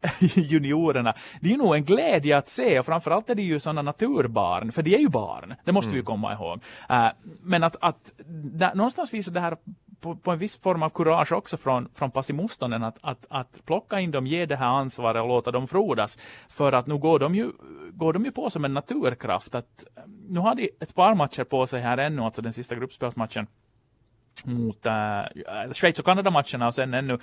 juniorerna, 0.20 1.14
det 1.40 1.52
är 1.52 1.56
nog 1.56 1.74
en 1.74 1.84
glädje 1.84 2.38
att 2.38 2.48
se 2.48 2.78
och 2.78 2.86
framförallt 2.86 3.30
är 3.30 3.34
det 3.34 3.42
ju 3.42 3.60
sådana 3.60 3.82
naturbarn, 3.82 4.72
för 4.72 4.82
de 4.82 4.94
är 4.94 4.98
ju 4.98 5.08
barn, 5.08 5.54
det 5.64 5.72
måste 5.72 5.90
mm. 5.90 6.00
vi 6.00 6.04
komma 6.04 6.32
ihåg. 6.32 6.60
Uh, 6.90 7.08
men 7.42 7.62
att, 7.62 7.76
att 7.80 8.12
där, 8.52 8.74
någonstans 8.74 9.14
visar 9.14 9.32
det 9.32 9.40
här 9.40 9.56
på, 10.00 10.16
på, 10.16 10.30
en 10.30 10.38
viss 10.38 10.56
form 10.56 10.82
av 10.82 10.90
kurage 10.90 11.32
också 11.32 11.56
från, 11.56 11.88
från 11.94 12.10
passimotståndaren 12.10 12.84
att, 12.84 12.98
att, 13.00 13.26
att 13.30 13.66
plocka 13.66 14.00
in 14.00 14.10
dem, 14.10 14.26
ge 14.26 14.46
det 14.46 14.56
här 14.56 14.66
ansvaret 14.66 15.22
och 15.22 15.28
låta 15.28 15.50
dem 15.50 15.68
frodas. 15.68 16.18
För 16.48 16.72
att 16.72 16.86
nu 16.86 16.98
går 16.98 17.18
de 17.18 17.34
ju, 17.34 17.52
går 17.92 18.12
de 18.12 18.24
ju 18.24 18.32
på 18.32 18.50
som 18.50 18.64
en 18.64 18.74
naturkraft. 18.74 19.54
Att, 19.54 19.84
nu 20.28 20.40
har 20.40 20.54
de 20.54 20.70
ett 20.80 20.94
par 20.94 21.14
matcher 21.14 21.44
på 21.44 21.66
sig 21.66 21.80
här 21.80 21.98
ännu, 21.98 22.22
alltså 22.22 22.42
den 22.42 22.52
sista 22.52 22.74
gruppspelsmatchen 22.74 23.46
mot 24.44 24.86
äh, 24.86 24.92
Schweiz 25.72 25.98
och 25.98 26.04
Kanada-matcherna 26.04 26.66
och 26.66 26.74
sen 26.74 26.94
ännu 26.94 27.18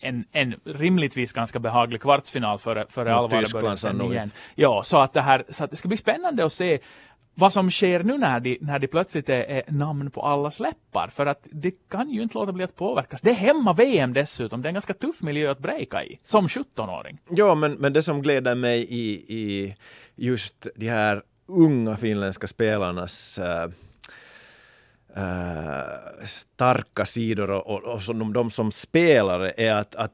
en, 0.00 0.24
en 0.32 0.54
rimligtvis 0.64 1.32
ganska 1.32 1.58
behaglig 1.58 2.00
kvartsfinal 2.00 2.58
före, 2.58 2.86
före 2.88 3.14
allvaret 3.14 3.52
börjar 3.52 3.76
sen 3.76 4.00
igen. 4.00 4.30
Ja, 4.54 4.82
så 4.84 4.98
att, 4.98 5.12
det 5.12 5.20
här, 5.20 5.44
så 5.48 5.64
att 5.64 5.70
det 5.70 5.76
ska 5.76 5.88
bli 5.88 5.96
spännande 5.96 6.44
att 6.44 6.52
se 6.52 6.78
vad 7.34 7.52
som 7.52 7.70
sker 7.70 8.02
nu 8.02 8.18
när 8.18 8.40
de, 8.40 8.58
när 8.60 8.78
de 8.78 8.86
plötsligt 8.86 9.28
är, 9.28 9.42
är, 9.42 9.62
namn 9.66 10.10
på 10.10 10.22
alla 10.22 10.50
släppar. 10.50 11.08
För 11.08 11.26
att 11.26 11.46
det 11.50 11.74
kan 11.88 12.10
ju 12.10 12.22
inte 12.22 12.38
låta 12.38 12.52
bli 12.52 12.64
att 12.64 12.76
påverkas. 12.76 13.20
Det 13.20 13.30
är 13.30 13.34
hemma-VM 13.34 14.12
dessutom. 14.12 14.62
Det 14.62 14.66
är 14.66 14.70
en 14.70 14.74
ganska 14.74 14.94
tuff 14.94 15.22
miljö 15.22 15.50
att 15.50 15.58
breaka 15.58 16.04
i, 16.04 16.18
som 16.22 16.46
17-åring. 16.46 17.18
Ja, 17.30 17.54
men, 17.54 17.72
men 17.72 17.92
det 17.92 18.02
som 18.02 18.22
gläder 18.22 18.54
mig 18.54 18.86
i, 18.88 19.10
i 19.34 19.76
just 20.16 20.66
de 20.76 20.88
här 20.88 21.22
unga 21.46 21.96
finländska 21.96 22.46
spelarnas 22.46 23.38
äh, 23.38 23.70
äh, 25.16 26.24
starka 26.24 27.04
sidor 27.04 27.50
och, 27.50 27.66
och, 27.66 27.94
och 27.94 28.02
som 28.02 28.32
de 28.32 28.50
som 28.50 28.72
spelare 28.72 29.52
är 29.56 29.74
att, 29.74 29.94
att 29.94 30.12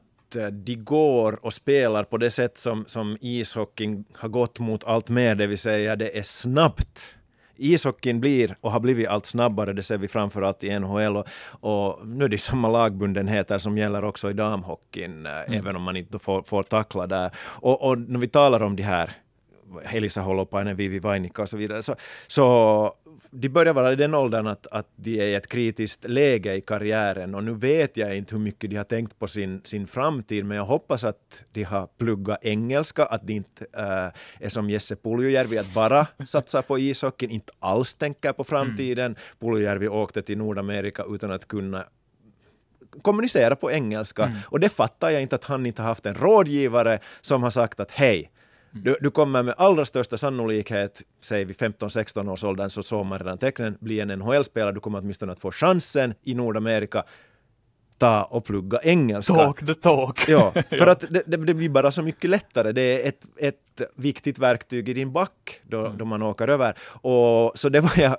de 0.51 0.75
går 0.75 1.45
och 1.45 1.53
spelar 1.53 2.03
på 2.03 2.17
det 2.17 2.31
sätt 2.31 2.57
som, 2.57 2.85
som 2.87 3.17
ishockeyn 3.21 4.05
har 4.13 4.29
gått 4.29 4.59
mot 4.59 4.83
allt 4.83 5.09
mer, 5.09 5.35
det 5.35 5.47
vill 5.47 5.57
säga 5.57 5.95
det 5.95 6.17
är 6.17 6.23
snabbt 6.23 7.17
ishockeyn 7.57 8.19
blir 8.19 8.57
och 8.61 8.71
har 8.71 8.79
blivit 8.79 9.07
allt 9.07 9.25
snabbare, 9.25 9.73
det 9.73 9.83
ser 9.83 9.97
vi 9.97 10.07
framförallt 10.07 10.63
i 10.63 10.79
NHL 10.79 11.17
och, 11.17 11.27
och 11.49 12.07
nu 12.07 12.25
är 12.25 12.29
det 12.29 12.37
samma 12.37 12.69
lagbundenheter 12.69 13.57
som 13.57 13.77
gäller 13.77 14.03
också 14.03 14.29
i 14.29 14.33
damhockeyn, 14.33 15.25
eh, 15.25 15.31
mm. 15.31 15.59
även 15.59 15.75
om 15.75 15.81
man 15.81 15.97
inte 15.97 16.19
får, 16.19 16.43
får 16.43 16.63
tackla 16.63 17.07
där. 17.07 17.31
Och, 17.37 17.81
och 17.89 17.99
när 17.99 18.19
vi 18.19 18.27
talar 18.27 18.63
om 18.63 18.75
de 18.75 18.83
här 18.83 19.13
Elisa 19.83 20.21
Holopainen, 20.21 20.75
Vivi 20.75 20.99
Vainikka 20.99 21.41
och 21.41 21.49
så 21.49 21.57
vidare, 21.57 21.83
så, 21.83 21.95
så 22.27 22.93
de 23.31 23.49
börjar 23.49 23.73
vara 23.73 23.93
i 23.93 23.95
den 23.95 24.13
åldern 24.13 24.47
att, 24.47 24.67
att 24.67 24.87
de 24.95 25.19
är 25.19 25.25
i 25.25 25.35
ett 25.35 25.47
kritiskt 25.47 26.09
läge 26.09 26.53
i 26.53 26.61
karriären 26.61 27.35
och 27.35 27.43
nu 27.43 27.53
vet 27.53 27.97
jag 27.97 28.17
inte 28.17 28.35
hur 28.35 28.41
mycket 28.41 28.69
de 28.69 28.75
har 28.75 28.83
tänkt 28.83 29.19
på 29.19 29.27
sin, 29.27 29.61
sin 29.63 29.87
framtid 29.87 30.45
men 30.45 30.57
jag 30.57 30.65
hoppas 30.65 31.03
att 31.03 31.43
de 31.51 31.63
har 31.63 31.87
pluggat 31.97 32.39
engelska, 32.41 33.05
att 33.05 33.27
de 33.27 33.33
inte 33.33 33.65
äh, 33.77 34.45
är 34.45 34.49
som 34.49 34.69
Jesse 34.69 34.95
Puljujärvi 34.95 35.57
att 35.57 35.73
bara 35.73 36.07
satsa 36.25 36.61
på 36.61 36.79
ishockeyn, 36.79 37.31
inte 37.31 37.53
alls 37.59 37.95
tänker 37.95 38.33
på 38.33 38.43
framtiden. 38.43 39.05
Mm. 39.05 39.17
Puljujärvi 39.39 39.87
åkte 39.87 40.21
till 40.21 40.37
Nordamerika 40.37 41.03
utan 41.09 41.31
att 41.31 41.47
kunna 41.47 41.85
kommunicera 43.01 43.55
på 43.55 43.71
engelska 43.71 44.23
mm. 44.23 44.37
och 44.45 44.59
det 44.59 44.69
fattar 44.69 45.09
jag 45.09 45.21
inte 45.21 45.35
att 45.35 45.43
han 45.43 45.65
inte 45.65 45.81
har 45.81 45.89
haft 45.89 46.05
en 46.05 46.15
rådgivare 46.15 46.99
som 47.21 47.43
har 47.43 47.49
sagt 47.49 47.79
att 47.79 47.91
hej, 47.91 48.31
du, 48.83 48.97
du 49.01 49.11
kommer 49.11 49.43
med 49.43 49.55
allra 49.57 49.85
största 49.85 50.17
sannolikhet, 50.17 51.01
säger 51.21 51.45
vi 51.45 51.53
15-16 51.53 52.31
års 52.31 52.43
åldern, 52.43 52.69
så 52.69 52.83
såg 52.83 53.05
man 53.05 53.19
redan 53.19 53.37
tecknen, 53.37 53.77
bli 53.79 53.99
en 53.99 54.07
NHL-spelare, 54.07 54.71
du 54.71 54.79
kommer 54.79 54.99
åtminstone 54.99 55.31
att 55.31 55.39
få 55.39 55.51
chansen 55.51 56.13
i 56.23 56.33
Nordamerika 56.33 57.03
ta 57.97 58.23
och 58.23 58.45
plugga 58.45 58.79
engelska. 58.83 59.33
Talk 59.33 59.65
the 59.65 59.73
talk. 59.73 60.29
Ja, 60.29 60.53
för 60.69 60.87
att 60.87 60.99
det, 61.09 61.23
det, 61.25 61.53
blir 61.53 61.69
bara 61.69 61.91
så 61.91 62.01
mycket 62.01 62.29
lättare. 62.29 62.71
Det 62.71 62.81
är 62.81 63.09
ett, 63.09 63.25
ett 63.37 63.81
viktigt 63.95 64.39
verktyg 64.39 64.89
i 64.89 64.93
din 64.93 65.11
back 65.11 65.61
då, 65.63 65.85
mm. 65.85 65.97
då 65.97 66.05
man 66.05 66.21
åker 66.21 66.47
över. 66.47 66.77
Och, 66.89 67.59
så 67.59 67.69
det 67.69 67.81
var 67.81 67.91
jag 67.95 68.17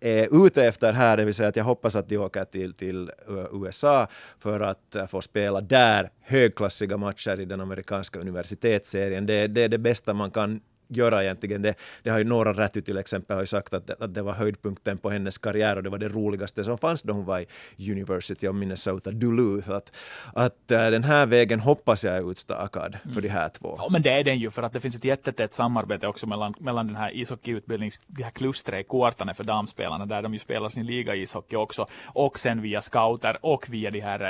är 0.00 0.46
ute 0.46 0.64
efter 0.64 0.92
här, 0.92 1.16
det 1.16 1.24
vill 1.24 1.34
säga 1.34 1.48
att 1.48 1.56
jag 1.56 1.64
hoppas 1.64 1.96
att 1.96 2.08
de 2.08 2.18
åker 2.18 2.44
till, 2.44 2.74
till 2.74 3.10
eh, 3.28 3.62
USA 3.64 4.06
för 4.38 4.60
att 4.60 4.94
eh, 4.94 5.06
få 5.06 5.20
spela 5.20 5.60
där 5.60 6.10
högklassiga 6.20 6.96
matcher 6.96 7.40
i 7.40 7.44
den 7.44 7.60
amerikanska 7.60 8.18
universitetsserien. 8.18 9.26
Det, 9.26 9.46
det 9.46 9.62
är 9.62 9.68
det 9.68 9.78
bästa 9.78 10.14
man 10.14 10.30
kan 10.30 10.60
göra 10.90 11.24
egentligen. 11.24 11.62
Det, 11.62 11.74
det 12.02 12.10
har 12.10 12.18
ju 12.18 12.24
Nora 12.24 12.52
Räty 12.52 12.80
till 12.80 12.98
exempel 12.98 13.36
har 13.36 13.42
ju 13.42 13.46
sagt 13.46 13.74
att, 13.74 13.90
att 13.90 14.14
det 14.14 14.22
var 14.22 14.32
höjdpunkten 14.32 14.98
på 14.98 15.10
hennes 15.10 15.38
karriär 15.38 15.76
och 15.76 15.82
det 15.82 15.90
var 15.90 15.98
det 15.98 16.08
roligaste 16.08 16.64
som 16.64 16.78
fanns 16.78 17.02
då 17.02 17.12
hon 17.12 17.24
var 17.24 17.44
i 17.76 17.92
University 17.92 18.48
of 18.48 18.56
Minnesota 18.56 19.10
Duluth. 19.10 19.70
Att, 19.70 19.96
att 20.34 20.70
äh, 20.70 20.90
den 20.90 21.04
här 21.04 21.26
vägen 21.26 21.60
hoppas 21.60 22.04
jag 22.04 22.16
är 22.16 22.30
utstakad 22.30 22.96
för 23.02 23.10
mm. 23.10 23.22
de 23.22 23.28
här 23.28 23.48
två. 23.48 23.74
Ja, 23.78 23.88
men 23.90 24.02
det 24.02 24.10
är 24.10 24.24
den 24.24 24.38
ju 24.38 24.50
för 24.50 24.62
att 24.62 24.72
det 24.72 24.80
finns 24.80 24.96
ett 24.96 25.04
jättetätt 25.04 25.54
samarbete 25.54 26.06
också 26.06 26.26
mellan, 26.26 26.54
mellan 26.58 26.86
den 26.86 26.96
här 26.96 27.16
ishockeyutbildnings, 27.16 28.00
de 28.06 28.22
här 28.22 28.30
klustret 28.30 28.80
i 28.80 28.88
kvartarna 28.88 29.34
för 29.34 29.44
damspelarna 29.44 30.06
där 30.06 30.22
de 30.22 30.32
ju 30.32 30.38
spelar 30.38 30.68
sin 30.68 30.86
liga 30.86 31.14
ishockey 31.14 31.56
också 31.56 31.86
och 32.06 32.38
sen 32.38 32.62
via 32.62 32.80
scouter 32.80 33.38
och 33.40 33.66
via 33.70 33.90
de 33.90 34.00
här 34.00 34.20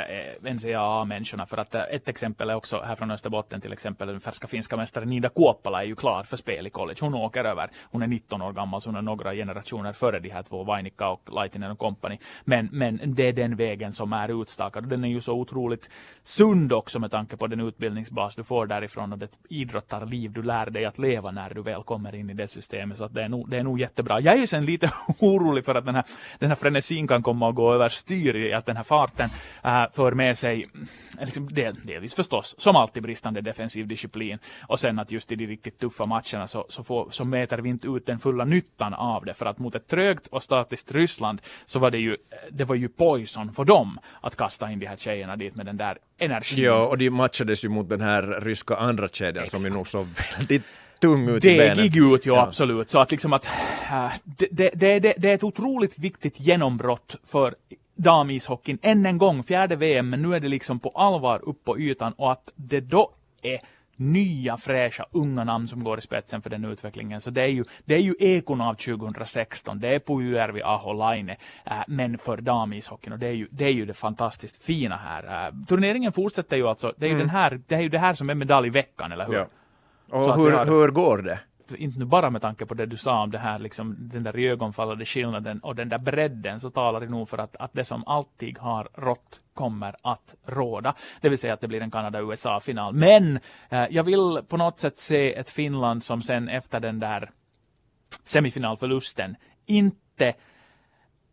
eh, 0.44 0.52
NCAA-människorna 0.52 1.46
för 1.46 1.56
att 1.56 1.74
eh, 1.74 1.82
ett 1.90 2.08
exempel 2.08 2.50
är 2.50 2.54
också 2.54 2.80
här 2.80 2.96
från 2.96 3.10
Österbotten 3.10 3.60
till 3.60 3.72
exempel 3.72 4.08
den 4.08 4.20
färska 4.20 4.46
finska 4.46 4.76
mästaren 4.76 5.08
Nida 5.08 5.28
Kuoppala 5.28 5.82
är 5.82 5.86
ju 5.86 5.96
klar 5.96 6.24
för 6.24 6.36
spel 6.36 6.49
spel 6.50 6.66
i 6.66 6.70
college. 6.70 6.98
Hon 7.00 7.14
åker 7.14 7.44
över. 7.44 7.70
Hon 7.90 8.02
är 8.02 8.06
19 8.06 8.42
år 8.42 8.52
gammal, 8.52 8.80
så 8.80 8.88
hon 8.88 8.96
är 8.96 9.02
några 9.02 9.34
generationer 9.34 9.92
före 9.92 10.20
de 10.20 10.30
här 10.30 10.42
två, 10.42 10.64
Vainikka 10.64 11.08
och 11.08 11.32
Laitinen 11.32 11.70
och 11.70 11.78
company. 11.78 12.18
Men, 12.44 12.68
men 12.72 13.00
det 13.04 13.28
är 13.28 13.32
den 13.32 13.56
vägen 13.56 13.92
som 13.92 14.12
är 14.12 14.42
utstakad. 14.42 14.88
Den 14.88 15.04
är 15.04 15.08
ju 15.08 15.20
så 15.20 15.32
otroligt 15.32 15.90
sund 16.22 16.72
också 16.72 16.98
med 16.98 17.10
tanke 17.10 17.36
på 17.36 17.46
den 17.46 17.60
utbildningsbas 17.60 18.36
du 18.36 18.44
får 18.44 18.66
därifrån 18.66 19.12
och 19.12 19.18
det 19.18 19.38
idrottarliv 19.48 20.32
du 20.32 20.42
lär 20.42 20.70
dig 20.70 20.84
att 20.84 20.98
leva 20.98 21.30
när 21.30 21.54
du 21.54 21.62
väl 21.62 21.82
kommer 21.82 22.14
in 22.14 22.30
i 22.30 22.34
det 22.34 22.46
systemet. 22.46 22.96
Så 22.96 23.08
det, 23.08 23.22
är 23.22 23.28
nog, 23.28 23.50
det 23.50 23.58
är 23.58 23.62
nog 23.62 23.80
jättebra. 23.80 24.20
Jag 24.20 24.34
är 24.34 24.38
ju 24.38 24.46
sen 24.46 24.66
lite 24.66 24.90
orolig 25.18 25.64
för 25.64 25.74
att 25.74 25.86
den 25.86 25.94
här, 25.94 26.04
den 26.38 26.48
här 26.48 26.56
frenesin 26.56 27.08
kan 27.08 27.22
komma 27.22 27.48
att 27.48 27.54
gå 27.54 27.72
över 27.72 27.88
styr 27.88 28.36
i 28.36 28.52
att 28.52 28.66
den 28.66 28.76
här 28.76 28.84
farten 28.84 29.28
äh, 29.64 29.84
för 29.92 30.12
med 30.12 30.38
sig, 30.38 30.66
liksom, 31.20 31.54
del, 31.54 31.74
delvis 31.82 32.14
förstås, 32.14 32.54
som 32.58 32.76
alltid 32.76 33.02
bristande 33.02 33.40
defensiv 33.40 33.86
disciplin 33.86 34.38
och 34.62 34.80
sen 34.80 34.98
att 34.98 35.12
just 35.12 35.32
i 35.32 35.36
de 35.36 35.46
riktigt 35.46 35.78
tuffa 35.78 36.06
matcherna 36.06 36.46
så, 36.46 36.66
så, 36.68 36.84
får, 36.84 37.10
så 37.10 37.24
mäter 37.24 37.58
vi 37.58 37.68
inte 37.68 37.88
ut 37.88 38.06
den 38.06 38.18
fulla 38.18 38.44
nyttan 38.44 38.94
av 38.94 39.24
det. 39.24 39.34
För 39.34 39.46
att 39.46 39.58
mot 39.58 39.74
ett 39.74 39.88
trögt 39.88 40.26
och 40.26 40.42
statiskt 40.42 40.92
Ryssland 40.92 41.40
så 41.66 41.78
var 41.78 41.90
det 41.90 41.98
ju, 41.98 42.16
det 42.50 42.64
var 42.64 42.74
ju 42.74 42.88
poison 42.88 43.52
för 43.52 43.64
dem 43.64 43.98
att 44.20 44.36
kasta 44.36 44.70
in 44.70 44.78
de 44.78 44.86
här 44.86 44.96
tjejerna 44.96 45.36
dit 45.36 45.56
med 45.56 45.66
den 45.66 45.76
där 45.76 45.98
energin. 46.18 46.64
Ja, 46.64 46.86
och 46.86 46.98
de 46.98 47.10
matchades 47.10 47.64
ju 47.64 47.68
mot 47.68 47.88
den 47.88 48.00
här 48.00 48.40
ryska 48.40 48.76
andra 48.76 49.08
kedjan 49.08 49.46
som 49.46 49.66
är 49.66 49.70
nog 49.70 49.88
så 49.88 50.06
väldigt 50.38 50.64
tung 51.00 51.28
ut 51.28 51.44
i 51.44 51.56
benen. 51.56 51.76
Degig 51.76 51.96
ut, 51.96 52.26
ja, 52.26 52.34
ja, 52.34 52.42
absolut. 52.42 52.90
Så 52.90 52.98
att 52.98 53.10
liksom 53.10 53.32
att 53.32 53.46
äh, 53.90 54.12
det, 54.24 54.70
det, 54.74 54.98
det, 54.98 55.14
det 55.18 55.30
är 55.30 55.34
ett 55.34 55.44
otroligt 55.44 55.98
viktigt 55.98 56.40
genombrott 56.40 57.16
för 57.26 57.54
damishockeyn 57.96 58.78
än 58.82 59.06
en 59.06 59.18
gång, 59.18 59.42
fjärde 59.42 59.76
VM, 59.76 60.10
men 60.10 60.22
nu 60.22 60.34
är 60.34 60.40
det 60.40 60.48
liksom 60.48 60.78
på 60.78 60.88
allvar 60.88 61.48
upp 61.48 61.64
på 61.64 61.78
ytan 61.78 62.12
och 62.12 62.32
att 62.32 62.52
det 62.56 62.80
då 62.80 63.10
är 63.42 63.60
nya 64.00 64.56
fräscha 64.56 65.06
unga 65.10 65.44
namn 65.44 65.68
som 65.68 65.84
går 65.84 65.98
i 65.98 66.00
spetsen 66.00 66.42
för 66.42 66.50
den 66.50 66.64
utvecklingen. 66.64 67.20
Så 67.20 67.30
det 67.30 67.42
är 67.42 67.46
ju, 67.46 67.64
det 67.84 67.94
är 67.94 67.98
ju 67.98 68.14
ekon 68.18 68.60
av 68.60 68.74
2016. 68.74 69.80
Det 69.80 69.94
är 69.94 69.98
Pujärvi, 69.98 70.62
Aho, 70.62 70.92
Laine, 70.92 71.30
äh, 71.64 71.72
men 71.88 72.18
för 72.18 72.36
damishockeyn 72.36 73.12
och 73.12 73.18
det 73.18 73.26
är, 73.26 73.32
ju, 73.32 73.48
det 73.50 73.64
är 73.64 73.72
ju 73.72 73.86
det 73.86 73.94
fantastiskt 73.94 74.64
fina 74.64 74.96
här. 74.96 75.46
Äh, 75.46 75.66
turneringen 75.66 76.12
fortsätter 76.12 76.56
ju 76.56 76.68
alltså. 76.68 76.94
Det 76.96 77.06
är 77.06 77.10
ju, 77.10 77.18
den 77.18 77.28
här, 77.28 77.60
det 77.66 77.74
är 77.74 77.80
ju 77.80 77.88
det 77.88 77.98
här 77.98 78.14
som 78.14 78.30
är 78.30 78.34
medaljveckan, 78.34 79.12
eller 79.12 79.26
hur? 79.26 79.34
Ja. 79.34 79.46
Och 80.10 80.22
Så 80.22 80.32
hur, 80.32 80.64
hur 80.64 80.88
går 80.88 81.18
det? 81.18 81.38
Inte 81.76 81.98
nu 81.98 82.04
bara 82.04 82.30
med 82.30 82.42
tanke 82.42 82.66
på 82.66 82.74
det 82.74 82.86
du 82.86 82.96
sa 82.96 83.22
om 83.22 83.30
det 83.30 83.38
här, 83.38 83.58
liksom, 83.58 83.96
den 83.98 84.22
där 84.22 84.38
ögonfallande 84.38 85.04
skillnaden 85.04 85.60
och 85.60 85.74
den 85.74 85.88
där 85.88 85.98
bredden, 85.98 86.60
så 86.60 86.70
talar 86.70 87.00
det 87.00 87.08
nog 87.08 87.28
för 87.28 87.38
att, 87.38 87.56
att 87.56 87.72
det 87.72 87.84
som 87.84 88.04
alltid 88.06 88.58
har 88.58 88.88
rått 88.94 89.40
kommer 89.54 89.96
att 90.02 90.34
råda. 90.46 90.94
Det 91.20 91.28
vill 91.28 91.38
säga 91.38 91.54
att 91.54 91.60
det 91.60 91.68
blir 91.68 91.80
en 91.80 91.90
Kanada-USA-final. 91.90 92.94
Men 92.94 93.38
eh, 93.68 93.86
jag 93.90 94.04
vill 94.04 94.40
på 94.48 94.56
något 94.56 94.78
sätt 94.78 94.98
se 94.98 95.34
ett 95.34 95.50
Finland 95.50 96.02
som 96.02 96.22
sen 96.22 96.48
efter 96.48 96.80
den 96.80 97.00
där 97.00 97.30
semifinalförlusten 98.24 99.36
inte 99.66 100.34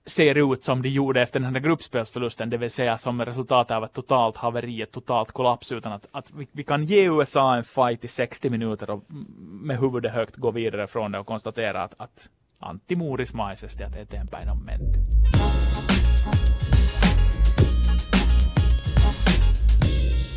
ser 0.07 0.53
ut 0.53 0.63
som 0.63 0.81
de 0.81 0.89
gjorde 0.89 1.21
efter 1.21 1.39
den 1.39 1.55
här 1.55 1.61
gruppspelsförlusten, 1.61 2.49
det 2.49 2.57
vill 2.57 2.71
säga 2.71 2.97
som 2.97 3.25
resultat 3.25 3.71
av 3.71 3.83
ett 3.83 3.93
totalt 3.93 4.37
haveri, 4.37 4.81
ett 4.81 4.91
totalt 4.91 5.31
kollaps, 5.31 5.71
utan 5.71 5.91
att, 5.91 6.07
att 6.11 6.31
vi, 6.31 6.47
vi 6.51 6.63
kan 6.63 6.85
ge 6.85 7.09
USA 7.09 7.55
en 7.55 7.63
fight 7.63 8.05
i 8.05 8.07
60 8.07 8.49
minuter 8.49 8.89
och 8.89 9.03
med 9.39 9.79
huvudet 9.79 10.13
högt 10.13 10.35
gå 10.35 10.51
vidare 10.51 10.87
från 10.87 11.11
det 11.11 11.19
och 11.19 11.27
konstatera 11.27 11.83
att, 11.83 11.93
att 11.97 12.29
antimoris 12.59 13.33
maisesti, 13.33 13.83
että 13.83 13.99
eteenpäin 13.99 14.49
on 14.49 14.65
menty. 14.65 14.99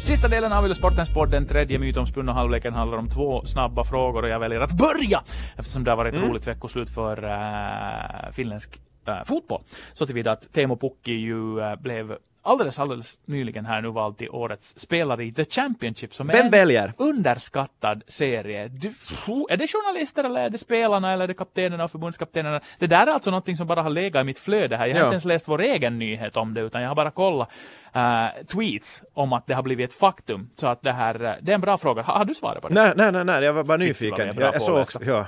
Sista 0.06 0.28
delen 0.28 0.52
av 0.52 0.74
Sportens 0.74 1.14
podd, 1.14 1.30
den 1.30 1.46
tredje 1.46 1.78
mytomspunna 1.78 2.32
halvleken, 2.32 2.74
handlar 2.74 2.98
om 2.98 3.08
två 3.08 3.44
snabba 3.44 3.84
frågor 3.84 4.22
och 4.22 4.28
jag 4.28 4.40
väljer 4.40 4.60
att 4.60 4.72
börja 4.72 5.22
eftersom 5.56 5.84
det 5.84 5.90
har 5.90 5.96
varit 5.96 6.14
ett 6.14 6.22
roligt 6.22 6.46
veckoslut 6.46 6.90
för 6.90 7.24
uh, 7.24 8.32
finländsk 8.32 8.80
uh, 9.08 9.24
fotboll. 9.24 9.60
Så 9.92 10.06
tillvida 10.06 10.32
att 10.32 10.52
Teemu 10.52 10.76
Pukki 10.76 11.12
ju 11.12 11.34
uh, 11.60 11.76
blev 11.76 12.16
alldeles, 12.42 12.78
alldeles 12.78 13.18
nyligen 13.24 13.66
här 13.66 13.80
nu 13.82 13.88
vald 13.90 14.18
till 14.18 14.30
årets 14.30 14.78
spelare 14.78 15.24
i 15.24 15.32
The 15.32 15.44
Championship 15.44 16.14
som 16.14 16.30
är 16.30 16.34
Vem 16.34 16.44
en 16.44 16.50
väljer? 16.50 16.92
underskattad 16.96 18.02
serie. 18.06 18.68
Du, 18.68 18.88
är 19.50 19.56
det 19.56 19.66
journalister 19.66 20.24
eller 20.24 20.40
är 20.44 20.50
det 20.50 20.58
spelarna 20.58 21.12
eller 21.12 21.24
är 21.24 21.28
det 21.28 21.34
kaptenerna 21.34 21.84
och 21.84 21.90
förbundskaptenerna? 21.90 22.60
Det 22.78 22.86
där 22.86 23.06
är 23.06 23.10
alltså 23.12 23.30
någonting 23.30 23.56
som 23.56 23.66
bara 23.66 23.82
har 23.82 23.90
legat 23.90 24.20
i 24.20 24.24
mitt 24.24 24.38
flöde 24.38 24.76
här. 24.76 24.86
Jag 24.86 24.94
har 24.94 25.00
Ja. 25.00 25.06
inte 25.06 25.14
ens 25.14 25.24
läst 25.24 25.48
vår 25.48 25.60
egen 25.60 25.98
nyhet 25.98 26.36
om 26.36 26.54
det 26.54 26.60
utan 26.60 26.82
jag 26.82 26.88
har 26.88 26.94
bara 26.94 27.10
kollat 27.10 27.50
eh, 27.92 28.44
tweets 28.46 29.02
om 29.14 29.32
att 29.32 29.46
det 29.46 29.54
har 29.54 29.62
blivit 29.62 29.90
ett 29.90 29.96
faktum. 29.98 30.50
Så 30.56 30.66
att 30.66 30.82
det 30.82 30.92
här, 30.92 31.24
eh, 31.24 31.32
det 31.42 31.50
är 31.52 31.54
en 31.54 31.60
bra 31.60 31.78
fråga. 31.78 32.02
Har, 32.02 32.14
har 32.14 32.24
du 32.24 32.34
svarat 32.34 32.62
på 32.62 32.68
det? 32.68 32.74
Nej, 32.74 32.92
nej, 32.96 33.12
nej, 33.12 33.24
nej, 33.24 33.44
jag 33.44 33.52
var 33.52 33.64
bara 33.64 33.78
Vits 33.78 34.00
var 34.00 34.06
nyfiken. 34.10 34.26
jag 34.42 34.54
Jag, 34.54 34.62
såg 34.62 34.78
också, 34.78 34.98
ja. 35.04 35.26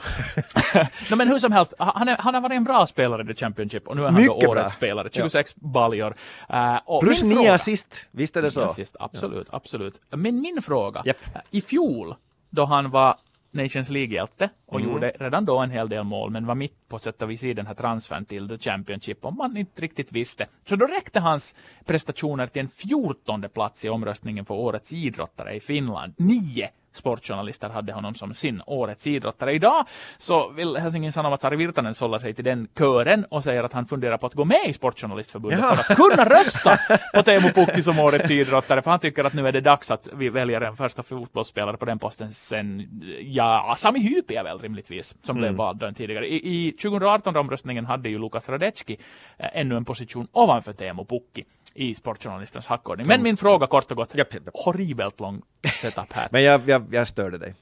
no, 1.11 1.17
men 1.17 1.29
hur 1.29 1.39
som 1.39 1.53
helst, 1.53 1.75
han, 1.79 2.09
är, 2.09 2.17
han 2.19 2.35
har 2.35 2.41
varit 2.41 2.57
en 2.57 2.65
bra 2.65 2.87
spelare 2.87 3.23
i 3.23 3.27
The 3.27 3.35
Championship 3.35 3.89
och 3.89 3.97
nu 3.97 4.03
är 4.03 4.07
han 4.07 4.15
då 4.15 4.21
Mycket 4.35 4.49
årets 4.49 4.63
bra. 4.75 4.87
spelare. 4.89 5.09
26 5.13 5.55
baljor. 5.57 6.15
Eh, 6.49 6.77
och 6.85 7.03
Plus 7.03 7.23
nio 7.23 7.35
fråga- 7.37 7.55
assist, 7.55 8.07
visst 8.11 8.37
är 8.37 8.43
det 8.43 8.51
så? 8.51 8.61
Ja, 8.61 8.69
sist, 8.69 8.97
absolut, 9.01 9.47
absolut. 9.51 9.95
Men 10.11 10.41
min 10.41 10.63
fråga, 10.63 11.03
Japp. 11.05 11.17
i 11.51 11.61
fjol 11.61 12.15
då 12.51 12.65
han 12.65 12.91
var 12.91 13.17
Nations 13.53 13.91
League-hjälte 13.91 14.51
och 14.67 14.81
Mm. 14.81 14.93
gjorde 14.93 15.13
redan 15.21 15.45
då 15.45 15.59
en 15.59 15.71
hel 15.71 15.89
del 15.89 16.05
mål, 16.05 16.31
men 16.31 16.47
var 16.47 16.55
mitt 16.55 16.89
på 16.89 16.99
sätt 16.99 17.23
och 17.23 17.31
vis 17.31 17.45
i 17.45 17.55
den 17.55 17.67
här 17.67 17.75
transfern 17.75 18.25
till 18.25 18.49
The 18.49 18.59
Championship, 18.59 19.25
om 19.25 19.37
man 19.37 19.57
inte 19.57 19.83
riktigt 19.83 20.13
visste. 20.13 20.47
Så 20.69 20.77
då 20.77 20.87
räckte 20.87 21.21
hans 21.21 21.57
prestationer 21.85 22.47
till 22.47 22.63
en 22.63 22.69
fjortonde 22.69 23.49
plats 23.49 23.85
i 23.85 23.89
omröstningen 23.89 24.45
för 24.45 24.55
årets 24.55 24.93
idrottare 24.93 25.55
i 25.55 25.61
Finland. 25.61 26.15
Nio 26.17 26.69
sportjournalister 26.93 27.69
hade 27.69 27.93
honom 27.93 28.15
som 28.15 28.35
sin 28.35 28.63
årets 28.67 29.07
idrottare. 29.07 29.53
Idag 29.53 29.85
så 30.19 30.49
vill 30.49 30.77
Helsingin 30.77 31.13
Sanomat 31.13 31.41
Sari 31.41 31.57
Virtanen 31.57 31.95
sålla 31.95 32.19
sig 32.19 32.35
till 32.35 32.45
den 32.45 32.69
kören 32.79 33.25
och 33.25 33.45
säger 33.45 33.65
att 33.65 33.73
han 33.73 33.87
funderar 33.87 34.19
på 34.19 34.27
att 34.27 34.35
gå 34.35 34.45
med 34.45 34.67
i 34.67 34.73
Sportjournalistförbundet 34.73 35.61
Jaha. 35.61 35.77
för 35.77 35.93
att 35.93 35.99
kunna 35.99 36.29
rösta 36.29 36.79
på 37.15 37.23
Teemu 37.23 37.49
Pukki 37.49 37.83
som 37.83 37.99
årets 37.99 38.31
idrottare, 38.31 38.83
för 38.83 38.91
han 38.91 39.01
tycker 39.01 39.25
att 39.25 39.33
nu 39.35 39.49
är 39.49 39.53
det 39.53 39.61
dags 39.61 39.91
att 39.91 40.09
vi 40.13 40.29
väljer 40.29 40.61
en 40.61 40.77
första 40.77 41.03
fotbollsspelare 41.03 41.77
på 41.77 41.85
den 41.85 41.99
posten 41.99 42.33
sen, 42.33 42.89
ja, 43.21 43.75
Sami 43.77 44.01
Hypia 44.01 44.43
väl 44.43 44.59
rimligtvis, 44.59 45.15
som 45.23 45.37
blev 45.37 45.55
vald 45.55 45.97
tidigare. 45.97 46.27
I, 46.27 46.37
I 46.37 46.71
2018-omröstningen 46.73 47.87
hade 47.87 48.09
ju 48.09 48.19
Lukas 48.19 48.49
Radecki 48.49 48.97
eh, 49.39 49.49
ännu 49.53 49.77
en 49.77 49.85
position 49.85 50.27
ovanför 50.33 50.73
Teemu 50.73 51.05
Pukki 51.05 51.45
i 51.75 51.95
sportjournalistens 51.95 52.67
hackordning. 52.67 53.07
Men 53.07 53.23
min 53.23 53.37
fråga 53.37 53.67
kort 53.67 53.91
och 53.91 53.97
gott, 53.97 54.15
Japp, 54.15 54.35
japp, 54.35 54.49
horribelt 54.55 55.21
lång 55.21 55.43
setup 55.81 56.13
här. 56.13 56.29
Men 56.33 56.43
jag, 56.43 56.61
jag, 56.69 56.95
jag 56.95 57.09
störde 57.09 57.39
dig. 57.39 57.55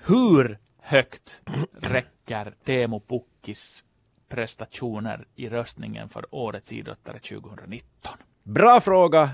Hur 0.00 0.58
högt 0.80 1.40
räcker 1.80 2.54
Teemu 2.64 3.00
Pukkis 3.00 3.84
prestationer 4.28 5.26
i 5.34 5.48
röstningen 5.48 6.08
för 6.08 6.26
årets 6.30 6.72
idrottare 6.72 7.18
2019? 7.18 8.12
Bra 8.42 8.80
fråga. 8.80 9.30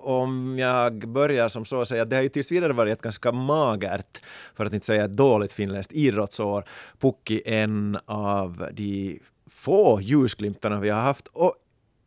Om 0.00 0.58
jag 0.58 1.08
börjar 1.08 1.48
som 1.48 1.64
så 1.64 1.80
att 1.80 1.88
säga, 1.88 2.04
det 2.04 2.16
har 2.16 2.22
ju 2.22 2.28
tills 2.28 2.52
vidare 2.52 2.72
varit 2.72 2.92
ett 2.92 3.02
ganska 3.02 3.32
magert, 3.32 4.22
för 4.54 4.66
att 4.66 4.72
inte 4.72 4.86
säga 4.86 5.08
dåligt 5.08 5.52
finländskt 5.52 5.92
idrottsår. 5.92 6.64
Pukki 6.98 7.42
en 7.46 7.98
av 8.06 8.68
de 8.72 9.20
få 9.50 10.00
ljusglimtarna 10.00 10.80
vi 10.80 10.90
har 10.90 11.00
haft. 11.00 11.26
Och, 11.26 11.54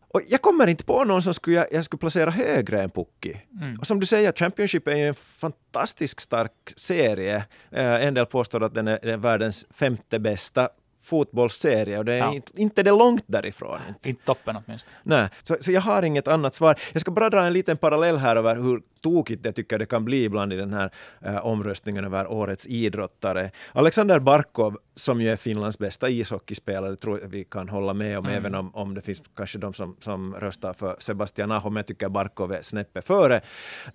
och 0.09 0.21
jag 0.27 0.41
kommer 0.41 0.67
inte 0.67 0.85
på 0.85 1.03
någon 1.03 1.21
som 1.21 1.33
skulle, 1.33 1.55
jag, 1.55 1.67
jag 1.71 1.85
skulle 1.85 1.99
placera 1.99 2.29
högre 2.31 2.81
än 2.81 2.89
Pukki. 2.89 3.37
Och 3.79 3.87
som 3.87 3.99
du 3.99 4.05
säger, 4.05 4.31
Championship 4.31 4.87
är 4.87 4.95
ju 4.95 5.07
en 5.07 5.15
fantastiskt 5.15 6.19
stark 6.19 6.51
serie. 6.75 7.35
Eh, 7.71 8.05
en 8.05 8.13
del 8.13 8.25
påstår 8.25 8.63
att 8.63 8.73
den 8.73 8.87
är, 8.87 8.99
den 9.01 9.13
är 9.13 9.17
världens 9.17 9.65
femte 9.71 10.19
bästa 10.19 10.69
fotbollsserie 11.07 11.97
och 11.97 12.05
det 12.05 12.13
är 12.13 12.17
Ja. 12.17 12.33
inte, 12.33 12.61
inte 12.61 12.83
det 12.83 12.91
långt 12.91 13.23
därifrån. 13.27 13.79
Inte 14.05 14.25
toppen 14.25 14.57
åtminstone. 14.65 14.95
Nej, 15.03 15.27
så, 15.43 15.57
så 15.61 15.71
jag 15.71 15.81
har 15.81 16.03
inget 16.03 16.27
annat 16.27 16.55
svar. 16.55 16.79
Jag 16.93 17.01
ska 17.01 17.11
bara 17.11 17.29
dra 17.29 17.43
en 17.45 17.53
liten 17.53 17.77
parallell 17.77 18.17
här 18.17 18.35
över 18.35 18.55
hur 18.55 18.81
tokigt 19.01 19.45
jag 19.45 19.55
tycker 19.55 19.79
det 19.79 19.85
kan 19.85 20.05
bli 20.05 20.23
ibland 20.23 20.53
i 20.53 20.55
den 20.55 20.73
här 20.73 20.91
eh, 21.21 21.45
omröstningen 21.45 22.05
över 22.05 22.31
årets 22.31 22.67
idrottare. 22.67 23.51
Alexander 23.73 24.19
Barkov, 24.19 24.77
som 24.95 25.21
ju 25.21 25.29
är 25.29 25.35
Finlands 25.37 25.77
bästa 25.79 26.09
ishockeyspelare, 26.09 26.95
tror 26.95 27.19
jag 27.21 27.27
vi 27.27 27.43
kan 27.43 27.69
hålla 27.69 27.93
med 27.93 28.17
om, 28.17 28.25
även 28.27 28.55
om, 28.55 28.75
om 28.75 28.93
det 28.93 29.01
finns 29.01 29.21
kanske 29.35 29.57
de 29.57 29.73
som, 29.73 29.95
som 29.99 30.35
röstar 30.35 30.73
för 30.73 30.95
Sebastian 30.99 31.51
Aho, 31.51 31.69
men 31.69 31.75
jag 31.75 31.87
tycker 31.87 32.09
Barkov 32.09 32.53
är 32.53 32.61
snäppet 32.61 33.07
före. 33.07 33.41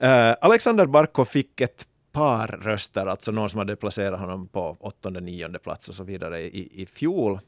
Eh, 0.01 0.35
Alexander 0.41 0.87
Barkov 0.87 1.25
fick 1.25 1.61
ett 1.61 1.87
par 2.13 2.47
röster, 2.63 3.07
alltså 3.07 3.33
någon 3.33 3.51
som 3.51 3.59
hade 3.59 3.77
placerat 3.77 4.21
honom 4.21 4.49
på 4.49 4.77
åttonde, 4.81 5.21
nionde 5.21 5.59
plats 5.59 5.89
och 5.89 5.95
så 5.95 6.05
vidare 6.05 6.41
i, 6.41 6.83
i 6.83 6.87
fjol 6.87 7.41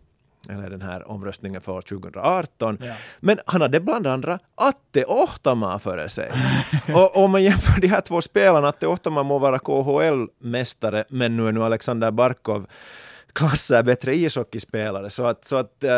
eller 0.48 0.70
den 0.70 0.82
här 0.82 1.10
omröstningen 1.10 1.60
för 1.60 1.72
år 1.72 1.82
2018. 1.82 2.78
Ja. 2.80 2.94
Men 3.20 3.38
han 3.46 3.60
hade 3.60 3.80
bland 3.80 4.06
andra 4.06 4.38
Atte 4.54 5.04
Ohtamaa 5.04 5.78
före 5.78 6.08
sig. 6.08 6.32
och 6.94 7.16
om 7.16 7.30
man 7.30 7.42
jämför 7.42 7.80
de 7.80 7.86
här 7.88 8.00
två 8.00 8.20
spelarna, 8.20 8.68
Atte 8.68 8.86
Ohtamaa 8.86 9.22
må 9.22 9.38
vara 9.38 9.58
KHL-mästare, 9.58 11.04
men 11.08 11.36
nu 11.36 11.48
är 11.48 11.52
nu 11.52 11.64
Alexander 11.64 12.10
Barkov 12.10 12.66
klasser 13.34 13.82
bättre 13.82 14.14
ishockeyspelare. 14.14 15.10
Så 15.10 15.26
att, 15.26 15.44
så 15.44 15.56
att 15.56 15.84
eh, 15.84 15.90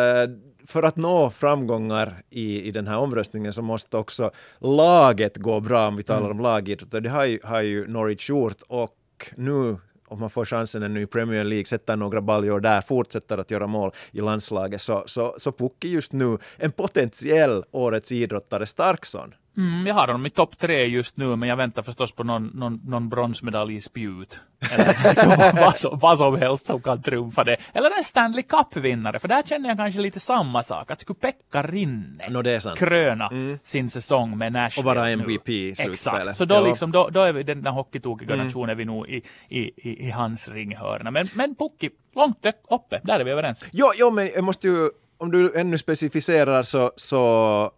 för 0.67 0.83
att 0.83 0.97
nå 0.97 1.31
framgångar 1.31 2.23
i, 2.31 2.63
i 2.63 2.71
den 2.71 2.87
här 2.87 2.99
omröstningen 2.99 3.53
så 3.53 3.63
måste 3.63 3.97
också 3.97 4.31
laget 4.59 5.37
gå 5.37 5.61
bra, 5.61 5.89
om 5.89 5.97
vi 5.97 6.03
talar 6.03 6.31
om 6.31 6.41
lagidrott. 6.41 6.95
Och 6.95 7.03
Det 7.03 7.09
har 7.09 7.25
ju, 7.25 7.41
har 7.43 7.63
ju 7.63 7.87
Norwich 7.87 8.31
gjort 8.31 8.63
och 8.69 8.97
nu 9.35 9.77
om 10.09 10.21
man 10.21 10.31
får 10.31 10.45
chansen 10.45 10.83
ännu 10.83 11.03
i 11.03 11.07
Premier 11.07 11.45
League, 11.45 11.65
sätter 11.65 11.97
några 11.97 12.23
baljor 12.23 12.61
där, 12.61 12.81
fortsätter 12.81 13.39
att 13.39 13.51
göra 13.51 13.67
mål 13.67 13.93
i 14.13 14.21
landslaget, 14.21 14.83
så, 14.83 15.05
så, 15.07 15.35
så 15.39 15.53
Pukki 15.53 15.89
just 15.89 16.13
nu 16.13 16.39
en 16.57 16.73
potentiell 16.73 17.65
årets 17.71 18.13
idrottare, 18.13 18.67
Starkson. 18.67 19.35
Mm, 19.57 19.87
jag 19.87 19.95
har 19.95 20.07
honom 20.07 20.27
i 20.27 20.31
topp 20.31 20.59
tre 20.59 20.85
just 20.87 21.17
nu, 21.17 21.37
men 21.37 21.49
jag 21.49 21.57
väntar 21.57 21.83
förstås 21.83 22.13
på 22.13 22.25
någon, 22.25 22.47
någon, 22.47 22.81
någon 22.85 23.09
bronsmedalj 23.09 23.75
i 23.75 23.81
spjut. 23.81 24.41
Eller 24.75 24.87
liksom 25.09 25.33
vad, 25.61 25.77
som, 25.77 25.99
vad 25.99 26.19
som 26.19 26.37
helst 26.39 26.67
som 26.67 26.83
kan 26.83 27.03
trumfa 27.03 27.45
det. 27.45 27.57
Eller 27.73 27.99
en 27.99 28.05
Stanley 28.05 28.43
Cup-vinnare, 28.43 29.19
för 29.19 29.29
där 29.29 29.43
känner 29.43 29.69
jag 29.69 29.79
kanske 29.79 30.01
lite 30.01 30.21
samma 30.21 30.63
sak. 30.63 30.91
Att 30.91 31.01
skulle 31.01 31.19
Pekka 31.19 31.63
Rinne 31.63 32.61
sant. 32.61 32.79
kröna 32.79 33.31
sin 33.63 33.91
säsong 33.91 34.39
med 34.39 34.53
Nashville 34.53 34.91
Och 34.91 34.97
vara. 34.97 35.11
MVP 35.11 35.49
i 35.49 35.75
slutspelet. 35.75 36.21
Exakt, 36.23 36.37
så 36.37 36.45
då, 36.45 36.55
Ja. 36.55 36.61
liksom, 36.69 36.93
då, 36.93 37.09
då 37.09 37.21
är 37.21 37.33
vi 37.33 37.43
den 37.43 37.63
där 37.63 37.71
hockeytokiga 37.71 38.37
nationen 38.37 38.71
är 38.71 38.75
vi 38.75 38.85
nog 38.85 39.09
i, 39.09 39.23
i, 39.49 39.61
i, 39.61 40.07
i 40.07 40.11
hans 40.11 40.49
ringhörna. 40.49 41.11
Men, 41.11 41.29
men 41.35 41.55
Pukki, 41.55 41.91
långt 42.15 42.47
uppe, 42.71 43.01
där 43.05 43.21
är 43.21 43.25
vi 43.25 43.31
överens. 43.31 43.67
Jo, 43.73 43.91
jo, 43.97 44.11
men 44.11 44.31
jag 44.35 44.45
måste 44.45 44.69
ju, 44.69 44.89
om 45.19 45.31
du 45.31 45.61
ännu 45.61 45.79
specificerar 45.79 46.63
så, 46.63 46.93
så 46.97 47.71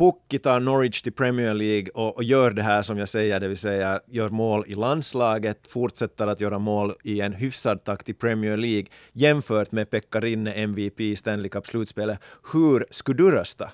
Pukki 0.00 0.38
tar 0.38 0.60
Norwich 0.60 1.02
till 1.02 1.12
Premier 1.12 1.54
League 1.54 1.90
och, 1.94 2.16
och 2.16 2.24
gör 2.24 2.50
det 2.50 2.62
här 2.62 2.82
som 2.82 2.98
jag 2.98 3.08
säger, 3.08 3.40
det 3.40 3.48
vill 3.48 3.56
säga 3.56 4.00
gör 4.06 4.28
mål 4.28 4.64
i 4.66 4.74
landslaget, 4.74 5.66
fortsätter 5.68 6.26
att 6.26 6.40
göra 6.40 6.58
mål 6.58 6.94
i 7.04 7.20
en 7.20 7.32
hyfsad 7.32 7.84
takt 7.84 8.08
i 8.08 8.14
Premier 8.14 8.56
League 8.56 8.86
jämfört 9.12 9.72
med 9.72 9.90
Pekka 9.90 10.20
Rinne, 10.20 10.52
MVP 10.52 11.00
i 11.00 11.16
Stanley 11.16 11.48
Cup-slutspelet. 11.48 12.18
Hur 12.52 12.86
skulle 12.90 13.16
du 13.16 13.30
rösta? 13.30 13.64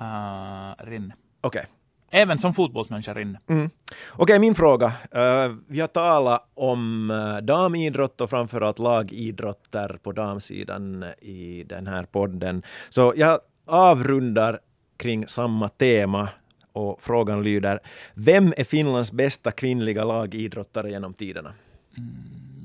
Uh, 0.00 0.84
Rinne. 0.84 1.14
Okej. 1.40 1.66
Även 2.10 2.38
som 2.38 2.54
fotbollsmänniska 2.54 3.20
inne. 3.20 3.40
Mm. 3.48 3.70
Okej, 4.12 4.38
min 4.38 4.54
fråga. 4.54 4.86
Uh, 4.86 5.56
vi 5.66 5.80
har 5.80 5.88
talat 5.88 6.50
om 6.54 7.10
uh, 7.10 7.36
damidrott 7.36 8.20
och 8.20 8.30
framförallt 8.30 8.78
lagidrotter 8.78 9.98
på 10.02 10.12
damsidan 10.12 11.04
i 11.20 11.64
den 11.68 11.86
här 11.86 12.04
podden. 12.04 12.62
Så 12.88 13.12
jag 13.16 13.40
avrundar 13.66 14.60
kring 14.98 15.26
samma 15.26 15.68
tema 15.68 16.28
och 16.72 17.00
frågan 17.00 17.42
lyder 17.42 17.80
Vem 18.14 18.54
är 18.56 18.64
Finlands 18.64 19.12
bästa 19.12 19.50
kvinnliga 19.50 20.04
lagidrottare 20.04 20.90
genom 20.90 21.14
tiderna? 21.14 21.52
Mm. 21.96 22.08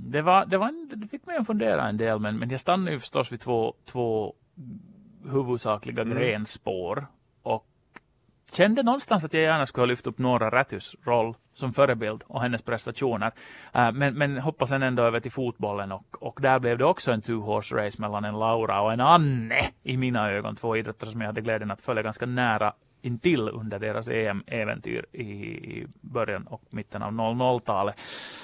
Det, 0.08 0.22
var, 0.22 0.46
det, 0.46 0.58
var 0.58 0.68
en, 0.68 0.90
det 0.96 1.08
fick 1.08 1.26
mig 1.26 1.38
att 1.38 1.48
fundera 1.48 1.88
en 1.88 1.98
del, 1.98 2.20
men, 2.20 2.40
men 2.40 2.50
jag 2.50 2.60
stannade 2.60 2.92
ju 2.92 3.00
förstås 3.00 3.32
vid 3.32 3.40
två, 3.40 3.74
två 3.86 4.34
huvudsakliga 5.32 6.02
mm. 6.02 6.18
grenspår 6.18 7.08
kände 8.56 8.84
någonstans 8.84 9.26
att 9.26 9.34
jag 9.34 9.44
gärna 9.44 9.66
skulle 9.66 9.82
ha 9.82 9.86
lyft 9.86 10.08
upp 10.08 10.18
Nora 10.18 10.50
Rätys 10.50 10.96
roll 11.04 11.36
som 11.54 11.74
förebild 11.74 12.24
och 12.28 12.42
hennes 12.42 12.62
prestationer. 12.62 13.32
Uh, 13.76 13.92
men, 13.92 14.14
men 14.18 14.38
hoppade 14.38 14.70
sen 14.70 14.84
ändå 14.84 15.04
över 15.04 15.20
till 15.20 15.32
fotbollen 15.32 15.92
och, 15.92 16.24
och 16.24 16.40
där 16.42 16.60
blev 16.60 16.78
det 16.78 16.86
också 16.86 17.12
en 17.12 17.22
two 17.22 17.34
horse 17.34 17.76
race 17.76 18.02
mellan 18.02 18.26
en 18.26 18.40
Laura 18.40 18.82
och 18.82 18.94
en 18.94 19.02
Anne 19.02 19.60
i 19.84 19.98
mina 19.98 20.32
ögon. 20.32 20.56
Två 20.56 20.78
idrottare 20.78 21.10
som 21.10 21.22
jag 21.22 21.28
hade 21.28 21.42
glädjen 21.42 21.72
att 21.72 21.82
följa 21.82 22.04
ganska 22.04 22.26
nära 22.26 22.74
intill 23.04 23.50
under 23.50 23.80
deras 23.80 24.08
EM-äventyr 24.08 25.06
i 25.16 25.86
början 26.02 26.48
och 26.48 26.62
mitten 26.70 27.04
av 27.04 27.12
00-talet. 27.12 27.96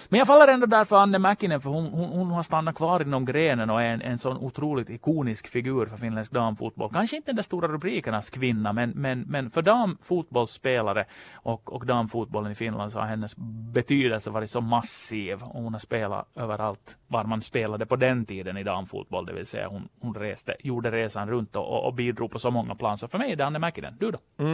Men 0.10 0.18
jag 0.18 0.28
faller 0.28 0.48
ändå 0.48 0.66
där 0.66 0.84
för 0.84 0.98
Anne 0.98 1.20
Mäkinen 1.20 1.62
för 1.62 1.70
hon, 1.70 1.86
hon, 1.86 2.10
hon, 2.10 2.32
har 2.32 2.44
stannat 2.44 2.76
kvar 2.76 3.02
inom 3.02 3.26
grenen 3.26 3.70
och 3.70 3.82
är 3.82 3.86
en, 3.86 4.02
en 4.02 4.18
sån 4.18 4.38
otroligt 4.38 4.90
ikonisk 4.90 5.48
figur 5.48 5.86
för 5.86 5.98
finländsk 5.98 6.32
damfotboll. 6.32 6.90
Kanske 6.94 7.16
inte 7.16 7.32
den 7.32 7.36
där 7.36 7.44
stora 7.44 7.68
rubrikernas 7.68 8.30
kvinna 8.30 8.74
men, 8.74 8.90
men, 8.90 9.22
men 9.22 9.50
för 9.50 9.62
damfotbollsspelare 9.62 11.06
och, 11.34 11.74
och 11.74 11.86
damfotbollen 11.86 12.52
i 12.52 12.56
Finland 12.56 12.92
så 12.92 13.00
har 13.00 13.06
hennes 13.06 13.36
betydelse 13.74 14.32
varit 14.32 14.50
så 14.50 14.62
massiv 14.62 15.42
och 15.44 15.62
hon 15.62 15.74
har 15.74 15.80
spelat 15.80 16.28
överallt 16.36 16.98
var 17.08 17.24
man 17.24 17.42
spelade 17.42 17.86
på 17.86 17.96
den 17.96 18.26
tiden 18.26 18.58
i 18.58 18.64
damfotboll, 18.64 19.26
det 19.26 19.34
vill 19.34 19.46
säga 19.46 19.68
hon, 19.68 19.90
hon 20.02 20.16
reste, 20.16 20.56
gjorde 20.60 20.92
resan 20.92 21.30
runt 21.30 21.56
och, 21.56 21.86
och 21.86 21.94
bidrog 21.94 22.32
på 22.32 22.40
så 22.40 22.52
många 22.52 22.76
plan. 22.76 22.98
Så 22.98 23.08
för 23.08 23.18
mig 23.18 23.32
är 23.32 23.36
det 23.36 23.46
Anne 23.46 23.60
Mäkinen. 23.60 23.96
Du 24.00 24.12
då? 24.12 24.18
Mm. 24.40 24.49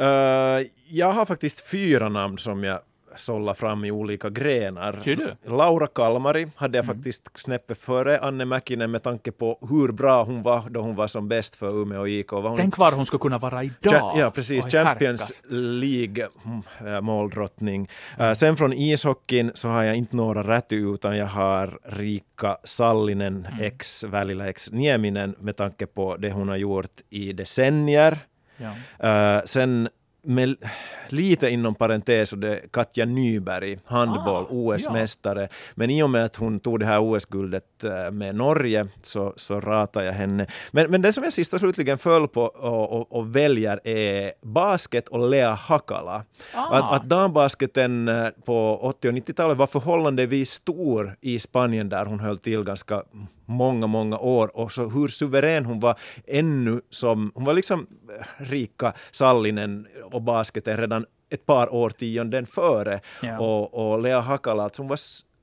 Uh, 0.00 0.66
jag 0.88 1.12
har 1.12 1.26
faktiskt 1.26 1.68
fyra 1.68 2.08
namn 2.08 2.38
som 2.38 2.64
jag 2.64 2.80
sålla 3.16 3.54
fram 3.54 3.84
i 3.84 3.90
olika 3.90 4.30
grenar. 4.30 4.92
Laura 5.46 5.86
Kalmari 5.86 6.48
hade 6.56 6.78
jag 6.78 6.84
mm. 6.84 6.96
faktiskt 6.96 7.30
snäppet 7.34 7.78
före 7.78 8.18
Anne 8.18 8.44
Mäkinen 8.44 8.90
med 8.90 9.02
tanke 9.02 9.32
på 9.32 9.58
hur 9.70 9.92
bra 9.92 10.22
hon 10.22 10.42
var 10.42 10.62
då 10.70 10.80
hon 10.80 10.94
var 10.94 11.06
som 11.06 11.28
bäst 11.28 11.56
för 11.56 11.82
Umeå 11.82 12.06
IK. 12.06 12.30
Hon... 12.30 12.56
Tänk 12.56 12.78
var 12.78 12.92
hon 12.92 13.06
skulle 13.06 13.20
kunna 13.20 13.38
vara 13.38 13.64
idag! 13.64 14.12
ja, 14.16 14.30
precis. 14.30 14.66
Champions 14.72 15.42
League 15.48 16.28
mm. 16.44 16.62
Mm. 16.80 17.86
Uh, 18.20 18.32
sen 18.32 18.56
från 18.56 18.72
ishockeyn 18.72 19.50
så 19.54 19.68
har 19.68 19.82
jag 19.82 19.96
inte 19.96 20.16
några 20.16 20.56
rätt 20.56 20.72
utan 20.72 21.16
jag 21.16 21.26
har 21.26 21.78
Rika 21.84 22.56
Sallinen, 22.64 23.46
mm. 23.46 23.64
ex 23.64 24.04
Välilä, 24.04 24.48
ex 24.48 24.70
Nieminen 24.70 25.34
med 25.38 25.56
tanke 25.56 25.86
på 25.86 26.16
det 26.16 26.30
hon 26.30 26.48
har 26.48 26.56
gjort 26.56 27.00
i 27.10 27.32
decennier. 27.32 28.18
Ja. 28.60 29.38
Uh, 29.38 29.44
sen 29.44 29.88
med 30.22 30.56
lite 31.08 31.50
inom 31.50 31.74
parentes, 31.74 32.32
och 32.32 32.38
det 32.38 32.72
Katja 32.72 33.04
Nyberg, 33.04 33.78
handboll, 33.84 34.44
ah, 34.44 34.46
OS-mästare. 34.50 35.42
Ja. 35.42 35.48
Men 35.74 35.90
i 35.90 36.02
och 36.02 36.10
med 36.10 36.24
att 36.24 36.36
hon 36.36 36.60
tog 36.60 36.80
det 36.80 36.86
här 36.86 37.00
OS-guldet 37.00 37.84
eh, 37.84 38.10
med 38.10 38.34
Norge 38.34 38.88
så, 39.02 39.32
så 39.36 39.60
ratar 39.60 40.02
jag 40.02 40.12
henne. 40.12 40.46
Men, 40.70 40.90
men 40.90 41.02
det 41.02 41.12
som 41.12 41.24
jag 41.24 41.32
sist 41.32 41.54
och 41.54 41.60
slutligen 41.60 41.98
föll 41.98 42.28
på 42.28 42.42
och, 42.42 42.92
och, 42.92 43.12
och 43.12 43.36
väljer 43.36 43.80
är 43.84 44.32
basket 44.42 45.08
och 45.08 45.30
Lea 45.30 45.52
Hakala. 45.52 46.24
Ah. 46.54 46.76
Att, 46.76 46.92
att 46.92 47.08
dambasketen 47.08 48.08
eh, 48.08 48.28
på 48.44 48.78
80 48.82 49.08
och 49.08 49.14
90-talet 49.14 49.58
var 49.58 49.66
förhållandevis 49.66 50.50
stor 50.50 51.16
i 51.20 51.38
Spanien 51.38 51.88
där 51.88 52.04
hon 52.04 52.20
höll 52.20 52.38
till 52.38 52.62
ganska 52.62 53.02
många, 53.50 53.86
många 53.86 54.18
år 54.18 54.56
och 54.56 54.72
så 54.72 54.88
hur 54.88 55.08
suverän 55.08 55.64
hon 55.64 55.80
var 55.80 55.98
ännu 56.26 56.80
som, 56.90 57.32
hon 57.34 57.44
var 57.44 57.54
liksom 57.54 57.86
eh, 58.18 58.44
Rika 58.44 58.92
Sallinen 59.10 59.86
och 60.12 60.22
basketen 60.22 60.76
redan 60.76 61.06
ett 61.30 61.46
par 61.46 61.74
årtionden 61.74 62.46
före. 62.46 63.00
Ja. 63.22 63.38
Och, 63.38 63.74
och 63.74 64.02
Lea 64.02 64.20
Hakala, 64.20 64.70
hon 64.76 64.88
var 64.88 64.98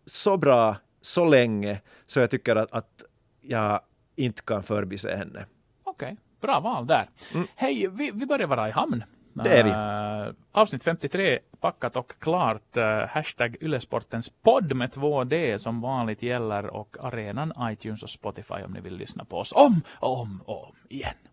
så 0.05 0.37
bra 0.37 0.75
så 1.01 1.25
länge 1.25 1.81
så 2.05 2.19
jag 2.19 2.29
tycker 2.29 2.55
att, 2.55 2.71
att 2.71 3.03
jag 3.41 3.79
inte 4.15 4.41
kan 4.41 4.63
förbise 4.63 5.15
henne. 5.15 5.45
Okej, 5.83 6.05
okay. 6.05 6.15
bra 6.41 6.59
val 6.59 6.87
där. 6.87 7.09
Mm. 7.33 7.47
Hej, 7.55 7.87
vi, 7.87 8.11
vi 8.11 8.25
börjar 8.25 8.47
vara 8.47 8.69
i 8.69 8.71
hamn. 8.71 9.03
Det 9.43 9.59
är 9.59 9.63
vi. 9.63 9.69
Uh, 9.69 10.35
avsnitt 10.51 10.83
53 10.83 11.39
packat 11.59 11.95
och 11.95 12.19
klart. 12.19 12.77
Uh, 12.77 12.83
hashtag 12.83 13.55
Ylesportens 13.61 14.29
podd 14.43 14.75
med 14.75 14.89
2D 14.93 15.57
som 15.57 15.81
vanligt 15.81 16.21
gäller 16.21 16.65
och 16.65 16.97
arenan 16.99 17.53
iTunes 17.61 18.03
och 18.03 18.09
Spotify 18.09 18.53
om 18.65 18.71
ni 18.71 18.81
vill 18.81 18.97
lyssna 18.97 19.25
på 19.25 19.37
oss 19.37 19.53
om 19.55 19.81
och 19.99 20.19
om 20.19 20.41
och 20.45 20.67
om 20.67 20.75
igen. 20.89 21.26